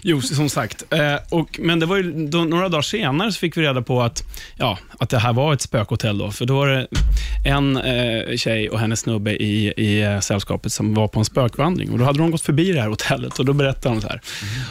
Jo, 0.07 0.21
som 0.21 0.49
sagt. 0.49 0.85
Eh, 0.91 1.17
och, 1.31 1.61
men 1.63 1.81
det 1.81 1.87
var 1.87 1.97
ju, 1.97 2.27
då, 2.27 2.45
några 2.45 2.69
dagar 2.69 2.83
senare 2.83 3.33
så 3.33 3.39
fick 3.39 3.57
vi 3.57 3.63
reda 3.63 3.83
på 3.83 4.03
att, 4.03 4.23
ja, 4.57 4.79
att 4.99 5.11
det 5.11 5.19
här 5.19 5.33
var 5.33 5.53
ett 5.53 5.61
spökhotell. 5.61 6.19
Då, 6.19 6.31
för 6.31 6.45
då 6.47 6.55
var 6.55 6.69
det 6.69 6.87
en 7.47 7.77
eh, 7.77 8.37
tjej 8.37 8.71
och 8.71 8.79
hennes 8.79 9.01
snubbe 9.01 9.31
i, 9.31 9.73
i 9.77 10.03
eh, 10.03 10.21
sällskapet 10.21 10.73
som 10.73 10.95
var 10.95 11.09
på 11.09 11.19
en 11.19 11.25
spökvandring. 11.25 11.93
Och 11.93 11.99
Då 11.99 12.05
hade 12.05 12.19
de 12.19 12.31
gått 12.31 12.43
förbi 12.43 12.73
det 12.73 12.81
här 12.81 12.89
hotellet 12.89 13.39
och 13.39 13.45
då 13.45 13.53
berättade 13.53 13.95
de 13.95 14.01
så 14.01 14.09
här. 14.09 14.21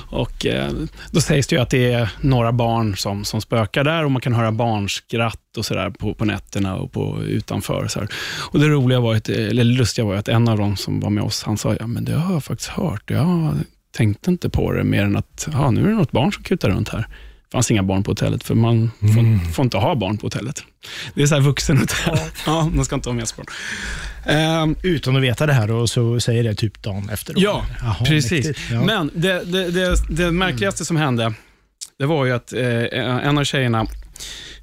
Och, 0.09 0.45
eh, 0.45 0.71
då 1.11 1.21
sägs 1.21 1.47
det 1.47 1.57
att 1.57 1.69
det 1.69 1.93
är 1.93 2.09
några 2.21 2.51
barn 2.51 2.97
som, 2.97 3.25
som 3.25 3.41
spökar 3.41 3.83
där 3.83 4.05
och 4.05 4.11
man 4.11 4.21
kan 4.21 4.33
höra 4.33 4.51
barnskratt 4.51 5.57
och 5.57 5.65
så 5.65 5.73
där 5.73 5.89
på, 5.89 6.13
på 6.13 6.25
nätterna 6.25 6.75
och 6.75 6.91
på, 6.91 7.23
utanför. 7.23 7.87
Så 7.87 7.99
här. 7.99 8.07
Och 8.51 8.59
Det 8.59 8.67
roliga 8.67 8.99
var, 8.99 9.15
att, 9.15 9.29
eller 9.29 9.63
lustiga 9.63 10.05
var 10.05 10.15
att 10.15 10.27
en 10.27 10.47
av 10.47 10.57
dem 10.57 10.77
som 10.77 10.99
var 10.99 11.09
med 11.09 11.23
oss, 11.23 11.43
han 11.43 11.57
sa, 11.57 11.75
ja 11.79 11.87
men 11.87 12.05
det 12.05 12.13
har 12.13 12.33
jag 12.33 12.43
faktiskt 12.43 12.69
hört. 12.69 13.11
Jag 13.11 13.55
tänkte 13.93 14.31
inte 14.31 14.49
på 14.49 14.71
det 14.71 14.83
mer 14.83 15.03
än 15.03 15.15
att, 15.15 15.47
ja, 15.53 15.71
nu 15.71 15.83
är 15.83 15.87
det 15.87 15.93
något 15.95 16.11
barn 16.11 16.33
som 16.33 16.43
kutar 16.43 16.69
runt 16.69 16.89
här. 16.89 16.99
Det 16.99 17.51
fanns 17.51 17.71
inga 17.71 17.83
barn 17.83 18.03
på 18.03 18.11
hotellet, 18.11 18.43
för 18.43 18.55
man 18.55 18.91
får, 18.99 19.51
får 19.51 19.65
inte 19.65 19.77
ha 19.77 19.95
barn 19.95 20.17
på 20.17 20.25
hotellet. 20.25 20.63
Det 21.15 21.21
är 21.23 21.27
så 21.27 21.35
här 21.35 21.41
vuxenhotell. 21.41 22.17
Ja, 22.45 22.69
man 22.75 22.85
ska 22.85 22.95
inte 22.95 23.09
ha 23.09 23.13
med 23.13 23.27
barn. 23.37 23.45
Ehm, 24.25 24.75
Utan 24.81 25.15
att 25.15 25.21
veta 25.21 25.45
det 25.45 25.53
här 25.53 25.71
och 25.71 25.89
så 25.89 26.19
säger 26.19 26.43
det 26.43 26.55
typ 26.55 26.81
dagen 26.83 27.09
efter. 27.09 27.33
då. 27.33 27.41
Ja, 27.41 27.65
Jaha, 27.81 28.05
precis. 28.05 28.31
mäktigt. 28.31 28.59
Ja. 28.71 28.83
Men 28.85 29.11
det, 29.15 29.43
det, 29.43 29.71
det, 29.71 29.95
det 30.09 30.31
märkligaste 30.31 30.85
som 30.85 30.97
hände, 30.97 31.33
det 31.99 32.05
var 32.05 32.25
ju 32.25 32.31
att 32.31 32.53
eh, 32.53 32.63
en 33.27 33.37
av 33.37 33.43
tjejerna 33.43 33.87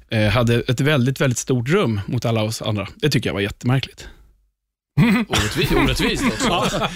eh, 0.09 0.29
hade 0.29 0.55
ett 0.61 0.81
väldigt, 0.81 1.21
väldigt 1.21 1.37
stort 1.37 1.69
rum 1.69 2.01
mot 2.05 2.25
alla 2.25 2.43
oss 2.43 2.61
andra. 2.61 2.87
Det 2.95 3.09
tycker 3.09 3.29
jag 3.29 3.33
var 3.33 3.41
jättemärkligt. 3.41 4.07
Orättvist, 5.27 5.71
orättvist 5.71 6.23
också. 6.49 6.87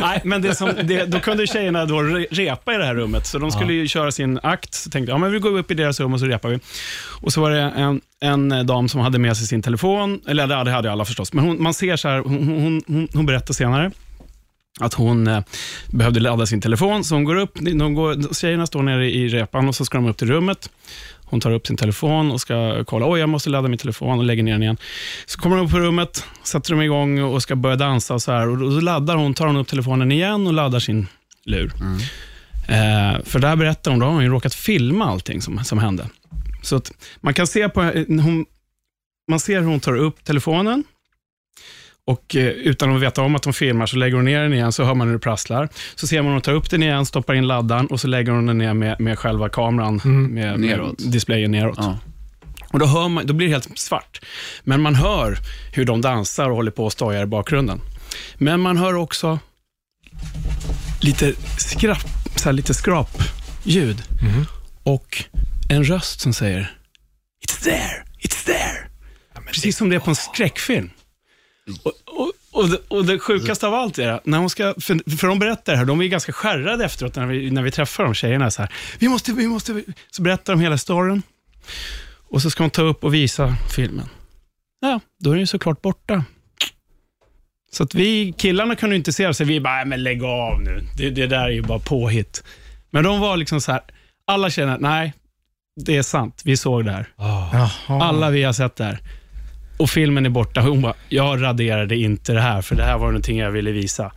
Nej, 0.00 0.20
men 0.24 0.42
det 0.42 0.54
som, 0.54 0.72
det, 0.82 1.04
då 1.04 1.20
kunde 1.20 1.46
tjejerna 1.46 1.84
då 1.84 1.94
re- 1.94 2.26
repa 2.30 2.74
i 2.74 2.78
det 2.78 2.84
här 2.84 2.94
rummet, 2.94 3.26
så 3.26 3.38
de 3.38 3.50
skulle 3.50 3.72
ju 3.72 3.88
köra 3.88 4.12
sin 4.12 4.40
akt. 4.42 4.74
Så 4.74 4.90
tänkte 4.90 5.10
jag, 5.10 5.16
ja, 5.16 5.20
men 5.20 5.32
vi 5.32 5.38
går 5.38 5.58
upp 5.58 5.70
i 5.70 5.74
deras 5.74 6.00
rum 6.00 6.12
och 6.14 6.20
så 6.20 6.26
repar 6.26 6.48
vi. 6.48 6.58
Och 7.20 7.32
så 7.32 7.40
var 7.40 7.50
det 7.50 7.60
en, 7.60 8.00
en 8.20 8.66
dam 8.66 8.88
som 8.88 9.00
hade 9.00 9.18
med 9.18 9.36
sig 9.36 9.46
sin 9.46 9.62
telefon, 9.62 10.20
eller 10.28 10.64
det 10.64 10.70
hade 10.70 10.92
alla 10.92 11.04
förstås, 11.04 11.32
men 11.32 11.44
hon, 11.44 11.62
man 11.62 11.74
ser 11.74 11.96
så 11.96 12.08
här, 12.08 12.18
hon, 12.18 12.48
hon, 12.48 12.82
hon, 12.86 13.08
hon 13.14 13.26
berättar 13.26 13.54
senare, 13.54 13.90
att 14.80 14.94
hon 14.94 15.26
eh, 15.26 15.40
behövde 15.90 16.20
ladda 16.20 16.46
sin 16.46 16.60
telefon, 16.60 17.04
så 17.04 17.14
hon 17.14 17.24
går 17.24 17.36
upp, 17.36 17.52
de 17.54 17.94
går, 17.94 18.34
tjejerna 18.34 18.66
står 18.66 18.82
nere 18.82 19.10
i 19.10 19.28
repan 19.28 19.68
och 19.68 19.74
så 19.74 19.84
ska 19.84 19.98
de 19.98 20.06
upp 20.06 20.16
till 20.16 20.28
rummet. 20.28 20.70
Hon 21.34 21.40
tar 21.40 21.50
upp 21.50 21.66
sin 21.66 21.76
telefon 21.76 22.30
och 22.30 22.40
ska 22.40 22.84
kolla, 22.84 23.10
oj 23.10 23.20
jag 23.20 23.28
måste 23.28 23.50
ladda 23.50 23.68
min 23.68 23.78
telefon 23.78 24.18
och 24.18 24.24
lägger 24.24 24.42
ner 24.42 24.52
den 24.52 24.62
igen. 24.62 24.76
Så 25.26 25.40
kommer 25.40 25.56
de 25.56 25.66
upp 25.66 25.72
på 25.72 25.78
rummet, 25.78 26.24
sätter 26.44 26.70
de 26.70 26.82
igång 26.82 27.22
och 27.22 27.42
ska 27.42 27.56
börja 27.56 27.76
dansa 27.76 28.14
och 28.14 28.22
så 28.22 28.32
här. 28.32 28.48
Och 28.48 28.58
då 28.58 28.80
laddar 28.80 29.16
hon, 29.16 29.34
tar 29.34 29.46
hon 29.46 29.56
upp 29.56 29.68
telefonen 29.68 30.12
igen 30.12 30.46
och 30.46 30.52
laddar 30.52 30.78
sin 30.78 31.06
lur. 31.44 31.72
Eh, 32.68 33.22
för 33.24 33.38
där 33.38 33.56
berättar 33.56 33.90
hon, 33.90 34.00
då 34.00 34.06
har 34.06 34.12
hon 34.12 34.22
ju 34.22 34.28
råkat 34.28 34.54
filma 34.54 35.04
allting 35.04 35.42
som, 35.42 35.64
som 35.64 35.78
hände. 35.78 36.08
Så 36.62 36.80
man 37.20 37.34
kan 37.34 37.46
se 37.46 37.68
på, 37.68 37.82
hon, 38.08 38.46
man 39.30 39.40
ser 39.40 39.60
hur 39.60 39.66
hon 39.66 39.80
tar 39.80 39.96
upp 39.96 40.24
telefonen 40.24 40.84
och 42.06 42.36
eh, 42.36 42.46
utan 42.48 42.96
att 42.96 43.02
veta 43.02 43.22
om 43.22 43.34
att 43.34 43.44
hon 43.44 43.54
filmar 43.54 43.86
så 43.86 43.96
lägger 43.96 44.16
hon 44.16 44.24
ner 44.24 44.42
den 44.42 44.52
igen, 44.52 44.72
så 44.72 44.84
hör 44.84 44.94
man 44.94 45.06
hur 45.06 45.14
det 45.14 45.20
prasslar. 45.20 45.68
Så 45.94 46.06
ser 46.06 46.22
man 46.22 46.32
hon 46.32 46.40
tar 46.40 46.52
upp 46.52 46.70
den 46.70 46.82
igen, 46.82 47.06
stoppar 47.06 47.34
in 47.34 47.46
laddan 47.46 47.86
och 47.86 48.00
så 48.00 48.08
lägger 48.08 48.32
hon 48.32 48.46
den 48.46 48.58
ner 48.58 48.74
med, 48.74 49.00
med 49.00 49.18
själva 49.18 49.48
kameran, 49.48 50.00
med, 50.04 50.60
Neråt. 50.60 51.00
med 51.02 51.12
displayen 51.12 51.50
neråt. 51.50 51.78
Ja. 51.80 51.98
Och 52.72 52.78
då, 52.78 52.86
hör 52.86 53.08
man, 53.08 53.26
då 53.26 53.34
blir 53.34 53.46
det 53.46 53.52
helt 53.52 53.78
svart. 53.78 54.20
Men 54.64 54.80
man 54.80 54.94
hör 54.94 55.38
hur 55.72 55.84
de 55.84 56.00
dansar 56.00 56.50
och 56.50 56.56
håller 56.56 56.70
på 56.70 56.84
och 56.84 56.92
stojar 56.92 57.22
i 57.22 57.26
bakgrunden. 57.26 57.80
Men 58.38 58.60
man 58.60 58.76
hör 58.76 58.94
också 58.94 59.38
lite, 61.00 61.34
skrapp, 61.58 62.06
så 62.36 62.44
här 62.44 62.52
lite 62.52 62.74
skrapljud. 62.74 64.02
Och 64.82 65.24
en 65.68 65.84
röst 65.84 66.20
som 66.20 66.32
säger 66.32 66.72
It's 67.46 67.64
there, 67.64 68.04
it's 68.20 68.46
there. 68.46 68.88
Precis 69.46 69.76
som 69.76 69.88
det 69.88 69.96
är 69.96 70.00
på 70.00 70.10
en 70.10 70.16
skräckfilm. 70.16 70.90
Och, 71.82 71.92
och, 72.04 72.32
och, 72.52 72.68
det, 72.68 72.78
och 72.88 73.04
det 73.04 73.18
sjukaste 73.18 73.66
av 73.66 73.74
allt 73.74 73.98
är 73.98 74.08
att 74.12 74.26
när 74.26 74.38
hon 74.38 74.50
ska, 74.50 74.74
för, 74.80 75.16
för 75.16 75.26
de 75.28 75.38
berättar 75.38 75.72
det 75.72 75.78
här, 75.78 75.84
de 75.84 76.00
är 76.00 76.04
ganska 76.06 76.32
skärrade 76.32 76.84
efteråt 76.84 77.16
när 77.16 77.26
vi, 77.26 77.50
när 77.50 77.62
vi 77.62 77.70
träffar 77.70 78.04
de 78.04 78.14
tjejerna. 78.14 78.50
Så, 78.50 78.62
här, 78.62 78.72
vi 78.98 79.08
måste, 79.08 79.32
vi 79.32 79.46
måste, 79.46 79.82
så 80.10 80.22
berättar 80.22 80.52
de 80.52 80.60
hela 80.62 80.78
storyn. 80.78 81.22
Och 82.28 82.42
så 82.42 82.50
ska 82.50 82.62
hon 82.62 82.70
ta 82.70 82.82
upp 82.82 83.04
och 83.04 83.14
visa 83.14 83.56
filmen. 83.76 84.08
Ja, 84.80 85.00
då 85.20 85.30
är 85.30 85.34
den 85.34 85.40
ju 85.40 85.46
såklart 85.46 85.82
borta. 85.82 86.24
Så 87.72 87.82
att 87.82 87.94
vi 87.94 88.34
killarna 88.38 88.76
kunde 88.76 88.96
inte 88.96 89.12
se 89.12 89.34
så 89.34 89.44
vi 89.44 89.60
bara, 89.60 89.74
"Nej, 89.74 89.84
men 89.86 90.02
lägg 90.02 90.24
av 90.24 90.60
nu. 90.62 90.80
Det, 90.96 91.10
det 91.10 91.26
där 91.26 91.44
är 91.44 91.50
ju 91.50 91.62
bara 91.62 91.78
påhitt. 91.78 92.44
Men 92.90 93.04
de 93.04 93.20
var 93.20 93.36
liksom 93.36 93.60
så 93.60 93.72
här, 93.72 93.80
alla 94.26 94.50
känner, 94.50 94.78
nej, 94.78 95.12
det 95.84 95.96
är 95.96 96.02
sant. 96.02 96.42
Vi 96.44 96.56
såg 96.56 96.84
det 96.84 96.90
här. 96.92 97.06
Jaha. 97.16 97.70
Alla 97.88 98.30
vi 98.30 98.42
har 98.42 98.52
sett 98.52 98.76
det 98.76 98.84
här. 98.84 98.98
Och 99.76 99.90
filmen 99.90 100.26
är 100.26 100.30
borta. 100.30 100.60
Hon 100.60 100.82
bara, 100.82 100.94
jag 101.08 101.42
raderade 101.42 101.96
inte 101.96 102.32
det 102.32 102.40
här, 102.40 102.62
för 102.62 102.74
det 102.74 102.84
här 102.84 102.98
var 102.98 103.06
någonting 103.06 103.38
jag 103.38 103.50
ville 103.50 103.70
visa. 103.72 104.12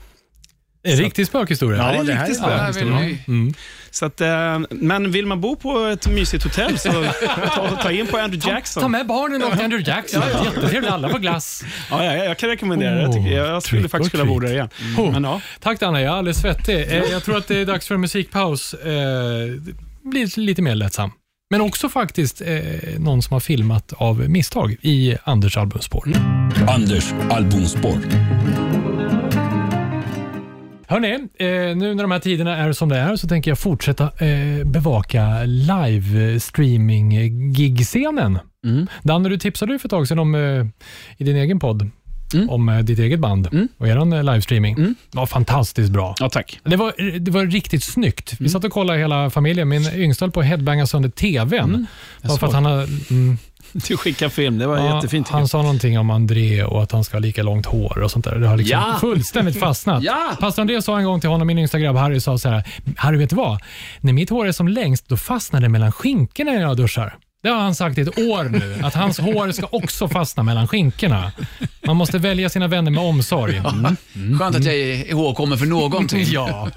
En 0.84 0.98
riktig 0.98 1.28
spökhistoria. 1.28 1.78
Ja, 1.78 1.84
det 2.04 2.12
är 2.12 2.16
en 2.18 2.26
riktig 2.28 2.44
Ja, 2.44 2.48
spökhistoria. 2.58 3.18
Mm. 3.28 3.54
Så 3.92 4.06
att, 4.06 4.22
eh, 4.22 4.60
men 4.70 5.12
vill 5.12 5.26
man 5.26 5.42
bo 5.42 5.56
på 5.56 5.86
ett 5.86 6.08
mysigt 6.08 6.44
hotell 6.44 6.80
så 6.80 6.90
ta, 7.56 7.70
ta 7.82 7.92
in 7.92 8.08
på 8.08 8.18
Andrew 8.18 8.50
Jackson. 8.52 8.84
Ta 8.84 8.90
med 8.90 9.08
barnen 9.08 9.44
och 9.44 9.52
Andrew 9.52 9.92
Jackson. 9.92 10.22
Jättetrevligt. 10.46 10.92
Alla 10.92 11.10
får 11.10 11.20
glass. 11.20 11.64
Ja, 11.90 12.04
ja, 12.04 12.14
jag 12.14 12.38
kan 12.38 12.50
rekommendera 12.50 12.96
det. 12.96 13.02
Jag, 13.02 13.14
tycker, 13.14 13.32
jag 13.32 13.64
skulle 13.64 13.90
faktiskt 13.90 14.12
kunna 14.12 14.26
bo 14.26 14.40
där 14.40 14.52
igen. 14.54 14.70
Oh. 14.98 15.12
Men 15.12 15.24
ja, 15.24 15.42
Tack 15.60 15.80
Danne, 15.80 16.02
jag 16.02 16.14
är 16.14 16.18
alldeles 16.18 16.38
svettig. 16.42 16.76
Eh, 16.82 17.04
Jag 17.12 17.24
tror 17.24 17.38
att 17.38 17.48
det 17.48 17.58
är 17.58 17.66
dags 17.66 17.88
för 17.88 17.98
musikpaus. 17.98 18.74
Eh, 18.74 18.90
det 20.04 20.10
blir 20.10 20.40
lite 20.40 20.62
mer 20.62 20.76
lättsam. 20.76 21.12
Men 21.50 21.62
också 21.62 21.90
faktiskt 21.90 22.42
eh, 22.42 23.00
någon 23.00 23.22
som 23.22 23.34
har 23.34 23.40
filmat 23.40 23.94
av 23.94 24.30
misstag 24.30 24.76
i 24.82 25.16
Anders 25.24 25.58
albumspår. 25.58 26.12
Anders 26.68 27.14
albumspår. 27.30 27.98
Hörni, 30.88 31.14
eh, 31.14 31.20
nu 31.78 31.96
när 31.96 32.04
de 32.04 32.12
här 32.12 32.20
tiderna 32.20 32.58
är 32.58 32.72
som 32.72 32.90
det 32.90 32.98
är 32.98 33.16
så 33.16 33.28
tänker 33.28 33.52
jag 33.52 33.60
fortsätta 33.60 34.04
eh, 34.04 34.66
bevaka 34.66 35.44
live-streaming-gig-scenen. 35.46 38.40
Mm. 38.66 38.88
Danne, 39.04 39.30
du 39.30 39.38
tipsade 39.38 39.74
ju 39.74 39.80
för 39.80 39.88
ett 39.88 39.92
tag 39.92 40.08
sedan 40.08 40.20
om, 40.20 40.36
eh, 40.36 40.66
i 41.18 41.24
din 41.24 41.36
egen 41.36 41.60
podd 41.60 41.90
Mm. 42.34 42.50
om 42.50 42.70
eh, 42.70 42.80
ditt 42.80 43.00
eget 43.00 43.20
band 43.20 43.48
Mm. 43.52 43.68
och 43.78 43.88
er 43.88 43.98
eh, 43.98 44.24
livestreaming. 44.24 44.78
Mm. 44.78 44.96
Det 45.12 45.18
var 45.18 45.26
fantastiskt 45.26 45.92
bra. 45.92 46.16
ja 46.20 46.30
tack. 46.30 46.60
Det 46.64 46.76
var, 46.76 47.20
det 47.20 47.32
var 47.32 47.46
riktigt 47.46 47.84
snyggt. 47.84 48.32
Mm. 48.32 48.38
Vi 48.40 48.50
satt 48.50 48.64
och 48.64 48.72
kollade 48.72 49.00
hela 49.00 49.30
familjen. 49.30 49.68
Min 49.70 49.88
yngsta 49.96 50.26
höll 50.26 50.32
på 50.32 50.40
att 50.40 50.46
headbanga 50.46 50.88
sönder 50.88 51.10
TVn. 51.10 51.64
Mm. 52.24 52.38
För 52.40 52.48
att 52.48 52.54
han, 52.54 52.66
har, 52.66 52.88
mm, 53.10 53.38
Du 53.74 53.98
skickade 53.98 54.32
film, 54.32 54.58
det 54.58 54.68
var 54.68 54.78
ja, 54.78 54.96
jättefint. 54.96 55.28
han 55.30 55.48
sa 55.48 55.62
någonting 55.62 56.00
om 56.00 56.10
André 56.10 56.64
och 56.64 56.84
att 56.84 56.92
han 56.92 57.04
ska 57.04 57.16
ha 57.18 57.20
lika 57.22 57.44
långt 57.44 57.66
hår 57.66 57.98
och 58.00 58.12
sånt 58.12 58.26
där. 58.26 58.36
Det 58.36 58.48
har 58.48 58.58
liksom 58.58 58.80
Ja. 58.80 58.98
fullständigt 59.02 59.60
fastnat. 59.60 60.04
Ja. 60.08 60.38
Pastor 60.40 60.62
André 60.62 60.82
sa 60.82 61.00
en 61.00 61.06
gång 61.06 61.20
till 61.20 61.30
honom, 61.30 61.48
min 61.48 61.58
yngsta 61.60 61.80
grabb 61.80 61.96
Harry, 61.96 62.20
sa 62.20 62.38
så 62.38 62.50
här, 62.50 62.64
Harry 62.98 63.18
vet 63.18 63.30
du 63.30 63.36
vad? 63.36 63.60
När 64.02 64.14
mitt 64.14 64.30
hår 64.30 64.48
är 64.48 64.52
som 64.52 64.68
längst, 64.68 65.08
då 65.10 65.18
fastnar 65.18 65.62
det 65.62 65.70
mellan 65.70 65.92
skinkorna 65.92 66.52
när 66.52 66.62
jag 66.62 66.78
duschar. 66.78 67.16
Det 67.48 67.52
har 67.54 67.62
han 67.62 67.76
sagt 67.76 67.98
i 67.98 68.02
ett 68.02 68.18
år 68.20 68.44
nu, 68.44 68.80
att 68.84 68.94
hans 68.94 69.20
hår 69.20 69.52
ska 69.52 69.68
också 69.72 70.08
fastna 70.08 70.44
mellan 70.44 70.68
skinkorna. 70.68 71.32
Man 71.86 71.96
måste 71.96 72.18
välja 72.18 72.50
sina 72.50 72.68
vänner 72.68 72.92
med 72.92 73.04
omsorg. 73.04 73.62
Skönt 74.40 74.56
att 74.56 74.64
jag 74.66 74.76
är 74.76 75.10
ihågkommen 75.10 75.58
för 75.58 75.66
någonting. 75.66 76.26
Ja, 76.32 76.70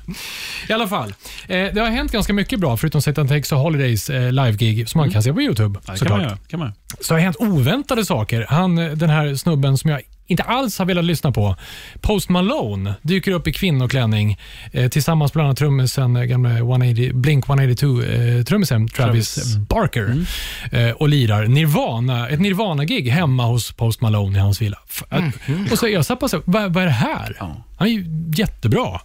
i 0.68 0.72
alla 0.72 0.88
fall. 0.88 1.14
Eh, 1.48 1.66
det 1.72 1.80
har 1.80 1.86
hänt 1.86 2.12
ganska 2.12 2.32
mycket 2.32 2.60
bra, 2.60 2.76
förutom 2.76 3.02
Satan 3.02 3.28
Takes 3.28 3.52
a 3.52 3.56
Holidays 3.56 4.10
eh, 4.10 4.32
live-gig, 4.32 4.88
som 4.88 4.98
man 4.98 5.10
kan 5.10 5.22
se 5.22 5.32
på 5.32 5.42
YouTube. 5.42 5.78
Ja, 5.78 5.80
det 5.80 5.86
kan 5.86 5.98
såklart. 5.98 6.18
man 6.18 6.28
göra. 6.28 6.38
Kan 6.48 6.60
man. 6.60 6.72
Så 7.00 7.14
har 7.14 7.18
hänt 7.20 7.36
oväntade 7.38 8.04
saker. 8.04 8.46
Han, 8.48 8.78
eh, 8.78 8.90
den 8.90 9.10
här 9.10 9.34
snubben 9.34 9.78
som 9.78 9.90
jag 9.90 10.00
inte 10.30 10.42
alls 10.42 10.78
har 10.78 10.86
velat 10.86 11.04
lyssna 11.04 11.32
på. 11.32 11.56
Post 12.00 12.28
Malone 12.28 12.94
dyker 13.02 13.32
upp 13.32 13.46
i 13.48 13.52
kvinnoklänning 13.52 14.38
eh, 14.72 14.88
tillsammans 14.88 15.32
bland 15.32 15.46
annat 15.46 15.58
trummisen, 15.58 16.16
eh, 16.16 16.22
gamla 16.24 16.50
180, 16.50 17.10
Blink 17.14 17.46
182-trummisen 17.46 18.88
Travis, 18.88 19.34
Travis. 19.34 19.56
Barker 19.56 20.24
eh, 20.72 20.90
och 20.90 21.08
lirar 21.08 21.46
Nirvana, 21.46 22.28
ett 22.28 22.40
Nirvana-gig 22.40 23.08
hemma 23.08 23.44
hos 23.46 23.72
Post 23.72 24.00
Malone 24.00 24.38
i 24.38 24.40
hans 24.40 24.62
villa. 24.62 24.78
F- 24.88 25.02
att- 25.08 25.72
Och 25.72 25.78
så 25.78 25.88
jag 25.88 26.06
satt 26.06 26.20
bara 26.20 26.28
så, 26.28 26.42
vad, 26.44 26.72
vad 26.74 26.82
är 26.82 26.86
det 26.86 26.92
här? 26.92 27.36
Han 27.76 27.88
är 27.88 27.92
ju 27.92 28.04
jättebra. 28.34 29.00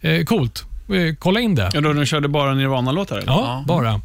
Eh, 0.00 0.24
coolt. 0.24 0.64
Eh, 0.94 1.14
kolla 1.18 1.40
in 1.40 1.54
det. 1.54 1.70
Ja, 1.74 1.80
då 1.80 1.92
de 1.92 2.04
körde 2.06 2.28
bara 2.28 2.54
Nirvana-låtar? 2.54 3.22
Ja, 3.26 3.64
bara. 3.66 4.00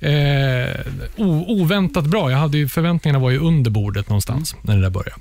Eh, 0.00 0.80
o, 1.16 1.44
oväntat 1.48 2.04
bra. 2.06 2.30
Jag 2.30 2.38
hade 2.38 2.58
ju, 2.58 2.68
förväntningarna 2.68 3.18
var 3.18 3.30
ju 3.30 3.38
under 3.38 3.70
bordet 3.70 4.08
någonstans 4.08 4.56
när 4.62 4.76
det 4.76 4.82
där 4.82 4.90
började. 4.90 5.20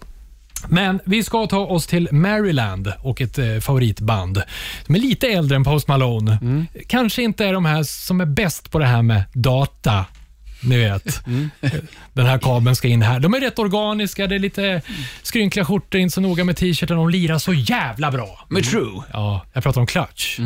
Men 0.67 0.99
vi 1.05 1.23
ska 1.23 1.47
ta 1.47 1.59
oss 1.59 1.87
till 1.87 2.07
Maryland 2.11 2.93
och 2.99 3.21
ett 3.21 3.37
eh, 3.37 3.59
favoritband. 3.59 4.41
De 4.87 4.95
är 4.95 4.99
lite 4.99 5.27
äldre 5.27 5.55
än 5.55 5.63
Post 5.63 5.87
Malone. 5.87 6.65
Kanske 6.87 7.21
inte 7.21 7.45
är 7.45 7.53
de 7.53 7.65
här 7.65 7.83
som 7.83 8.21
är 8.21 8.25
bäst 8.25 8.71
på 8.71 8.79
det 8.79 8.85
här 8.85 9.01
med 9.01 9.23
data. 9.33 10.05
Ni 10.61 10.77
vet, 10.77 11.21
den 12.13 12.25
här 12.25 12.37
kabeln 12.37 12.75
ska 12.75 12.87
in 12.87 13.01
här. 13.01 13.19
De 13.19 13.33
är 13.33 13.39
rätt 13.39 13.59
organiska, 13.59 14.27
det 14.27 14.35
är 14.35 14.39
lite 14.39 14.81
skrynkliga 15.21 15.65
skjortor, 15.65 16.01
inte 16.01 16.13
så 16.13 16.21
noga 16.21 16.43
med 16.43 16.57
t-shirten. 16.57 16.97
De 16.97 17.09
lirar 17.09 17.37
så 17.37 17.53
jävla 17.53 18.11
bra. 18.11 18.45
Med 18.49 18.63
True. 18.63 19.01
Ja, 19.13 19.45
jag 19.53 19.63
pratar 19.63 19.81
om 19.81 19.87
Clutch. 19.87 20.39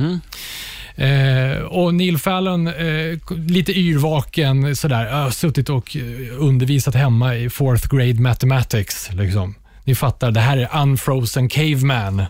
Eh, 0.95 1.61
och 1.64 1.95
Neil 1.95 2.18
Fallon, 2.18 2.68
eh, 2.68 3.18
lite 3.47 3.72
yrvaken, 3.72 4.76
sådär, 4.76 5.24
äh, 5.24 5.30
suttit 5.30 5.70
och 5.70 5.95
eh, 5.95 6.03
undervisat 6.38 6.95
hemma 6.95 7.36
i 7.36 7.49
fourth 7.49 7.95
grade 7.95 8.22
mathematics. 8.22 9.09
Liksom. 9.14 9.55
Ni 9.84 9.95
fattar, 9.95 10.31
det 10.31 10.39
här 10.39 10.57
är 10.57 10.81
Unfrozen 10.81 11.49
Caveman. 11.49 12.25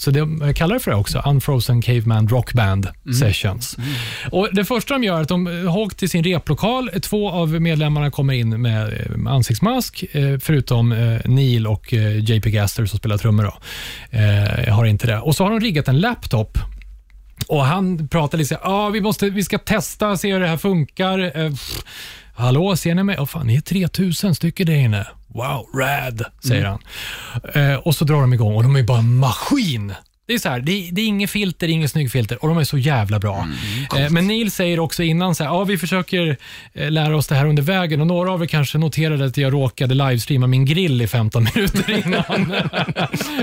Så 0.00 0.10
det, 0.10 0.28
jag 0.40 0.56
kallar 0.56 0.74
det 0.74 0.80
för 0.80 0.90
det 0.90 0.96
också, 0.96 1.22
Unfrozen 1.26 1.82
Caveman 1.82 2.28
Rock 2.28 2.52
Band 2.52 2.88
Sessions. 3.20 3.76
Och 4.30 4.48
Det 4.52 4.64
första 4.64 4.94
de 4.94 5.04
gör 5.04 5.18
är 5.18 5.22
att 5.22 5.28
de 5.28 5.46
har 5.46 5.78
åkt 5.78 5.98
till 5.98 6.10
sin 6.10 6.24
replokal. 6.24 6.90
Två 7.02 7.30
av 7.30 7.60
medlemmarna 7.60 8.10
kommer 8.10 8.34
in 8.34 8.62
med 8.62 8.92
eh, 8.92 9.32
ansiktsmask, 9.32 10.04
eh, 10.12 10.38
förutom 10.38 10.92
eh, 10.92 11.20
Neil 11.24 11.66
och 11.66 11.94
eh, 11.94 12.18
JP 12.18 12.50
Gaster 12.50 12.86
som 12.86 12.98
spelar 12.98 13.18
trummor. 13.18 13.42
Då. 13.42 13.54
Eh, 14.10 14.64
jag 14.66 14.74
har 14.74 14.84
inte 14.84 15.06
det. 15.06 15.18
Och 15.18 15.36
så 15.36 15.44
har 15.44 15.50
de 15.50 15.60
riggat 15.60 15.88
en 15.88 16.00
laptop 16.00 16.58
och 17.46 17.64
Han 17.64 18.08
pratar 18.08 18.38
lite 18.38 18.54
så 18.54 18.60
ah, 18.62 18.88
vi, 18.88 19.00
måste, 19.00 19.30
vi 19.30 19.44
ska 19.44 19.58
testa, 19.58 20.16
se 20.16 20.32
hur 20.32 20.40
det 20.40 20.46
här 20.46 20.56
funkar. 20.56 21.32
Hallå, 22.40 22.76
ser 22.76 22.94
ni 22.94 23.02
mig? 23.02 23.18
Oh, 23.18 23.26
fan, 23.26 23.46
ni 23.46 23.56
är 23.56 23.60
3000 23.60 24.34
stycken 24.34 24.66
där 24.66 24.74
inne. 24.74 25.06
Wow, 25.28 25.66
rad, 25.74 26.24
säger 26.44 26.64
han. 26.64 26.80
Eh, 27.54 27.74
och 27.74 27.94
så 27.94 28.04
drar 28.04 28.20
de 28.20 28.32
igång 28.32 28.54
och 28.54 28.62
de 28.62 28.76
är 28.76 28.82
bara 28.82 28.98
en 28.98 29.16
maskin. 29.16 29.94
Det 30.30 30.34
är, 30.34 30.38
så 30.38 30.48
här, 30.48 30.60
det, 30.60 30.88
det 30.92 31.00
är 31.00 31.06
inget 31.06 31.30
filter, 31.30 31.68
inget 31.68 31.90
snygg 31.90 32.12
filter 32.12 32.42
och 32.42 32.48
de 32.48 32.58
är 32.58 32.64
så 32.64 32.78
jävla 32.78 33.18
bra. 33.18 33.48
eh, 33.98 34.10
men 34.10 34.26
Neil 34.26 34.50
säger 34.50 34.80
också 34.80 35.02
innan 35.02 35.34
så 35.34 35.44
här, 35.44 35.50
ah, 35.50 35.64
vi 35.64 35.78
försöker 35.78 36.36
eh, 36.72 36.90
lära 36.90 37.16
oss 37.16 37.26
det 37.26 37.34
här 37.34 37.46
under 37.46 37.62
vägen 37.62 38.00
och 38.00 38.06
några 38.06 38.32
av 38.32 38.42
er 38.42 38.46
kanske 38.46 38.78
noterade 38.78 39.24
att 39.24 39.36
jag 39.36 39.52
råkade 39.52 39.94
livestreama 39.94 40.46
min 40.46 40.64
grill 40.64 41.02
i 41.02 41.06
15 41.06 41.46
minuter 41.54 41.90
innan. 41.90 42.48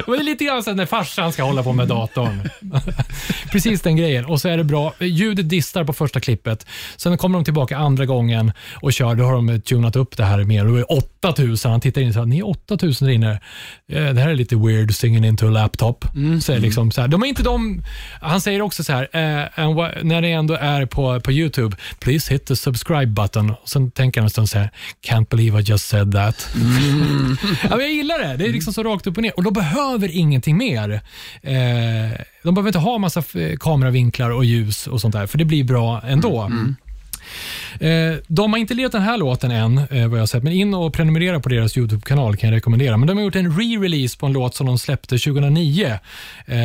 det 0.06 0.12
är 0.20 0.24
lite 0.24 0.44
grann 0.46 0.64
så 0.64 0.70
här 0.70 0.76
när 0.78 0.86
farsan 0.86 1.32
ska 1.34 1.44
hålla 1.44 1.64
på 1.64 1.74
med 1.74 1.88
datorn. 1.88 2.50
Precis 3.52 3.82
den 3.82 3.96
grejen. 3.98 4.26
Och 4.26 4.42
så 4.42 4.48
är 4.50 4.58
det 4.58 4.64
bra. 4.64 4.94
Ljudet 5.00 5.50
distar 5.50 5.84
på 5.84 5.94
första 5.94 6.20
klippet. 6.20 6.66
Sen 6.98 7.18
kommer 7.18 7.38
de 7.38 7.44
tillbaka 7.46 7.78
andra 7.78 8.06
gången 8.06 8.52
och 8.76 8.94
kör. 8.94 9.16
Då 9.16 9.24
har 9.24 9.34
de 9.34 9.62
tunat 9.62 9.96
upp 9.96 10.18
det 10.18 10.26
här 10.26 10.44
mer. 10.44 10.66
Då 10.66 10.74
är 10.74 10.78
det 10.78 10.84
8000. 10.84 11.72
Han 11.72 11.82
tittar 11.82 12.02
in 12.02 12.08
och 12.08 12.14
säger, 12.14 12.26
ni 12.26 12.40
är 12.40 12.48
8000 12.48 13.08
där 13.08 13.14
inne. 13.14 13.32
Eh, 13.92 14.04
Det 14.14 14.22
här 14.22 14.30
är 14.30 14.36
lite 14.36 14.56
weird, 14.56 14.96
singing 14.96 15.26
into 15.26 15.48
a 15.48 15.50
laptop. 15.50 16.06
Så 16.42 16.52
är 16.54 16.60
det 16.60 16.72
liksom 16.78 16.92
så 16.92 17.02
här. 17.02 17.08
De 17.08 17.24
är 17.24 17.28
inte 17.28 17.44
de... 17.44 17.84
Han 18.22 18.42
säger 18.42 18.62
också 18.62 18.84
så 18.84 18.94
här, 18.94 19.04
eh, 19.04 20.04
när 20.04 20.22
det 20.22 20.32
ändå 20.32 20.54
är 20.54 20.86
på, 20.86 21.20
på 21.20 21.32
YouTube, 21.32 21.78
please 22.00 22.34
hit 22.34 22.46
the 22.46 22.56
subscribe 22.56 23.06
button. 23.06 23.50
Och 23.50 23.70
sen 23.70 23.92
tänker 23.92 24.22
han 24.22 24.26
en 24.26 24.30
stund 24.30 24.50
så 24.50 24.58
här, 24.58 24.70
can't 25.08 25.28
believe 25.30 25.60
I 25.60 25.64
just 25.64 25.88
said 25.88 26.12
that. 26.12 26.50
ja, 27.64 27.70
men 27.70 27.80
jag 27.80 27.92
gillar 27.92 28.20
det. 28.20 28.38
Det 28.38 28.46
är 28.46 28.54
liksom 28.54 28.74
så 28.74 28.84
rakt 28.84 29.08
upp 29.08 29.18
och 29.18 29.24
ner. 29.24 29.34
Och 29.38 29.44
de 29.44 29.54
behöver 29.54 30.16
ingenting 30.18 30.58
mer. 30.58 31.02
Eh, 31.42 32.20
de 32.44 32.56
behöver 32.56 32.68
inte 32.68 32.80
ha 32.80 32.98
massa 32.98 33.24
kameravinklar 33.60 34.30
och 34.30 34.46
ljus 34.46 34.88
och 34.88 35.02
sånt 35.02 35.14
där, 35.14 35.28
för 35.28 35.38
det 35.38 35.46
blir 35.46 35.64
bra 35.64 36.02
ändå. 36.08 36.44
Eh, 36.44 36.87
de 38.28 38.54
har 38.54 38.58
inte 38.58 38.74
lirat 38.74 38.92
den 38.92 39.02
här 39.02 39.18
låten 39.18 39.52
än, 39.52 39.78
eh, 39.78 40.08
vad 40.08 40.20
jag 40.20 40.30
sett, 40.30 40.44
men 40.44 40.54
in 40.54 40.74
och 40.74 40.94
prenumerera 40.94 41.40
på 41.40 41.50
deras 41.50 41.78
YouTube-kanal 41.78 42.38
kan 42.38 42.50
jag 42.50 42.58
rekommendera. 42.58 42.98
Men 42.98 43.08
de 43.08 43.18
har 43.18 43.24
gjort 43.24 43.36
en 43.36 43.52
re-release 43.52 44.20
på 44.20 44.26
en 44.26 44.34
låt 44.34 44.56
som 44.56 44.68
de 44.68 44.78
släppte 44.78 45.18
2009, 45.18 46.00
eh, 46.46 46.58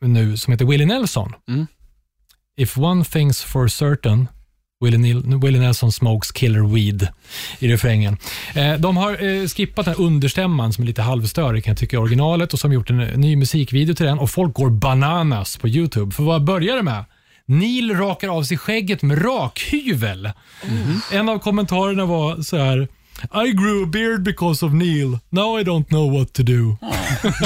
nu, 0.00 0.36
som 0.36 0.52
heter 0.52 0.64
Willie 0.64 0.86
Nelson. 0.86 1.32
If 2.56 2.78
one 2.78 3.02
thing's 3.02 3.44
for 3.44 3.68
certain, 3.68 4.28
Willie, 4.80 5.14
Willie 5.14 5.58
Nelson 5.58 5.92
smokes 5.92 6.32
killer 6.32 6.74
weed 6.74 7.08
i 7.58 7.68
refrängen. 7.68 8.16
Eh, 8.54 8.74
de 8.74 8.96
har 8.96 9.24
eh, 9.24 9.46
skippat 9.46 9.84
den 9.84 9.94
här 9.94 10.04
understämman 10.04 10.72
som 10.72 10.84
är 10.84 10.86
lite 10.86 11.02
halvstörig 11.02 11.64
kan 11.64 11.70
jag 11.70 11.78
tycka 11.78 11.96
i 11.96 11.98
originalet 11.98 12.52
och 12.52 12.58
som 12.58 12.72
gjort 12.72 12.90
en 12.90 13.00
eh, 13.00 13.16
ny 13.18 13.36
musikvideo 13.36 13.94
till 13.94 14.06
den 14.06 14.18
och 14.18 14.30
folk 14.30 14.54
går 14.54 14.70
bananas 14.70 15.56
på 15.56 15.68
YouTube. 15.68 16.12
För 16.12 16.22
vad 16.22 16.44
börjar 16.44 16.76
det 16.76 16.82
med? 16.82 17.04
Neil 17.46 17.96
rakar 17.96 18.28
av 18.28 18.42
sig 18.42 18.58
skägget 18.58 19.02
med 19.02 19.24
rakhyvel. 19.24 20.30
En 21.12 21.28
av 21.28 21.38
kommentarerna 21.38 22.04
var 22.06 22.42
så 22.42 22.56
här 22.56 22.88
I 23.46 23.52
grew 23.52 23.82
a 23.82 23.86
beard 23.86 24.22
because 24.22 24.66
of 24.66 24.72
Neil. 24.72 25.18
Now 25.30 25.60
I 25.60 25.64
don't 25.64 25.84
know 25.84 26.12
what 26.12 26.32
to 26.32 26.42
do. 26.42 26.76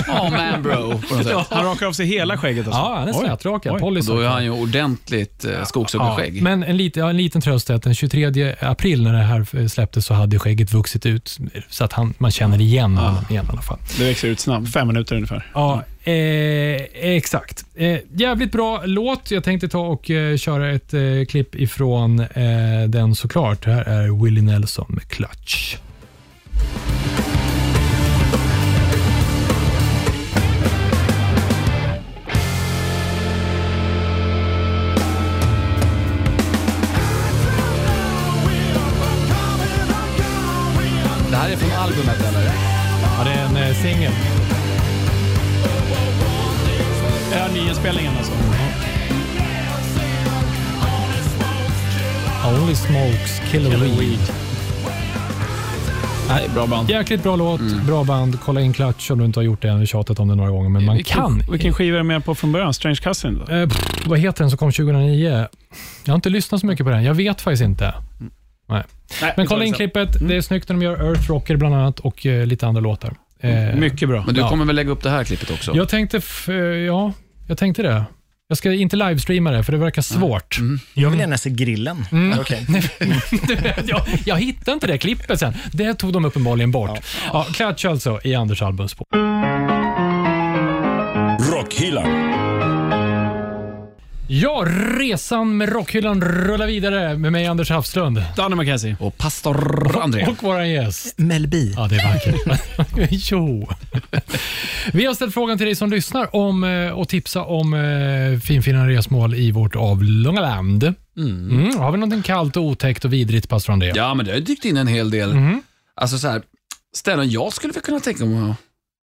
Oh 0.08 0.30
man 0.30 0.62
bro. 0.62 0.98
På 1.08 1.14
något 1.14 1.26
sätt. 1.26 1.46
Han 1.50 1.64
rakar 1.64 1.86
av 1.86 1.92
sig 1.92 2.06
hela 2.06 2.38
skägget 2.38 2.66
alltså? 2.66 2.80
Ja, 2.80 2.96
han 2.98 3.08
är 3.08 3.12
slätrakad. 3.12 3.80
Då 4.06 4.20
är 4.20 4.28
han 4.28 4.44
ju 4.44 4.50
ordentligt 4.50 5.44
eh, 5.44 5.64
skogshuggarskägg. 5.64 6.42
men 6.42 6.62
en, 6.62 6.76
lit, 6.76 6.96
ja, 6.96 7.10
en 7.10 7.16
liten 7.16 7.40
tröst 7.40 7.70
är 7.70 7.74
att 7.74 7.82
den 7.82 7.94
23 7.94 8.54
april 8.60 9.02
när 9.02 9.12
det 9.12 9.18
här 9.18 9.68
släpptes 9.68 10.06
så 10.06 10.14
hade 10.14 10.38
skägget 10.38 10.72
vuxit 10.72 11.06
ut 11.06 11.38
så 11.68 11.84
att 11.84 11.92
han, 11.92 12.14
man 12.18 12.30
känner 12.30 12.60
igen 12.60 12.96
honom 12.96 13.24
igen 13.30 13.44
i 13.44 13.52
alla 13.52 13.62
fall. 13.62 13.78
Det 13.98 14.04
växer 14.04 14.28
ut 14.28 14.40
snabbt, 14.40 14.72
fem 14.72 14.86
minuter 14.88 15.14
ungefär. 15.14 15.46
Ja, 15.54 15.82
eh, 16.10 17.16
exakt. 17.16 17.64
Eh, 17.74 17.98
jävligt 18.12 18.52
bra 18.52 18.82
låt. 18.84 19.30
Jag 19.30 19.44
tänkte 19.44 19.68
ta 19.68 19.86
och 19.86 20.10
eh, 20.10 20.36
köra 20.36 20.70
ett 20.70 20.94
eh, 20.94 21.00
klipp 21.28 21.54
ifrån 21.54 22.20
eh, 22.20 22.88
den 22.88 23.14
såklart. 23.14 23.64
Det 23.64 23.70
här 23.70 23.84
är 23.84 24.24
Willie 24.24 24.42
Nelson 24.42 24.86
med 24.88 25.08
Clutch. 25.08 25.76
Det 41.30 41.36
här 41.36 41.50
är 41.50 41.56
från 41.56 41.72
albumet 41.72 42.20
eller? 42.28 42.44
Ja, 43.02 43.24
det 43.24 43.30
är 43.30 43.44
en 43.44 43.56
eh, 43.56 43.74
singel. 43.74 44.12
Det 47.30 47.36
här 47.36 47.52
nyinspelningen 47.52 48.12
alltså? 48.16 48.32
Only 52.48 52.74
smokes 52.74 53.40
killer 53.50 53.70
weed. 53.70 54.18
Nej, 56.28 56.48
bra 56.54 56.66
band. 56.66 56.90
Jäkligt 56.90 57.22
bra 57.22 57.36
låt, 57.36 57.60
bra 57.86 58.04
band. 58.04 58.38
Kolla 58.44 58.60
in 58.60 58.72
Clutch 58.72 59.10
om 59.10 59.18
du 59.18 59.24
inte 59.24 59.38
har 59.38 59.44
gjort 59.44 59.62
det. 59.62 59.68
Jag 59.68 59.74
har 59.74 59.84
tjatat 59.84 60.18
om 60.18 60.28
det 60.28 60.34
några 60.34 60.50
gånger, 60.50 60.68
men 60.68 60.84
man 60.84 60.96
vilken, 60.96 61.16
kan. 61.16 61.42
Vilken 61.50 61.72
skiva 61.72 61.94
är 61.94 61.98
det 61.98 62.04
med 62.04 62.24
på 62.24 62.34
från 62.34 62.52
början? 62.52 62.74
Strange 62.74 62.96
Cousin? 62.96 63.42
Eh, 63.50 63.68
pff, 63.68 64.06
vad 64.06 64.18
heter 64.18 64.44
den 64.44 64.50
som 64.50 64.58
kom 64.58 64.72
2009? 64.72 65.46
Jag 66.04 66.12
har 66.12 66.14
inte 66.16 66.28
lyssnat 66.28 66.60
så 66.60 66.66
mycket 66.66 66.86
på 66.86 66.90
den. 66.90 67.04
Jag 67.04 67.14
vet 67.14 67.40
faktiskt 67.40 67.62
inte. 67.62 67.94
Nej. 68.68 68.82
Nej, 69.22 69.32
Men 69.36 69.44
vi 69.44 69.46
kolla 69.46 69.64
in 69.64 69.72
klippet. 69.72 70.28
Det 70.28 70.36
är 70.36 70.40
snyggt 70.40 70.68
när 70.68 70.76
de 70.76 70.82
gör 70.82 71.08
Earth 71.10 71.30
Rocker 71.30 71.56
bland 71.56 71.74
annat 71.74 72.00
och 72.00 72.26
eh, 72.26 72.46
lite 72.46 72.66
andra 72.66 72.80
låtar. 72.80 73.14
Eh, 73.42 73.74
Mycket 73.76 74.08
bra. 74.08 74.22
Men 74.26 74.34
du 74.34 74.40
Ja. 74.40 74.48
kommer 74.48 74.64
väl 74.64 74.76
lägga 74.76 74.90
upp 74.90 75.02
det 75.02 75.10
här 75.10 75.24
klippet 75.24 75.50
också? 75.50 75.72
Jag 75.74 75.88
tänkte, 75.88 76.16
f- 76.16 76.48
eh, 76.48 76.54
ja, 76.54 77.12
jag 77.48 77.58
tänkte 77.58 77.82
det. 77.82 78.04
Jag 78.48 78.58
ska 78.58 78.72
inte 78.72 78.96
livestreama 78.96 79.50
det, 79.50 79.64
för 79.64 79.72
det 79.72 79.78
verkar 79.78 80.02
svårt. 80.02 80.58
Jag 80.94 81.10
vill 81.10 81.20
gärna 81.20 81.38
se 81.38 81.50
grillen. 81.50 82.04
Okej. 82.40 82.66
jag, 83.84 84.00
jag 84.24 84.36
hittade 84.36 84.72
inte 84.74 84.86
det 84.86 84.98
klippet 84.98 85.38
sen. 85.38 85.54
Det 85.72 85.94
tog 85.94 86.12
de 86.12 86.24
uppenbarligen 86.24 86.70
bort. 86.70 87.00
Ja. 87.32 87.46
Clutch 87.52 87.84
alltså 87.84 88.20
i 88.24 88.34
Anders 88.34 88.62
albumspår. 88.62 89.06
Rockhyllan. 91.52 92.29
Ja, 94.32 94.64
resan 94.98 95.56
med 95.56 95.68
rockhyllan 95.68 96.20
rullar 96.20 96.66
vidare 96.66 97.18
med 97.18 97.32
mig 97.32 97.46
Anders 97.46 97.70
Hafslund. 97.70 98.22
Danny 98.36 98.56
McKenzie. 98.56 98.96
Och 99.00 99.18
pastor 99.18 99.96
André. 100.02 100.26
Och 100.26 100.42
vår 100.42 100.62
gäst. 100.62 101.18
Mel 101.18 101.46
B. 101.48 101.56
Ja, 101.76 101.88
det 101.88 101.96
är 101.96 102.12
vackert. 102.12 103.08
jo. 103.30 103.68
Vi 104.92 105.06
har 105.06 105.14
ställt 105.14 105.34
frågan 105.34 105.58
till 105.58 105.66
dig 105.66 105.74
som 105.74 105.90
lyssnar 105.90 106.36
om 106.36 106.64
eh, 106.64 106.90
och 106.90 107.08
tipsa 107.08 107.44
om 107.44 107.74
eh, 107.74 108.40
finfina 108.40 108.88
resmål 108.88 109.34
i 109.34 109.50
vårt 109.50 109.76
avlånga 109.76 110.40
land. 110.40 110.94
Mm. 111.16 111.78
Har 111.78 111.92
vi 111.92 111.98
någonting 111.98 112.22
kallt 112.22 112.56
och 112.56 112.62
otäckt 112.62 113.04
och 113.04 113.12
vidrigt, 113.12 113.48
pastor 113.48 113.72
André? 113.72 113.92
Ja, 113.94 114.14
men 114.14 114.26
det 114.26 114.32
har 114.32 114.40
dykt 114.40 114.64
in 114.64 114.76
en 114.76 114.86
hel 114.86 115.10
del. 115.10 115.34
Mhm. 115.34 115.62
Alltså 115.94 116.18
så 116.18 116.28
här, 116.28 116.42
ställen 116.96 117.30
jag 117.30 117.52
skulle 117.52 117.72
väl 117.72 117.82
kunna 117.82 118.00
tänka 118.00 118.24
mig 118.24 118.50
att 118.50 118.56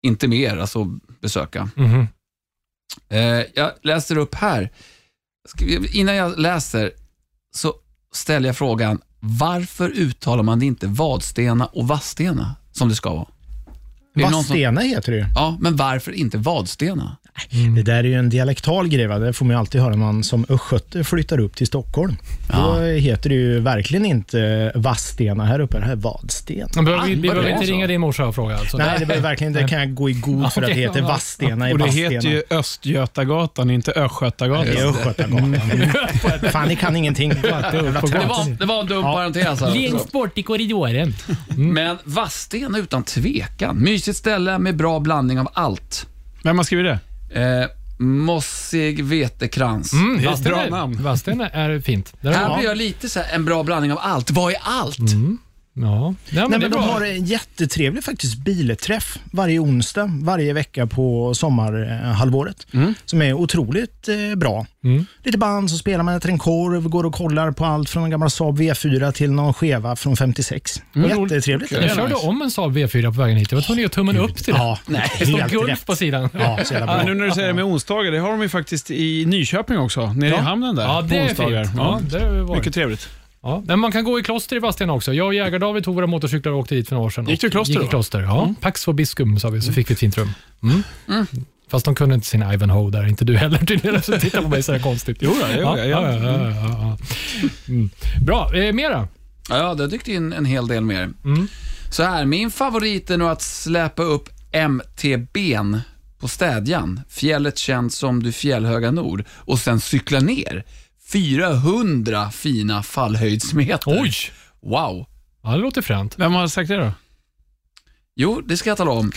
inte 0.03 0.28
mer, 0.28 0.57
alltså 0.57 0.86
besöka. 1.21 1.69
Mhm. 1.76 2.07
Eh, 3.09 3.45
jag 3.53 3.71
läser 3.84 4.17
upp 4.17 4.36
här. 4.36 4.69
Innan 5.91 6.16
jag 6.16 6.39
läser 6.39 6.91
så 7.56 7.74
ställer 8.14 8.50
jag 8.50 8.58
frågan, 8.58 9.02
varför 9.20 9.89
uttalar 9.89 10.44
man 10.44 10.60
det 10.60 10.66
inte 10.66 10.88
Vadstena 10.88 11.66
och 11.66 11.88
Vadstena 11.88 12.56
som 12.72 12.89
det 12.89 12.96
ska 12.96 13.14
vara? 13.14 13.28
Någon 14.16 14.30
som- 14.32 14.38
Vadstena 14.38 14.82
heter 14.82 15.11
det 15.11 15.18
ju. 15.18 15.26
Ja, 15.36 15.57
men 15.59 15.76
varför 15.76 16.11
inte 16.11 16.38
Vadstena? 16.38 17.18
Det 17.76 17.82
där 17.84 17.93
är 17.95 18.03
ju 18.03 18.14
en 18.14 18.30
dialektal 18.30 18.88
grej. 18.88 19.07
va? 19.07 19.20
Det 19.20 19.34
får 19.34 19.45
man 19.45 19.53
ju 19.55 19.59
alltid 19.59 19.82
höra 19.82 19.89
när 19.89 19.97
man 19.97 20.24
som 20.24 20.45
östgöte 20.49 21.03
flyttar 21.03 21.39
upp 21.39 21.55
till 21.55 21.68
Stockholm. 21.68 22.16
Då 22.53 22.80
heter 22.82 23.30
det 23.30 23.36
ju 23.36 23.59
verkligen 23.59 24.05
inte 24.05 24.72
Vadstena 24.76 25.45
här 25.45 25.59
uppe. 25.59 25.80
Det 25.80 25.86
här 25.86 25.91
är 25.91 25.95
Vadsten. 25.95 26.68
Men 26.76 26.86
behöver 26.86 27.05
vi, 27.05 27.16
vi 27.16 27.28
vad 27.28 27.38
behöver 27.38 27.53
inte 27.61 27.72
ringa 27.72 27.88
din 27.88 28.01
morsa 28.01 28.26
och 28.26 28.36
fråga. 28.36 28.57
Alltså. 28.57 28.78
Nej, 28.78 28.95
det 28.99 29.05
behöver 29.05 29.30
verkligen 29.30 29.53
det 29.53 29.68
kan 29.68 29.80
jag 29.80 29.93
gå 29.93 30.09
i 30.09 30.14
god 30.14 30.53
för 30.53 30.61
att 30.61 30.68
det 30.68 30.74
heter. 30.74 31.01
Vadstena 31.01 31.70
i 31.70 31.74
Och 31.74 31.78
det 31.78 31.84
Vadstena. 31.86 32.09
heter 32.09 32.30
ju 32.30 32.43
Östgötagatan, 32.49 33.70
inte 33.70 33.91
Östgötagatan. 33.91 34.66
Det 34.66 34.80
är 34.82 34.88
Östgötagatan. 34.89 35.55
Fan, 36.51 36.68
ni 36.68 36.76
kan 36.76 36.95
ingenting. 36.95 37.30
Det 37.30 37.51
var, 37.51 38.57
det 38.59 38.66
var 38.66 38.80
en 38.82 38.88
dum 38.88 39.03
parentes 39.03 39.47
också. 39.61 39.74
Längst 39.74 40.11
bort 40.11 40.38
i 40.38 40.43
korridoren. 40.43 41.14
Men 41.57 41.97
Vadstena 42.03 42.78
utan 42.78 43.03
tvekan. 43.03 43.76
Mysigt 44.04 44.18
ställe 44.18 44.60
med 44.60 44.76
bra 44.76 44.99
blandning 44.99 45.39
av 45.39 45.47
allt. 45.54 46.08
Vem 46.43 46.58
har 46.58 46.64
skrivit 46.64 46.99
det? 47.32 47.41
Eh, 47.41 47.68
mossig 47.97 49.04
vetekrans. 49.04 49.93
Mm, 49.93 50.18
Det 50.22 50.28
Vadstena 50.28 50.56
bra 50.56 50.66
är- 50.66 50.70
namn. 50.70 51.04
Vadstena 51.04 51.49
är 51.49 51.80
fint. 51.80 52.14
Där 52.22 52.32
Här 52.32 52.56
blir 52.58 52.68
jag 52.70 52.78
lite 52.78 53.10
så 53.10 53.20
här, 53.20 53.36
en 53.36 53.45
bra 53.45 53.64
blandning 53.64 53.91
av 53.91 53.99
allt. 54.01 54.32
Vad 54.32 54.51
är 54.54 54.58
allt? 54.64 54.97
Ja. 55.76 56.13
Ja, 56.30 56.41
men 56.41 56.49
Nej, 56.49 56.59
men 56.59 56.61
de 56.61 56.69
bra. 56.69 56.82
har 56.82 57.01
en 57.05 57.26
jättetrevlig 57.26 58.03
faktiskt 58.03 58.38
bilträff 58.38 59.19
varje 59.32 59.59
onsdag, 59.59 60.09
varje 60.24 60.53
vecka 60.53 60.88
på 60.88 61.34
sommarhalvåret. 61.34 62.67
Som 63.05 63.21
är 63.21 63.34
otroligt 63.34 64.07
eh, 64.09 64.36
bra. 64.38 64.65
Mm. 64.84 65.05
Lite 65.24 65.38
band, 65.38 65.69
så 65.71 65.78
spelar 65.78 66.03
man 66.03 66.15
efter 66.15 66.30
en 66.30 66.39
korv, 66.39 66.88
går 66.89 67.03
och 67.03 67.13
kollar 67.13 67.51
på 67.51 67.65
allt 67.65 67.89
från 67.89 68.03
en 68.03 68.09
gammal 68.09 68.30
Saab 68.32 68.59
V4 68.59 69.11
till 69.11 69.32
någon 69.32 69.53
Cheva 69.53 69.95
från 69.95 70.15
56. 70.15 70.82
Jättetrevligt. 70.95 71.71
Jag 71.71 71.95
körde 71.95 72.15
om 72.15 72.41
en 72.41 72.51
Saab 72.51 72.78
V4 72.78 73.05
på 73.15 73.21
vägen 73.21 73.38
hit. 73.38 73.51
Jag 73.51 73.57
var 73.57 73.63
tvungen 73.63 73.80
att 73.86 73.91
ge 73.91 73.95
tummen 73.95 74.17
upp 74.17 74.36
till 74.36 74.53
det. 74.53 74.59
Ja, 74.59 74.80
Det 75.19 75.26
stod 75.26 75.39
helt 75.39 75.51
Gulf 75.53 75.86
på 75.86 75.95
sidan. 75.95 76.30
Ja, 76.34 76.59
Ja, 76.71 77.03
nu 77.05 77.13
när 77.13 77.26
du 77.26 77.32
säger 77.32 77.47
det 77.47 77.53
med 77.53 77.63
onsdagar, 77.65 78.11
det 78.11 78.19
har 78.19 78.32
de 78.32 78.41
ju 78.41 78.49
faktiskt 78.49 78.91
i 78.91 79.26
Nyköping 79.26 79.78
också, 79.78 80.13
nere 80.13 80.34
i 80.36 80.38
hamnen 80.38 80.76
där. 80.76 80.84
Ja, 80.84 81.01
det 81.01 81.17
är 81.17 81.28
onsdagar. 81.28 81.63
fint. 81.63 81.76
Ja, 81.78 81.99
det. 82.11 82.55
Mycket 82.55 82.74
trevligt. 82.74 83.09
Ja. 83.44 83.64
Men 83.66 83.80
man 83.80 83.91
kan 83.91 84.04
gå 84.04 84.20
i 84.20 84.24
kloster 84.24 84.56
i 84.56 84.60
Vadstena 84.60 84.94
också. 84.94 85.14
Jag 85.14 85.28
och 85.28 85.34
Jägar-David 85.34 85.84
tog 85.84 85.96
våra 85.96 86.08
motorcyklar 86.08 86.52
och 86.52 86.60
åkte 86.60 86.76
dit 86.76 86.89
för 86.89 86.96
några 86.96 87.06
år 87.06 87.10
sedan. 87.10 87.26
Gick 87.30 87.41
du 87.41 87.48
i 87.48 87.52
kloster 87.52 87.74
Gick 87.74 87.82
i 87.82 87.86
då? 87.86 87.89
kloster, 87.89 88.20
ja. 88.22 88.54
Pax 88.62 88.86
for 88.86 88.94
Biskum 88.94 89.39
sa 89.39 89.50
vi, 89.50 89.62
så 89.62 89.74
fick 89.74 89.89
vi 89.89 89.94
ett 89.94 90.00
fint 90.00 90.18
rum. 90.18 90.32
Mm. 91.08 91.28
Fast 91.68 91.86
de 91.86 91.96
kunde 91.96 92.16
inte 92.16 92.28
sin 92.28 92.44
Ivanhoe 92.44 92.91
där, 92.91 93.08
inte 93.08 93.26
du 93.26 93.38
heller 93.38 93.58
tydligen. 93.58 94.02
Så 94.02 94.20
titta 94.20 94.41
på 94.41 94.48
mig 94.48 94.64
så 94.64 94.72
är 94.72 94.78
det 94.78 94.84
konstigt. 94.84 95.18
Jo, 95.20 95.30
då, 95.41 95.48
jo, 95.56 95.62
ja, 95.62 95.78
ja, 95.78 95.86
ja, 95.86 96.12
ja. 96.12 96.50
ja, 96.50 96.54
ja. 96.60 96.98
Mm. 97.68 97.89
Bra, 98.26 98.54
eh, 98.56 98.74
mera? 98.74 99.08
Ja, 99.50 99.74
det 99.74 99.88
dykt 99.88 100.08
in 100.08 100.34
en 100.34 100.46
hel 100.46 100.68
del 100.68 100.84
mer. 100.84 101.10
Så 101.91 102.04
här, 102.04 102.26
min 102.26 102.52
favorit 102.52 103.10
är 103.10 103.18
nog 103.18 103.30
att 103.30 103.41
släpa 103.41 104.04
upp 104.04 104.30
MTB'n 104.52 105.80
på 106.20 106.28
Städjan, 106.28 107.02
fjället 107.10 107.58
känt 107.58 107.94
som 107.94 108.24
du 108.24 108.32
fjällhöga 108.32 108.91
nord, 108.91 109.24
och 109.30 109.60
sen 109.60 109.80
cykla 109.80 110.20
ner. 110.20 110.64
400 111.14 112.32
fina 112.32 112.84
fallhöjdsmeter. 112.84 114.01
Oj! 114.01 114.14
Wow! 114.61 115.05
Ja, 115.43 115.51
det 115.51 115.57
låter 115.57 115.82
fränt. 115.82 116.20
Vem 116.20 116.34
har 116.34 116.47
sagt 116.47 116.68
det 116.68 116.78
då? 116.78 116.91
Jo, 118.16 118.41
det 118.41 118.57
ska 118.57 118.70
jag 118.70 118.78
tala 118.78 118.91
om. 118.91 119.11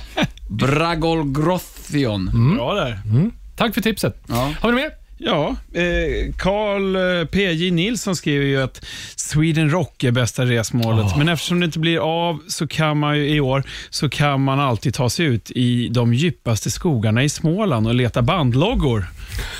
Bragolgrothion. 0.50 2.54
Bra 2.56 2.74
där. 2.74 3.00
Tack 3.56 3.74
för 3.74 3.80
tipset. 3.80 4.24
Ja. 4.28 4.54
Har 4.60 4.68
vi 4.68 4.74
mer? 4.74 5.01
Ja, 5.24 5.56
eh, 5.74 6.34
Carl 6.38 6.96
eh, 7.20 7.26
PJ 7.26 7.70
Nilsson 7.70 8.16
skriver 8.16 8.46
ju 8.46 8.62
att 8.62 8.84
Sweden 9.16 9.70
Rock 9.70 10.04
är 10.04 10.10
bästa 10.10 10.44
resmålet. 10.44 11.16
Men 11.16 11.28
eftersom 11.28 11.60
det 11.60 11.66
inte 11.66 11.78
blir 11.78 11.98
av 11.98 12.40
så 12.48 12.66
kan 12.66 12.98
man 12.98 13.18
ju 13.18 13.28
i 13.28 13.40
år 13.40 13.62
så 13.90 14.08
kan 14.08 14.44
man 14.44 14.60
alltid 14.60 14.94
ta 14.94 15.10
sig 15.10 15.26
ut 15.26 15.50
i 15.50 15.88
de 15.88 16.14
djupaste 16.14 16.70
skogarna 16.70 17.22
i 17.24 17.28
Småland 17.28 17.86
och 17.86 17.94
leta 17.94 18.22
bandloggor. 18.22 19.06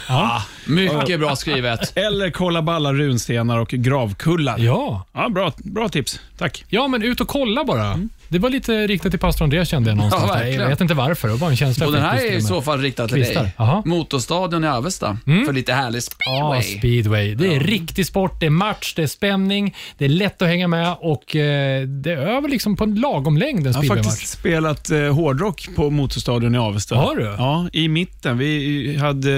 Ah, 0.08 0.40
Mycket 0.66 1.20
bra 1.20 1.36
skrivet. 1.36 1.92
Eller 1.96 2.30
kolla 2.30 2.62
balla 2.62 2.92
runstenar 2.92 3.58
och 3.58 3.68
gravkullar. 3.68 4.58
Ja, 4.58 5.06
Ja. 5.12 5.28
bra, 5.28 5.52
bra 5.56 5.88
tips. 5.88 6.20
Tack. 6.38 6.64
Ja, 6.68 6.88
men 6.88 7.02
ut 7.02 7.20
och 7.20 7.28
kolla 7.28 7.64
bara. 7.64 7.98
Det 8.32 8.38
var 8.38 8.50
lite 8.50 8.86
riktat 8.86 9.12
till 9.12 9.20
pastor 9.20 9.44
Andreas 9.44 9.68
kände 9.68 9.90
jag 9.90 9.96
någonstans. 9.96 10.30
Ja, 10.34 10.46
jag 10.46 10.68
vet 10.68 10.80
inte 10.80 10.94
varför, 10.94 11.28
det 11.28 11.34
var 11.34 11.38
bara 11.38 11.50
en 11.50 11.56
känsla. 11.56 11.86
Och 11.86 11.92
den 11.92 12.02
här 12.02 12.16
är 12.16 12.36
i 12.36 12.42
så 12.42 12.62
fall 12.62 12.80
riktad 12.80 13.08
till 13.08 13.16
Kvistar. 13.16 13.42
dig. 13.42 13.52
Jaha. 13.58 13.82
Motorstadion 13.84 14.64
i 14.64 14.68
Avesta. 14.68 15.18
För 15.46 15.52
lite 15.52 15.72
härlig 15.72 16.00
Ja, 16.18 16.60
speedway. 16.62 16.78
speedway. 16.78 17.34
Det 17.34 17.56
är 17.56 17.60
riktig 17.60 18.06
sport, 18.06 18.40
det 18.40 18.46
är 18.46 18.50
match, 18.50 18.94
det 18.96 19.02
är 19.02 19.06
spänning, 19.06 19.74
det 19.98 20.04
är 20.04 20.08
lätt 20.08 20.42
att 20.42 20.48
hänga 20.48 20.68
med 20.68 20.96
och 21.00 21.36
eh, 21.36 21.82
det 21.86 22.12
är 22.12 22.16
över 22.16 22.48
liksom 22.48 22.76
på 22.76 22.84
en 22.84 22.94
lagom 22.94 23.36
längd 23.36 23.66
en 23.66 23.72
Jag 23.72 23.80
har 23.80 23.96
faktiskt 23.96 24.28
spelat 24.28 24.90
eh, 24.90 24.98
hårdrock 25.14 25.68
på 25.76 25.90
Motorstadion 25.90 26.54
i 26.54 26.58
Avesta. 26.58 26.96
Har 26.96 27.16
du? 27.16 27.24
Ja, 27.24 27.68
i 27.72 27.88
mitten. 27.88 28.38
Vi 28.38 28.96
hade 29.00 29.30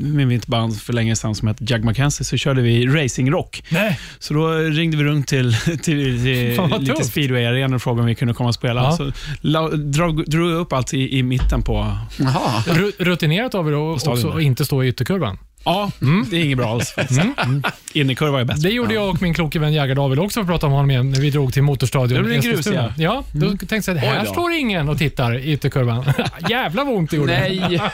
med 0.00 0.28
mitt 0.28 0.46
band 0.46 0.80
för 0.80 0.92
länge 0.92 1.16
sedan 1.16 1.34
som 1.34 1.48
hette 1.48 1.64
Jack 1.68 1.84
Mackenzie, 1.84 2.24
så 2.24 2.36
körde 2.36 2.62
vi 2.62 2.86
racingrock. 2.86 3.62
Nej. 3.68 3.98
Så 4.18 4.34
då 4.34 4.48
ringde 4.52 4.96
vi 4.96 5.04
runt 5.04 5.28
till, 5.28 5.56
till, 5.82 5.82
till 6.22 6.56
vad 6.58 6.82
lite 6.82 7.04
speedway-arenor 7.04 7.74
och 7.74 7.82
frågade 7.82 8.00
om 8.00 8.06
vi 8.06 8.14
kunde 8.14 8.25
komma 8.34 8.48
och 8.48 8.54
spela. 8.54 8.82
Ja. 8.82 8.92
Så 8.96 9.12
la, 9.40 9.68
drog, 9.68 10.30
drog 10.30 10.50
upp 10.52 10.72
allt 10.72 10.94
i, 10.94 11.18
i 11.18 11.22
mitten 11.22 11.62
på... 11.62 11.96
Jaha. 12.18 12.62
Ru- 12.66 12.92
Rutinerat 12.98 13.54
av 13.54 13.68
er 13.68 13.94
att 14.36 14.42
inte 14.42 14.64
stå 14.64 14.82
i 14.84 14.88
ytterkurvan. 14.88 15.38
Ja, 15.64 15.90
det 16.30 16.36
är 16.36 16.44
inget 16.44 16.58
bra 16.58 16.68
alls 16.72 16.90
faktiskt. 16.92 17.20
Mm. 17.20 17.62
Innekurva 17.92 18.40
är 18.40 18.44
bäst. 18.44 18.62
Det 18.62 18.68
gjorde 18.70 18.94
jag 18.94 19.08
och 19.10 19.22
min 19.22 19.34
kloke 19.34 19.58
vän 19.58 19.72
Jägar-David 19.72 20.18
också, 20.18 20.34
för 20.34 20.40
att 20.42 20.48
prata 20.48 20.66
om 20.66 20.72
honom 20.72 20.90
igen, 20.90 21.10
när 21.10 21.20
vi 21.20 21.30
drog 21.30 21.52
till 21.52 21.62
Motorstadion. 21.62 22.18
Det 22.18 22.24
blev 22.24 22.40
grus, 22.42 22.44
Eskilstuna. 22.58 22.94
Ja, 22.98 23.24
då 23.32 23.46
tänkte 23.66 23.90
jag 23.90 23.98
att 23.98 24.04
här 24.04 24.24
står 24.24 24.52
ingen 24.52 24.88
och 24.88 24.98
tittar 24.98 25.38
i 25.38 25.52
ytterkurvan. 25.52 26.04
Jävla 26.48 26.84
vad 26.84 26.94
ont 26.94 27.10
det 27.10 27.16
gjorde. 27.16 27.40
Nej. 27.40 27.80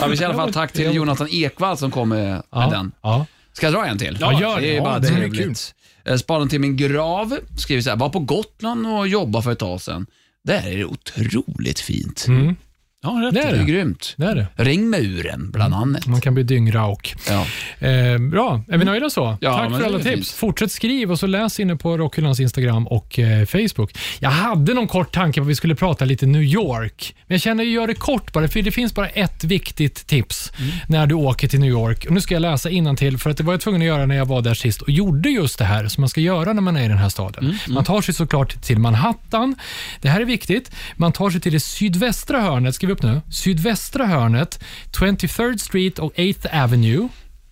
Ja, 0.00 0.06
vi 0.06 0.16
säger 0.16 0.22
i 0.22 0.24
alla 0.24 0.34
fall 0.34 0.52
tack 0.52 0.72
till 0.72 0.94
Jonathan 0.94 1.28
Ekvall 1.30 1.76
som 1.76 1.90
kom 1.90 2.08
med, 2.08 2.18
med 2.28 2.42
Ja, 2.50 2.68
den. 2.70 2.92
ja. 3.02 3.26
Ska 3.52 3.66
jag 3.66 3.74
dra 3.74 3.86
en 3.86 3.98
till? 3.98 4.18
Ja, 4.20 4.40
gör 4.40 4.54
det. 4.56 4.60
det. 4.60 4.72
är 4.72 4.76
Ja, 4.76 4.82
bara 4.84 4.98
det 4.98 5.08
är 5.08 5.12
trevligt. 5.12 5.74
Eh, 6.04 6.16
spaden 6.16 6.48
till 6.48 6.60
min 6.60 6.76
grav 6.76 7.38
skriver 7.56 7.82
så 7.82 7.90
här, 7.90 7.96
var 7.96 8.08
på 8.08 8.20
Gotland 8.20 8.86
och 8.86 9.08
jobbade 9.08 9.42
för 9.42 9.52
ett 9.52 9.58
tag 9.58 9.80
sedan. 9.80 10.06
Där 10.44 10.68
är 10.68 10.76
det 10.76 10.84
otroligt 10.84 11.80
fint. 11.80 12.26
Mm. 12.28 12.56
Ja, 13.04 13.10
rätt. 13.26 13.34
Det 13.34 13.40
är 13.40 13.52
Det 13.52 13.58
är 13.58 13.64
grymt. 13.64 14.14
Det 14.16 14.26
är 14.26 14.34
det. 14.34 14.46
Ring 14.64 14.90
muren, 14.90 15.50
bland 15.50 15.74
annat. 15.74 16.06
Man 16.06 16.20
kan 16.20 16.34
bli 16.34 16.42
dyngrauk. 16.42 17.14
Ja. 17.28 17.46
Eh, 17.88 18.18
bra, 18.18 18.62
är 18.68 18.78
vi 18.78 18.84
nöjda 18.84 19.10
så? 19.10 19.36
Ja, 19.40 19.56
Tack 19.58 19.70
för 19.80 19.86
alla 19.86 19.98
tips. 19.98 20.10
fint. 20.10 20.28
Fortsätt 20.28 20.72
skriv 20.72 21.10
och 21.12 21.18
så 21.18 21.26
läs 21.26 21.60
inne 21.60 21.76
på 21.76 21.98
Rockhyllans 21.98 22.40
Instagram 22.40 22.86
och 22.86 23.18
eh, 23.18 23.46
Facebook. 23.46 23.96
Jag 24.18 24.30
hade 24.30 24.74
någon 24.74 24.88
kort 24.88 25.12
tanke 25.14 25.40
på 25.40 25.44
att 25.44 25.50
vi 25.50 25.54
skulle 25.54 25.74
prata 25.74 26.04
lite 26.04 26.26
New 26.26 26.42
York, 26.42 27.14
men 27.26 27.34
jag 27.34 27.40
känner 27.40 27.62
att 27.64 27.68
jag 27.68 27.74
gör 27.74 27.86
det 27.86 27.94
kort 27.94 28.32
bara, 28.32 28.48
för 28.48 28.62
det 28.62 28.72
finns 28.72 28.94
bara 28.94 29.08
ett 29.08 29.44
viktigt 29.44 30.06
tips 30.06 30.52
Mm. 30.58 30.70
när 30.88 31.06
du 31.06 31.14
åker 31.14 31.48
till 31.48 31.60
New 31.60 31.70
York. 31.70 32.04
Och 32.08 32.12
nu 32.12 32.20
ska 32.20 32.34
jag 32.34 32.40
läsa 32.40 32.68
till 32.96 33.18
för 33.18 33.30
att 33.30 33.36
det 33.36 33.42
var 33.44 33.52
jag 33.52 33.60
tvungen 33.60 33.80
att 33.80 33.86
göra 33.86 34.06
när 34.06 34.14
jag 34.16 34.26
var 34.26 34.42
där 34.42 34.54
sist 34.54 34.82
och 34.82 34.90
gjorde 34.90 35.28
just 35.30 35.58
det 35.58 35.64
här 35.64 35.88
som 35.88 36.00
man 36.02 36.08
ska 36.08 36.20
göra 36.20 36.52
när 36.52 36.62
man 36.62 36.76
är 36.76 36.84
i 36.84 36.88
den 36.88 36.98
här 36.98 37.08
staden. 37.08 37.44
Mm, 37.44 37.56
Man 37.68 37.84
tar 37.84 38.00
sig 38.02 38.14
såklart 38.14 38.62
till 38.62 38.78
Manhattan. 38.78 39.54
Det 40.00 40.08
här 40.08 40.20
är 40.20 40.24
viktigt. 40.24 40.70
Man 40.96 41.12
tar 41.12 41.30
sig 41.30 41.40
till 41.40 41.52
det 41.52 41.60
sydvästra 41.60 42.40
hörnet, 42.40 42.74
skriv 42.74 42.93
upp 42.94 43.02
nu, 43.02 43.20
sydvästra 43.30 44.06
hörnet, 44.06 44.64
23rd 44.92 45.56
Street 45.58 45.98
och 45.98 46.14
8th 46.14 46.62
Avenue, 46.64 47.08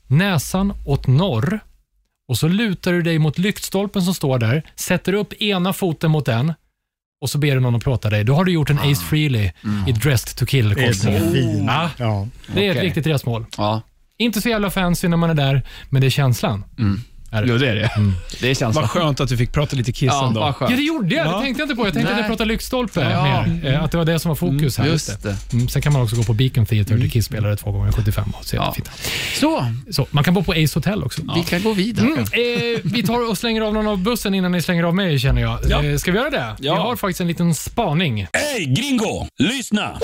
näsan 0.07 0.72
åt 0.86 1.07
norr 1.07 1.61
och 2.28 2.38
så 2.38 2.49
lutar 2.49 2.93
du 2.93 3.03
dig 3.03 3.18
mot 3.18 3.38
lyktstolpen 3.38 4.03
som 4.03 4.14
står 4.14 4.38
där, 4.38 4.62
sätter 4.76 5.12
upp 5.12 5.32
ena 5.32 5.72
foten 5.72 6.11
mot 6.11 6.26
den 6.26 6.53
och 7.22 7.30
så 7.30 7.38
ber 7.38 7.55
du 7.55 7.61
någon 7.61 7.74
att 7.74 7.82
plåta 7.82 8.11
dig. 8.11 8.24
Då 8.24 8.34
har 8.34 8.45
du 8.45 8.53
gjort 8.53 8.70
en 8.70 8.78
Ace 8.78 9.03
Frehley 9.11 9.51
i 9.88 9.93
Dressed 9.93 10.36
to 10.36 10.45
Det 10.45 10.45
är 10.45 10.47
kill-korsningen. 10.47 11.32
fint. 11.32 11.62
Ja, 11.66 11.90
Ja. 11.97 12.28
det 12.55 12.66
är 12.68 12.74
ett 12.76 12.82
riktigt 12.82 13.07
resmål. 13.07 13.47
Ja. 13.57 13.80
Inte 14.16 14.40
så 14.40 14.49
jävla 14.49 14.70
fancy 14.70 15.09
när 15.09 15.16
man 15.16 15.30
är 15.30 15.34
där, 15.34 15.62
men 15.90 16.01
det 16.01 16.09
är 16.09 16.11
känslan. 16.11 16.64
Är 17.33 17.43
det? 17.43 17.49
Jo, 17.49 17.59
det 17.59 17.68
är 17.68 17.74
det. 17.74 17.91
Det 18.41 18.51
är 18.51 18.55
känslan. 18.55 18.72
Vad 18.83 18.91
skönt 18.91 19.20
att 19.20 19.28
du 19.28 19.37
fick 19.37 19.53
prata 19.53 19.76
lite 19.76 19.93
Kiss 19.93 20.07
Ja, 20.12 20.26
ändå. 20.28 20.55
Ja, 20.61 20.66
det 20.68 20.74
gjorde 20.83 21.14
jag. 21.14 21.26
Det 21.26 21.41
tänkte 21.41 21.62
jag 21.62 21.66
inte 21.66 21.76
på. 21.76 21.87
Jag 21.87 21.93
tänkte 21.95 22.12
att 22.12 22.18
jag 22.18 22.22
Nej. 22.22 22.28
pratade 22.30 22.49
lyktstolpe 22.49 23.01
Ja. 23.01 23.47
mer. 23.47 23.72
Eh, 23.74 23.83
Att 23.85 23.91
det 23.91 23.97
var 23.99 24.05
det 24.05 24.18
som 24.18 24.28
var 24.28 24.37
fokus 24.37 24.78
här. 24.78 24.87
Just 24.87 25.22
det. 25.22 25.37
Mm, 25.53 25.68
sen 25.68 25.83
kan 25.83 25.93
man 25.93 26.03
också 26.03 26.16
gå 26.16 26.22
på 26.22 26.33
Beacon 26.35 26.66
Theatre 26.66 26.97
där 26.97 27.09
Kiss 27.09 27.26
spelade 27.26 27.57
två 27.57 27.70
gånger 27.72 27.93
75 27.93 28.24
och 28.39 28.45
se 28.45 28.57
Ja. 28.57 28.74
jättefint. 28.78 28.91
Så, 29.41 29.66
Så, 29.91 30.07
man 30.11 30.24
kan 30.24 30.35
bo 30.35 30.43
på 30.43 30.53
Ace 30.53 30.74
Hotel 30.78 31.03
också. 31.05 31.22
vi 31.35 31.43
kan 31.43 31.62
gå 31.62 31.72
vidare. 31.72 32.07
Mm, 32.07 32.18
eh, 32.20 32.80
vi 32.85 33.03
tar 33.07 33.30
och 33.30 33.39
slänger 33.39 33.61
av 33.62 33.74
någon 33.74 33.87
av 33.87 33.99
bussen 33.99 34.35
innan 34.35 34.53
ni 34.53 34.62
slänger 34.62 34.83
av 34.85 34.95
mig, 34.95 35.18
känner 35.18 35.43
jag. 35.43 35.59
Ja. 35.68 35.83
Eh, 35.85 35.97
ska 35.97 36.12
vi 36.12 36.18
göra 36.18 36.30
det? 36.30 36.57
Ja. 36.61 36.74
Vi 36.74 36.80
har 36.80 36.97
faktiskt 36.97 37.20
en 37.20 37.28
liten 37.28 37.55
spaning. 37.55 38.26
Hey 38.33 38.64
gringo, 38.66 39.26
lyssna! 39.39 39.99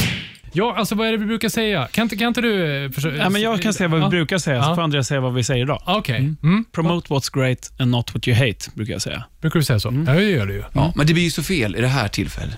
Ja, 0.58 0.74
alltså 0.76 0.94
vad 0.94 1.06
är 1.08 1.12
det 1.12 1.18
vi 1.18 1.26
brukar 1.26 1.48
säga? 1.48 1.88
Kan 1.92 2.02
inte, 2.02 2.16
kan 2.16 2.28
inte 2.28 2.40
du... 2.40 2.84
eh, 2.84 2.90
försöka- 2.90 3.16
Ja, 3.16 3.28
men 3.30 3.42
jag 3.42 3.62
kan 3.62 3.72
säga 3.74 3.88
vad 3.88 4.00
vi 4.00 4.04
Ja. 4.06 4.10
brukar 4.10 4.38
säga, 4.38 4.62
så 4.62 4.74
får 4.74 4.82
Andreas 4.82 5.08
säga 5.08 5.20
vad 5.20 5.34
vi 5.34 5.44
säger 5.44 5.64
idag. 5.64 5.82
Okej. 5.86 6.34
Mm. 6.42 6.64
Promote 6.72 7.08
what's 7.14 7.30
great 7.38 7.72
and 7.78 7.90
not 7.90 8.14
what 8.14 8.28
you 8.28 8.36
hate, 8.36 8.70
brukar 8.74 8.92
jag 8.92 9.02
säga. 9.02 9.24
Brukar 9.40 9.58
du 9.58 9.64
säga 9.64 9.80
så? 9.80 10.04
Ja, 10.06 10.12
det 10.12 10.22
gör 10.22 10.46
du 10.46 10.52
ju. 10.54 10.62
Ja, 10.72 10.92
men 10.96 11.06
det 11.06 11.12
blir 11.14 11.24
ju 11.24 11.30
så 11.30 11.42
fel 11.42 11.76
i 11.76 11.80
det 11.80 11.88
här 11.88 12.08
tillfället. 12.08 12.56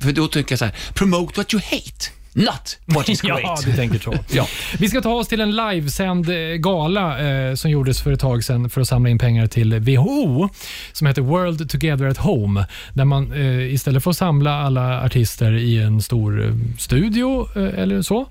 För 0.00 0.12
då 0.12 0.28
tycker 0.28 0.52
jag 0.52 0.58
så 0.58 0.64
här, 0.64 0.74
promote 0.94 1.40
what 1.40 1.54
you 1.54 1.62
hate, 1.70 2.06
not 2.34 2.78
what 2.84 3.08
is 3.08 3.20
great. 3.20 3.40
Ja, 3.42 3.58
du 3.66 3.72
tänker 3.72 3.98
så. 3.98 4.14
ja. 4.32 4.46
Vi 4.78 4.88
ska 4.88 5.00
ta 5.00 5.12
oss 5.14 5.28
till 5.28 5.40
en 5.40 5.56
livesänd 5.56 6.28
eh, 6.28 6.36
gala 6.36 7.20
eh, 7.20 7.54
som 7.54 7.70
gjordes 7.70 8.02
för 8.02 8.12
ett 8.12 8.20
tag 8.20 8.44
sedan 8.44 8.70
för 8.70 8.80
att 8.80 8.88
samla 8.88 9.10
in 9.10 9.18
pengar 9.18 9.46
till 9.46 9.74
WHO, 9.74 10.48
som 10.92 11.06
heter 11.06 11.22
World 11.22 11.70
Together 11.70 12.06
at 12.06 12.18
Home, 12.18 12.66
där 12.94 13.04
man 13.04 13.32
eh, 13.32 13.72
istället 13.74 14.02
för 14.02 14.10
att 14.10 14.16
samla 14.16 14.62
alla 14.62 15.04
artister 15.04 15.52
i 15.52 15.78
en 15.82 16.02
stor 16.02 16.44
eh, 16.46 16.54
studio 16.78 17.48
eh, 17.56 17.78
eller 17.78 18.02
så, 18.02 18.26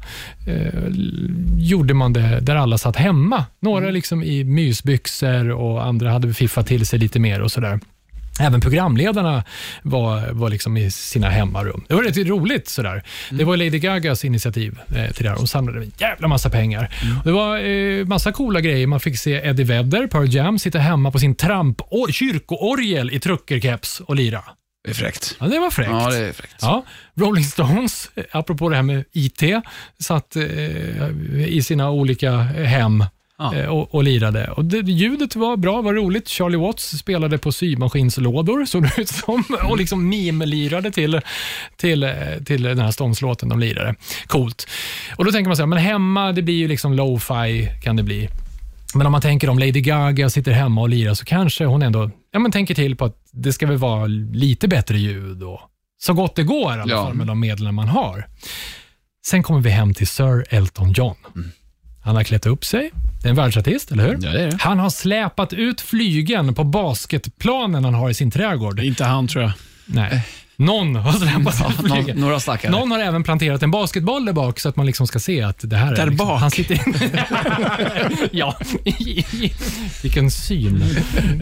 eh, 0.48 0.84
gjorde 1.58 1.94
man 1.94 2.14
det 2.14 2.40
där 2.40 2.56
alla 2.56 2.78
satt 2.78 2.96
hemma. 2.96 3.46
Några 3.60 3.90
liksom 3.90 4.24
i 4.24 4.44
mysbyxor 4.44 5.52
och 5.52 5.86
andra 5.86 6.12
hade 6.12 6.34
fiffat 6.34 6.68
till 6.68 6.86
sig 6.86 7.00
lite 7.00 7.20
mer 7.20 7.42
och 7.42 7.52
sådär. 7.52 7.80
Även 8.40 8.62
programledarna 8.62 9.44
var, 9.82 10.32
var 10.32 10.50
liksom 10.50 10.78
i 10.78 10.92
sina 10.92 11.30
hemmarum. 11.30 11.84
Det 11.88 11.96
var 11.96 12.04
rätt 12.04 12.18
roligt. 12.18 12.70
Sådär. 12.70 13.04
Det 13.30 13.44
var 13.44 13.58
Lady 13.58 13.80
Gagas 13.80 14.26
initiativ 14.26 14.80
eh, 14.96 15.12
till 15.12 15.24
det 15.24 15.30
här. 15.30 15.38
Hon 15.38 15.48
samlade 15.48 15.80
en 15.80 15.92
jävla 15.98 16.28
massa 16.28 16.50
pengar. 16.50 16.94
Och 17.20 17.26
Det 17.26 17.32
var 17.32 17.58
eh, 17.60 18.06
massa 18.06 18.32
coola 18.32 18.62
grejer. 18.62 18.88
Man 18.88 19.00
fick 19.00 19.20
se 19.20 19.34
Eddie 19.34 19.64
Vedder, 19.64 20.08
Pearl 20.08 20.36
Jam, 20.36 20.60
sitta 20.60 20.80
hemma 20.80 21.12
på 21.12 21.20
sin 21.20 21.36
tramp 21.36 21.82
kyrkoorgel 22.12 23.12
i 23.12 23.20
truckerkeps 23.20 24.00
och 24.00 24.16
lira. 24.16 24.44
Det 24.84 24.90
är 24.90 24.94
fräckt. 24.94 25.36
Ja, 25.40 25.46
det 25.46 25.60
var 25.60 25.72
fräckt. 25.72 25.90
Ja, 25.92 26.10
det 26.10 26.18
är 26.18 26.34
fräckt. 26.34 26.56
Ja, 26.62 26.86
Rolling 27.16 27.44
Stones, 27.44 28.10
eh, 28.16 28.24
apropå 28.32 28.70
det 28.70 28.76
här 28.76 28.84
med 28.84 29.04
IT, 29.12 29.44
satt 30.00 30.36
eh, 30.36 30.44
i 31.48 31.62
sina 31.64 31.92
olika 31.92 32.32
hem 32.32 33.04
Ja. 33.42 33.56
eh, 33.56 33.66
och, 33.66 33.96
och 33.96 34.04
lirade. 34.04 34.48
Och 34.48 34.66
det, 34.66 34.92
ljudet 34.92 35.36
var 35.36 35.58
bra, 35.58 35.82
var 35.82 35.94
roligt. 35.94 36.28
Charlie 36.30 36.58
Watts 36.58 36.98
spelade 36.98 37.38
på 37.38 37.52
symaskinslådor, 37.52 38.66
såg 38.66 38.84
det 38.84 39.02
ut 39.02 39.10
som, 39.10 39.44
och 39.70 39.78
liksom 39.78 40.10
mime-lirade 40.14 40.92
till, 40.92 41.22
till, 41.78 42.04
eh, 42.04 42.12
till 42.46 42.64
den 42.64 42.80
här 42.80 42.92
Stones-låten 42.92 43.50
de 43.50 43.60
lirade. 43.60 43.96
Coolt. 44.28 44.68
Och 45.16 45.26
Då 45.26 45.32
tänker 45.32 45.50
man 45.50 45.56
så 45.58 45.62
här, 45.62 45.68
men 45.68 45.80
hemma, 45.80 46.32
det 46.32 46.42
blir 46.42 46.56
ju 46.56 46.68
liksom 46.68 46.94
lo-fi, 46.94 47.70
kan 47.84 47.96
det 47.96 48.04
bli. 48.04 48.30
Men 48.96 49.06
om 49.06 49.12
man 49.12 49.22
tänker 49.22 49.50
om 49.50 49.60
Lady 49.60 49.82
Gaga 49.82 50.30
sitter 50.30 50.52
hemma 50.52 50.82
och 50.82 50.90
lirar, 50.90 51.14
så 51.14 51.26
kanske 51.26 51.66
hon 51.66 51.82
ändå 51.82 52.12
ja, 52.32 52.40
men 52.40 52.52
tänker 52.52 52.76
till 52.76 52.96
på 52.96 53.06
att 53.06 53.16
det 53.32 53.54
ska 53.54 53.68
väl 53.68 53.78
vara 53.78 54.06
lite 54.34 54.68
bättre 54.68 54.98
ljud 55.00 55.44
och 55.44 55.60
så 56.02 56.14
gott 56.14 56.36
det 56.36 56.44
går 56.44 56.62
i 56.78 56.80
alla 56.82 56.94
Ja. 56.94 57.04
fall 57.06 57.14
med 57.14 57.28
de 57.28 57.40
medel 57.40 57.72
man 57.72 57.88
har. 57.88 58.28
Sen 59.26 59.44
kommer 59.44 59.60
vi 59.60 59.70
hem 59.70 59.94
till 59.94 60.08
Sir 60.08 60.46
Elton 60.50 60.92
John. 60.94 61.16
Han 62.04 62.16
har 62.16 62.24
klätt 62.24 62.46
upp 62.46 62.66
sig. 62.66 62.92
Det 63.22 63.28
är 63.28 63.30
en 63.30 63.36
världsartist, 63.36 63.92
eller 63.92 64.04
hur? 64.08 64.14
Ja, 64.22 64.32
det 64.32 64.42
är 64.42 64.52
det. 64.52 64.58
Han 64.60 64.80
har 64.80 64.90
släpat 64.90 65.54
ut 65.54 65.82
flygen 65.82 66.54
på 66.56 66.64
basketplanen 66.64 67.86
han 67.86 67.94
har 67.94 68.10
i 68.10 68.14
sin 68.14 68.32
trädgård. 68.32 68.80
Inte 68.80 69.04
han 69.04 69.28
tror 69.28 69.44
jag. 69.44 69.52
Nej. 69.86 70.22
Någon 70.56 70.96
har 70.96 71.14
släpat 71.14 71.72
ut 71.72 71.80
Någon, 71.90 71.98
flygen. 71.98 72.18
några 72.18 72.40
stackare. 72.40 72.72
Någon 72.72 72.92
har 72.92 73.00
även 73.00 73.24
planterat 73.24 73.64
en 73.64 73.72
basketboll 73.72 74.26
där 74.26 74.34
bak 74.34 74.60
så 74.60 74.70
att 74.70 74.76
man 74.76 74.86
liksom 74.86 75.08
ska 75.08 75.20
se 75.20 75.42
att 75.42 75.60
det 75.62 75.76
här 75.76 75.92
är... 75.92 75.96
Där 75.96 76.06
liksom, 76.08 76.28
bak? 76.28 76.40
Han 76.40 76.52
sitter 76.52 76.80
ja, 78.32 78.58
vilken 80.04 80.32
syn. 80.32 80.84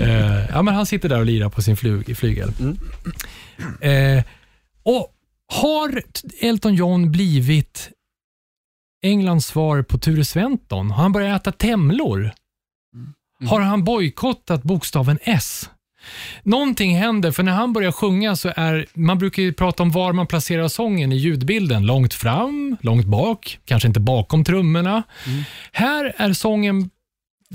Eh, 0.01 0.45
ja, 0.53 0.61
men 0.61 0.75
han 0.75 0.85
sitter 0.85 1.09
där 1.09 1.19
och 1.19 1.25
lirar 1.25 1.49
på 1.49 1.61
sin 1.61 1.77
flyg, 1.77 2.17
flygel. 2.17 2.51
Eh, 3.81 4.23
och 4.83 5.07
har 5.53 6.01
Elton 6.41 6.75
John 6.75 7.11
blivit 7.11 7.89
Englands 9.01 9.45
svar 9.45 9.81
på 9.81 9.97
Ture 9.97 10.25
Sventon? 10.25 10.91
Har 10.91 11.03
han 11.03 11.11
börjat 11.11 11.41
äta 11.41 11.51
temlor? 11.51 12.31
Har 13.49 13.61
han 13.61 13.83
bojkottat 13.83 14.63
bokstaven 14.63 15.19
S? 15.21 15.69
Någonting 16.43 16.95
händer, 16.95 17.31
för 17.31 17.43
när 17.43 17.51
han 17.51 17.73
börjar 17.73 17.91
sjunga 17.91 18.35
så 18.35 18.53
är, 18.55 18.85
man 18.93 19.17
brukar 19.17 19.43
ju 19.43 19.53
prata 19.53 19.83
om 19.83 19.91
var 19.91 20.13
man 20.13 20.27
placerar 20.27 20.67
sången 20.67 21.11
i 21.11 21.15
ljudbilden. 21.15 21.85
Långt 21.85 22.13
fram, 22.13 22.77
långt 22.81 23.05
bak, 23.05 23.59
kanske 23.65 23.87
inte 23.87 23.99
bakom 23.99 24.43
trummorna. 24.43 25.03
Här 25.71 26.13
är 26.17 26.33
sången 26.33 26.89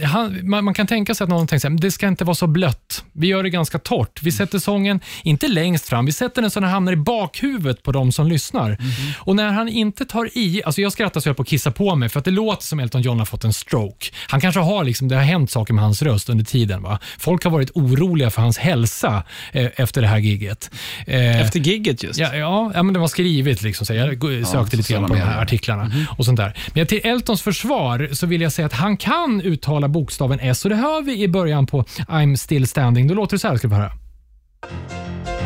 han, 0.03 0.49
man, 0.51 0.65
man 0.65 0.75
kan 0.75 0.87
tänka 0.87 1.15
sig 1.15 1.25
att 1.25 1.31
någon 1.31 1.47
tänker 1.47 1.61
så 1.61 1.67
här, 1.67 1.71
"Men 1.71 1.81
det 1.81 1.91
ska 1.91 2.09
inte 2.09 2.25
vara 2.25 2.35
så 2.35 2.47
blött. 2.47 3.05
Vi 3.13 3.27
gör 3.27 3.43
det 3.43 3.51
ganska 3.51 3.79
torrt. 3.79 4.23
Vi 4.23 4.33
sätter 4.33 4.59
sången, 4.59 5.01
inte 5.23 5.49
längst 5.49 5.89
fram, 5.89 6.07
vi 6.07 6.13
sätter 6.13 6.43
den 6.43 6.51
så 6.51 6.61
den 6.61 6.69
hamnar 6.71 6.93
i 6.93 6.97
bakhuvudet 6.97 7.83
på 7.83 7.93
de 7.93 8.13
som 8.13 8.27
lyssnar. 8.29 8.79
Och 9.19 9.37
när 9.37 9.53
han 9.53 9.69
inte 9.69 10.05
tar 10.05 10.39
i, 10.39 10.63
alltså 10.65 10.81
jag 10.81 10.93
skrattar 10.93 11.21
så 11.21 11.29
jag 11.29 11.37
på 11.37 11.43
att 11.43 11.49
kissa 11.49 11.71
på 11.71 11.95
mig 11.97 12.09
för 12.09 12.19
att 12.19 12.25
det 12.25 12.31
låter 12.31 12.63
som 12.67 12.81
Elton 12.81 13.03
John 13.03 13.19
har 13.19 13.27
fått 13.27 13.45
en 13.45 13.53
stroke. 13.53 14.07
Han 14.29 14.41
kanske 14.41 14.61
har, 14.61 14.85
liksom, 14.85 15.09
det 15.09 15.17
har 15.17 15.23
hänt 15.23 15.51
saker 15.51 15.75
med 15.75 15.85
hans 15.85 16.03
röst 16.03 16.29
under 16.29 16.45
tiden. 16.45 16.83
Va? 16.83 16.99
Folk 17.19 17.45
har 17.45 17.51
varit 17.51 17.71
oroliga 17.75 18.31
för 18.31 18.43
hans 18.43 18.59
hälsa 18.59 19.23
eh, 19.53 19.69
efter 19.77 20.03
det 20.03 20.09
här 20.09 20.19
giget. 20.19 20.71
Eh, 21.07 21.41
Efter 21.41 21.61
gigget 21.61 22.03
just. 22.03 22.19
Ja, 22.19 22.35
ja, 22.37 22.71
ja, 22.75 22.83
men 22.83 22.95
det 22.95 23.01
var 23.01 23.09
skrivet. 23.09 23.63
Liksom, 23.63 23.87
så 23.87 23.95
jag 23.95 24.19
gå- 24.19 24.45
sökte 24.45 24.77
lite 24.77 24.93
grann 24.93 25.07
på 25.07 25.15
de 25.15 25.21
här 25.21 25.43
artiklarna 25.43 25.93
och 26.19 26.25
sånt 26.25 26.37
där. 26.37 26.55
Men 26.75 26.87
till 26.87 27.01
Eltons 27.05 27.43
försvar 27.43 28.09
så 28.13 28.27
vill 28.27 28.41
jag 28.41 28.53
säga 28.53 28.67
att 28.67 28.73
han 28.73 28.97
kan 28.97 29.41
uttala 29.41 29.84
bokstaven 29.89 30.39
S 30.43 30.65
och 30.65 30.71
det 30.71 30.77
hör 30.77 31.03
vi 31.03 31.23
i 31.23 31.29
början 31.29 31.67
på 31.67 31.83
I'm 32.09 32.37
still 32.37 32.67
standing. 32.67 33.09
Då 33.09 33.15
låter 33.15 33.35
det 33.37 33.39
så 33.39 33.49
här, 33.49 33.57
ska 33.57 33.69
vi 33.69 33.75
höra. 33.75 33.93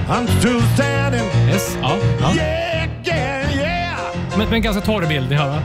I'm 0.08 0.26
still 0.38 0.62
standing. 0.74 1.28
S, 1.50 1.78
ja. 1.80 1.96
ja. 2.20 2.34
Yeah, 2.34 2.88
yeah, 3.04 3.56
yeah. 3.56 4.38
Men, 4.38 4.50
men 4.50 4.62
ganska 4.62 4.82
torr 4.82 5.06
bild, 5.06 5.30
ni 5.30 5.36
hör 5.36 5.48
va? 5.48 5.62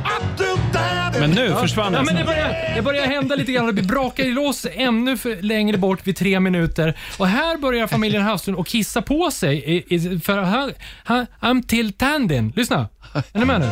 Men 1.19 1.31
nu 1.31 1.55
försvann 1.55 1.93
Ja, 1.93 2.03
men 2.03 2.15
det, 2.15 2.23
börjar, 2.23 2.75
det 2.75 2.81
börjar 2.81 3.05
hända 3.05 3.35
lite 3.35 3.51
grann. 3.51 3.75
Det 3.75 3.81
brakar 3.81 4.23
i 4.23 4.31
lås 4.31 4.67
ännu 4.73 5.17
för 5.17 5.41
längre 5.41 5.77
bort 5.77 6.07
vid 6.07 6.15
tre 6.15 6.39
minuter. 6.39 6.97
Och 7.17 7.27
här 7.27 7.57
börjar 7.57 7.87
familjen 7.87 8.23
Havslund 8.23 8.59
att 8.59 8.67
kissa 8.67 9.01
på 9.01 9.31
sig. 9.31 9.57
I, 9.57 9.95
i, 9.95 10.19
för 10.19 10.37
han, 10.37 10.71
han, 11.03 11.25
I'm 11.39 11.67
till 11.67 11.93
tandin. 11.93 12.53
Lyssna. 12.55 12.87
Är 13.33 13.39
ni 13.39 13.45
med 13.45 13.59
nu? 13.59 13.65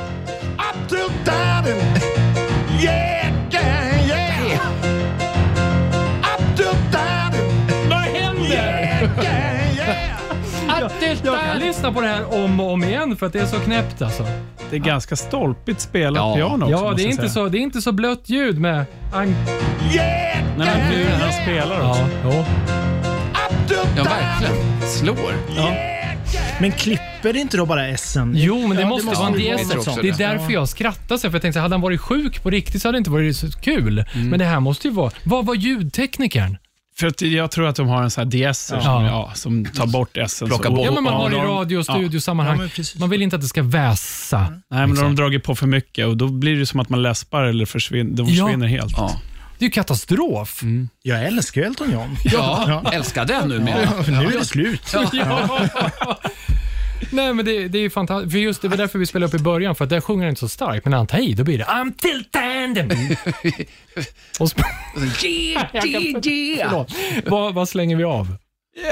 I'm 0.58 0.86
still 0.88 1.10
standing. 1.24 1.76
Yeah, 2.82 2.84
yeah, 2.84 3.21
Jag 11.02 11.41
kan 11.41 11.60
lyssna 11.60 11.91
på 11.91 12.02
det 12.02 12.08
här 12.08 12.43
om 12.43 12.60
och 12.60 12.72
om 12.72 12.84
igen 12.84 13.16
för 13.16 13.26
att 13.26 13.34
det 13.34 13.39
är 13.39 13.45
så 13.45 13.60
knäppt 13.60 14.02
alltså. 14.02 14.26
Det 14.70 14.76
är 14.76 14.80
ganska 14.80 15.16
stolpigt 15.16 15.82
spelat 15.82 16.18
Ja. 16.20 16.36
piano 16.36 16.66
också, 16.66 16.86
Ja, 16.86 16.93
det 16.97 17.04
är, 17.04 17.08
inte 17.08 17.30
så, 17.30 17.47
det 17.49 17.58
är 17.58 17.60
inte 17.62 17.82
så 17.82 17.91
blött 17.91 18.30
ljud 18.30 18.60
med... 18.60 18.86
ang- 19.14 19.36
Yeah, 19.93 20.43
Nej, 20.58 20.68
men 20.68 20.89
nu 20.91 21.04
när 21.04 21.20
han 21.20 21.34
spelar 21.34 21.89
också. 21.89 22.08
Ja, 22.24 22.45
Ja, 23.70 23.84
standing. 23.84 24.06
verkligen. 24.06 24.82
Slår. 24.88 25.34
Men 26.62 26.72
klipper 26.72 27.36
inte 27.38 27.58
då 27.58 27.66
bara 27.66 27.82
S'en? 27.88 28.32
Jo, 28.36 28.68
men 28.68 28.78
det 28.78 28.84
Ja, 28.84 28.89
måste 28.89 29.08
vara 29.16 29.28
en 29.28 29.34
tror 29.70 29.78
också 29.80 30.02
Det 30.02 30.10
är 30.10 30.18
därför 30.18 30.52
jag 30.54 30.70
skrattar 30.70 31.18
så 31.18 31.22
för 31.30 31.34
jag 31.36 31.41
tänkte, 31.41 31.60
hade 31.60 31.74
han 31.76 31.82
varit 31.82 32.02
sjuk 32.02 32.43
på 32.43 32.49
riktigt 32.49 32.82
så 32.82 32.88
hade 32.88 32.95
det 32.95 32.97
inte 32.97 33.10
varit 33.12 33.38
så 33.38 33.52
kul. 33.52 34.06
Men 34.14 34.39
det 34.39 34.45
här 34.45 34.60
måste 34.60 34.88
ju 34.88 34.93
vara... 34.93 35.12
Vad 35.24 35.45
var 35.45 35.56
ljudteknikern? 35.56 36.58
För 37.02 37.08
att 37.08 37.22
jag 37.22 37.52
tror 37.52 37.68
att 37.68 37.76
de 37.76 37.88
har 37.88 38.04
en 38.04 38.12
sån 38.12 38.32
här 38.32 38.52
DS 38.54 38.60
som, 38.68 38.78
Ja. 38.84 39.06
ja, 39.06 39.32
som 39.36 39.66
tar 39.66 39.86
bort 39.88 40.18
S. 40.18 40.43
Plocka 40.45 40.70
bort. 40.70 40.86
Ja, 40.86 40.91
men 40.91 41.04
man 41.04 41.14
Ja, 41.14 41.20
har 41.20 41.32
i 41.32 41.36
radio 41.36 41.78
och 41.78 41.86
ja. 41.88 41.93
studiosammanhang. 41.93 42.70
Ja, 42.78 42.84
man 42.99 43.10
vill 43.10 43.22
inte 43.22 43.36
att 43.36 43.41
det 43.41 43.47
ska 43.47 43.64
väsa. 43.64 44.39
Nej, 44.39 44.58
men 44.88 44.89
då 44.89 44.95
har 45.02 45.04
de 45.04 45.16
dragit 45.16 45.43
på 45.43 45.56
för 45.56 45.68
mycket 45.68 46.08
och 46.08 46.18
då 46.18 46.28
blir 46.28 46.56
det 46.60 46.66
som 46.66 46.80
att 46.80 46.89
man 46.89 47.02
läspar 47.02 47.43
eller 47.43 47.66
försvinner, 47.66 48.18
de 48.18 48.28
Ja. 48.28 48.45
försvinner 48.45 48.68
helt. 48.68 48.93
Ja. 48.97 49.12
Det 49.60 49.66
är 49.66 49.68
ju 49.68 49.72
katastrof. 49.72 50.62
Jag 51.04 51.24
älskar 51.26 51.62
Elton 51.62 51.91
John. 51.91 52.18
Ja, 52.24 52.82
älskar 52.93 53.26
den 53.26 53.49
numera. 53.49 53.89
Nu 54.08 54.14
är 54.28 54.39
det 54.39 54.45
slut. 54.45 54.95
Ja. 57.12 57.16
Nej, 57.16 57.34
men 57.34 57.45
det, 57.45 57.68
det 57.68 57.78
är 57.78 57.82
ju 57.82 57.89
fantastiskt. 57.89 58.32
För 58.32 58.39
just 58.39 58.62
det 58.62 58.68
var 58.68 58.78
därför 58.78 58.99
vi 58.99 59.05
spelade 59.05 59.28
upp 59.36 59.41
i 59.41 59.43
början, 59.43 59.76
för 59.76 59.84
att 59.84 59.89
där 59.89 60.01
sjunger 60.01 60.24
han 60.24 60.30
inte 60.30 60.39
så 60.39 60.47
starkt. 60.49 60.86
Men 60.86 60.91
när 60.91 60.97
han 60.97 61.07
tar 61.07 61.18
i, 61.18 61.34
då 61.34 61.43
blir 61.43 61.57
det 61.57 61.64
I'm 61.64 61.93
till 61.97 62.24
tandem. 62.32 62.89
och 64.39 64.45
sp- 64.47 64.64
Yeah, 65.26 65.66
yeah, 65.74 66.28
yeah. 66.28 66.86
Vad, 67.26 67.53
vad 67.53 67.70
slänger 67.70 67.95
vi 67.95 68.03
av? 68.03 68.36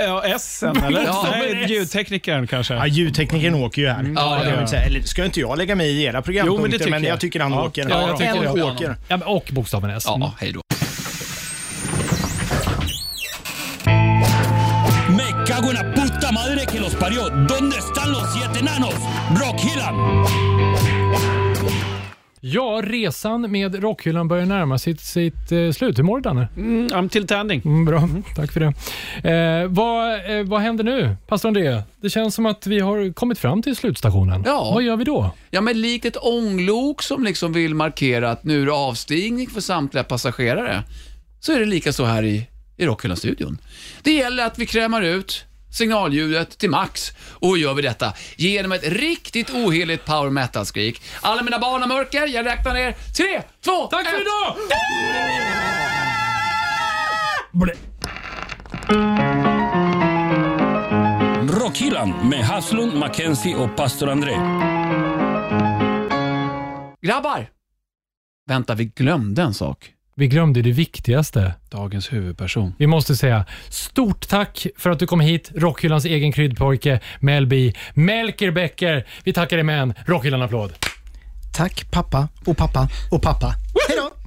Ja, 0.06 0.24
S 0.26 0.64
eller? 0.84 1.04
Ja, 1.06 1.28
Nej, 1.32 1.66
ljudteknikern 1.70 2.48
kanske. 2.48 2.74
Ja, 2.74 2.88
ljudteknikern 2.88 3.54
åker 3.56 3.82
ju 3.82 3.88
här. 3.88 4.04
Ja, 4.16 4.40
det 4.44 4.50
ja, 4.50 4.54
ja. 4.56 4.60
inte 4.60 4.68
säga. 4.68 4.82
Eller 4.82 5.02
ska 5.02 5.26
inte 5.26 5.40
jag 5.40 5.58
lägga 5.58 5.76
mig 5.76 5.90
i 5.92 6.04
era 6.04 6.22
programpunkter, 6.22 6.58
Jo, 6.58 6.62
men 6.62 6.72
det 6.72 6.78
tycker 6.78 6.92
men 6.92 7.04
jag 7.04 7.12
jag. 7.14 7.20
tycker 7.20 7.40
han 7.40 7.52
Ja. 7.52 7.66
åker. 7.66 7.88
Ja, 7.90 8.08
jag 8.08 8.18
tycker 8.18 8.46
Han 8.46 8.56
det. 8.56 8.64
åker. 8.64 8.96
Ja, 9.08 9.18
och 9.26 9.50
bokstaven 9.54 9.90
S. 9.90 10.04
Ja, 10.08 10.34
hej 10.40 10.52
då. 10.52 10.62
¿Dónde 17.48 17.78
están 17.78 18.12
los 18.12 18.34
siete 18.34 18.60
enanos? 18.60 18.96
Rockhyllan. 19.36 19.96
Ja, 22.42 22.82
resan 22.84 23.52
med 23.52 23.84
Rockhyllan 23.84 24.28
börjar 24.28 24.46
närma 24.46 24.78
sig 24.78 24.94
sitt, 24.94 25.06
sitt 25.06 25.52
eh, 25.52 25.72
slut. 25.72 26.00
Hur 26.00 26.04
mår 26.04 26.18
du, 26.18 26.22
Danne? 26.22 26.48
Mm, 26.58 26.88
I'm 26.88 27.10
till 27.10 27.28
tanding. 27.28 27.62
Mm, 27.66 27.86
bra, 27.86 28.10
tack 28.36 28.52
för 28.52 28.60
det. 28.60 28.74
Eh, 29.30 29.68
vad, 29.68 30.14
eh, 30.14 30.44
vad 30.46 30.62
händer 30.62 30.84
nu, 30.84 31.16
pastor 31.28 31.50
André? 31.50 31.82
Det 32.02 32.10
känns 32.10 32.36
som 32.36 32.46
att 32.46 32.68
vi 32.68 32.80
har 32.80 33.14
kommit 33.14 33.40
fram 33.40 33.62
till 33.62 33.76
slutstationen. 33.76 34.44
Ja. 34.46 34.72
Vad 34.74 34.84
gör 34.84 34.98
vi 34.98 35.04
då? 35.04 35.32
Ja, 35.50 35.62
men 35.62 35.82
likt 35.82 36.06
ett 36.06 36.18
ånglok 36.18 37.02
som 37.04 37.24
liksom 37.24 37.54
vill 37.54 37.76
markera 37.76 38.32
att 38.32 38.44
nu 38.44 38.62
är 38.62 38.66
det 38.66 38.74
avstigning 38.74 39.48
för 39.50 39.62
samtliga 39.62 40.04
passagerare, 40.04 40.84
så 41.40 41.54
är 41.54 41.60
det 41.60 41.66
lika 41.66 41.94
så 41.94 42.06
här 42.06 42.24
i, 42.24 42.48
i 42.78 42.86
Rockhyllan-studion. 42.86 43.58
Det 44.04 44.14
gäller 44.14 44.46
att 44.46 44.60
vi 44.60 44.66
krämar 44.66 45.02
ut 45.02 45.46
signalljudet 45.72 46.58
till 46.58 46.70
max. 46.70 47.12
Och 47.32 47.58
gör 47.58 47.74
vi 47.74 47.82
detta? 47.82 48.14
Genom 48.36 48.72
ett 48.72 48.84
riktigt 48.84 49.50
oheligt 49.50 50.06
power 50.06 50.30
metal-skrik. 50.30 51.02
Alla 51.22 51.44
mina 51.44 51.60
barn 51.60 51.82
har 51.82 51.88
mörker, 51.88 52.28
jag 52.28 52.46
räknar 52.46 52.74
ner. 52.74 52.96
Tre, 53.18 53.42
två, 53.62 53.88
Tack 53.88 54.08
för 54.08 54.22
idag! 54.22 54.56
Rockhyllan 61.62 62.30
med 62.30 62.46
Haslund, 62.46 62.94
Mackenzie 62.94 63.56
och 63.56 63.76
pastor 63.76 64.10
André. 64.10 64.36
Grabbar! 67.02 67.50
Vänta, 68.48 68.76
vi 68.76 68.86
glömde 68.86 69.42
en 69.42 69.54
sak. 69.54 69.94
Vi 70.20 70.28
glömde 70.28 70.62
det 70.62 70.72
viktigaste. 70.72 71.54
Dagens 71.70 72.14
huvudperson. 72.14 72.74
Vi 72.78 72.88
måste 72.88 73.16
säga 73.16 73.46
stort 73.70 74.28
tack 74.28 74.68
för 74.78 74.90
att 74.90 75.00
du 75.00 75.08
kom 75.08 75.20
hit, 75.20 75.52
Rockhyllans 75.56 76.06
egen 76.06 76.32
kryddpojke 76.32 77.00
Mel 77.20 77.48
B. 77.48 77.74
Melker 77.94 78.52
Becker. 78.52 79.08
Vi 79.24 79.34
tackar 79.34 79.58
dig 79.58 79.64
med 79.64 79.82
en 79.82 79.94
Rockhyllan-applåd. 80.06 80.72
Tack 81.54 81.92
pappa 81.92 82.28
och 82.46 82.58
pappa 82.58 82.90
och 83.12 83.22
pappa. 83.22 83.48
Hej 83.88 83.98
då! 83.98 84.19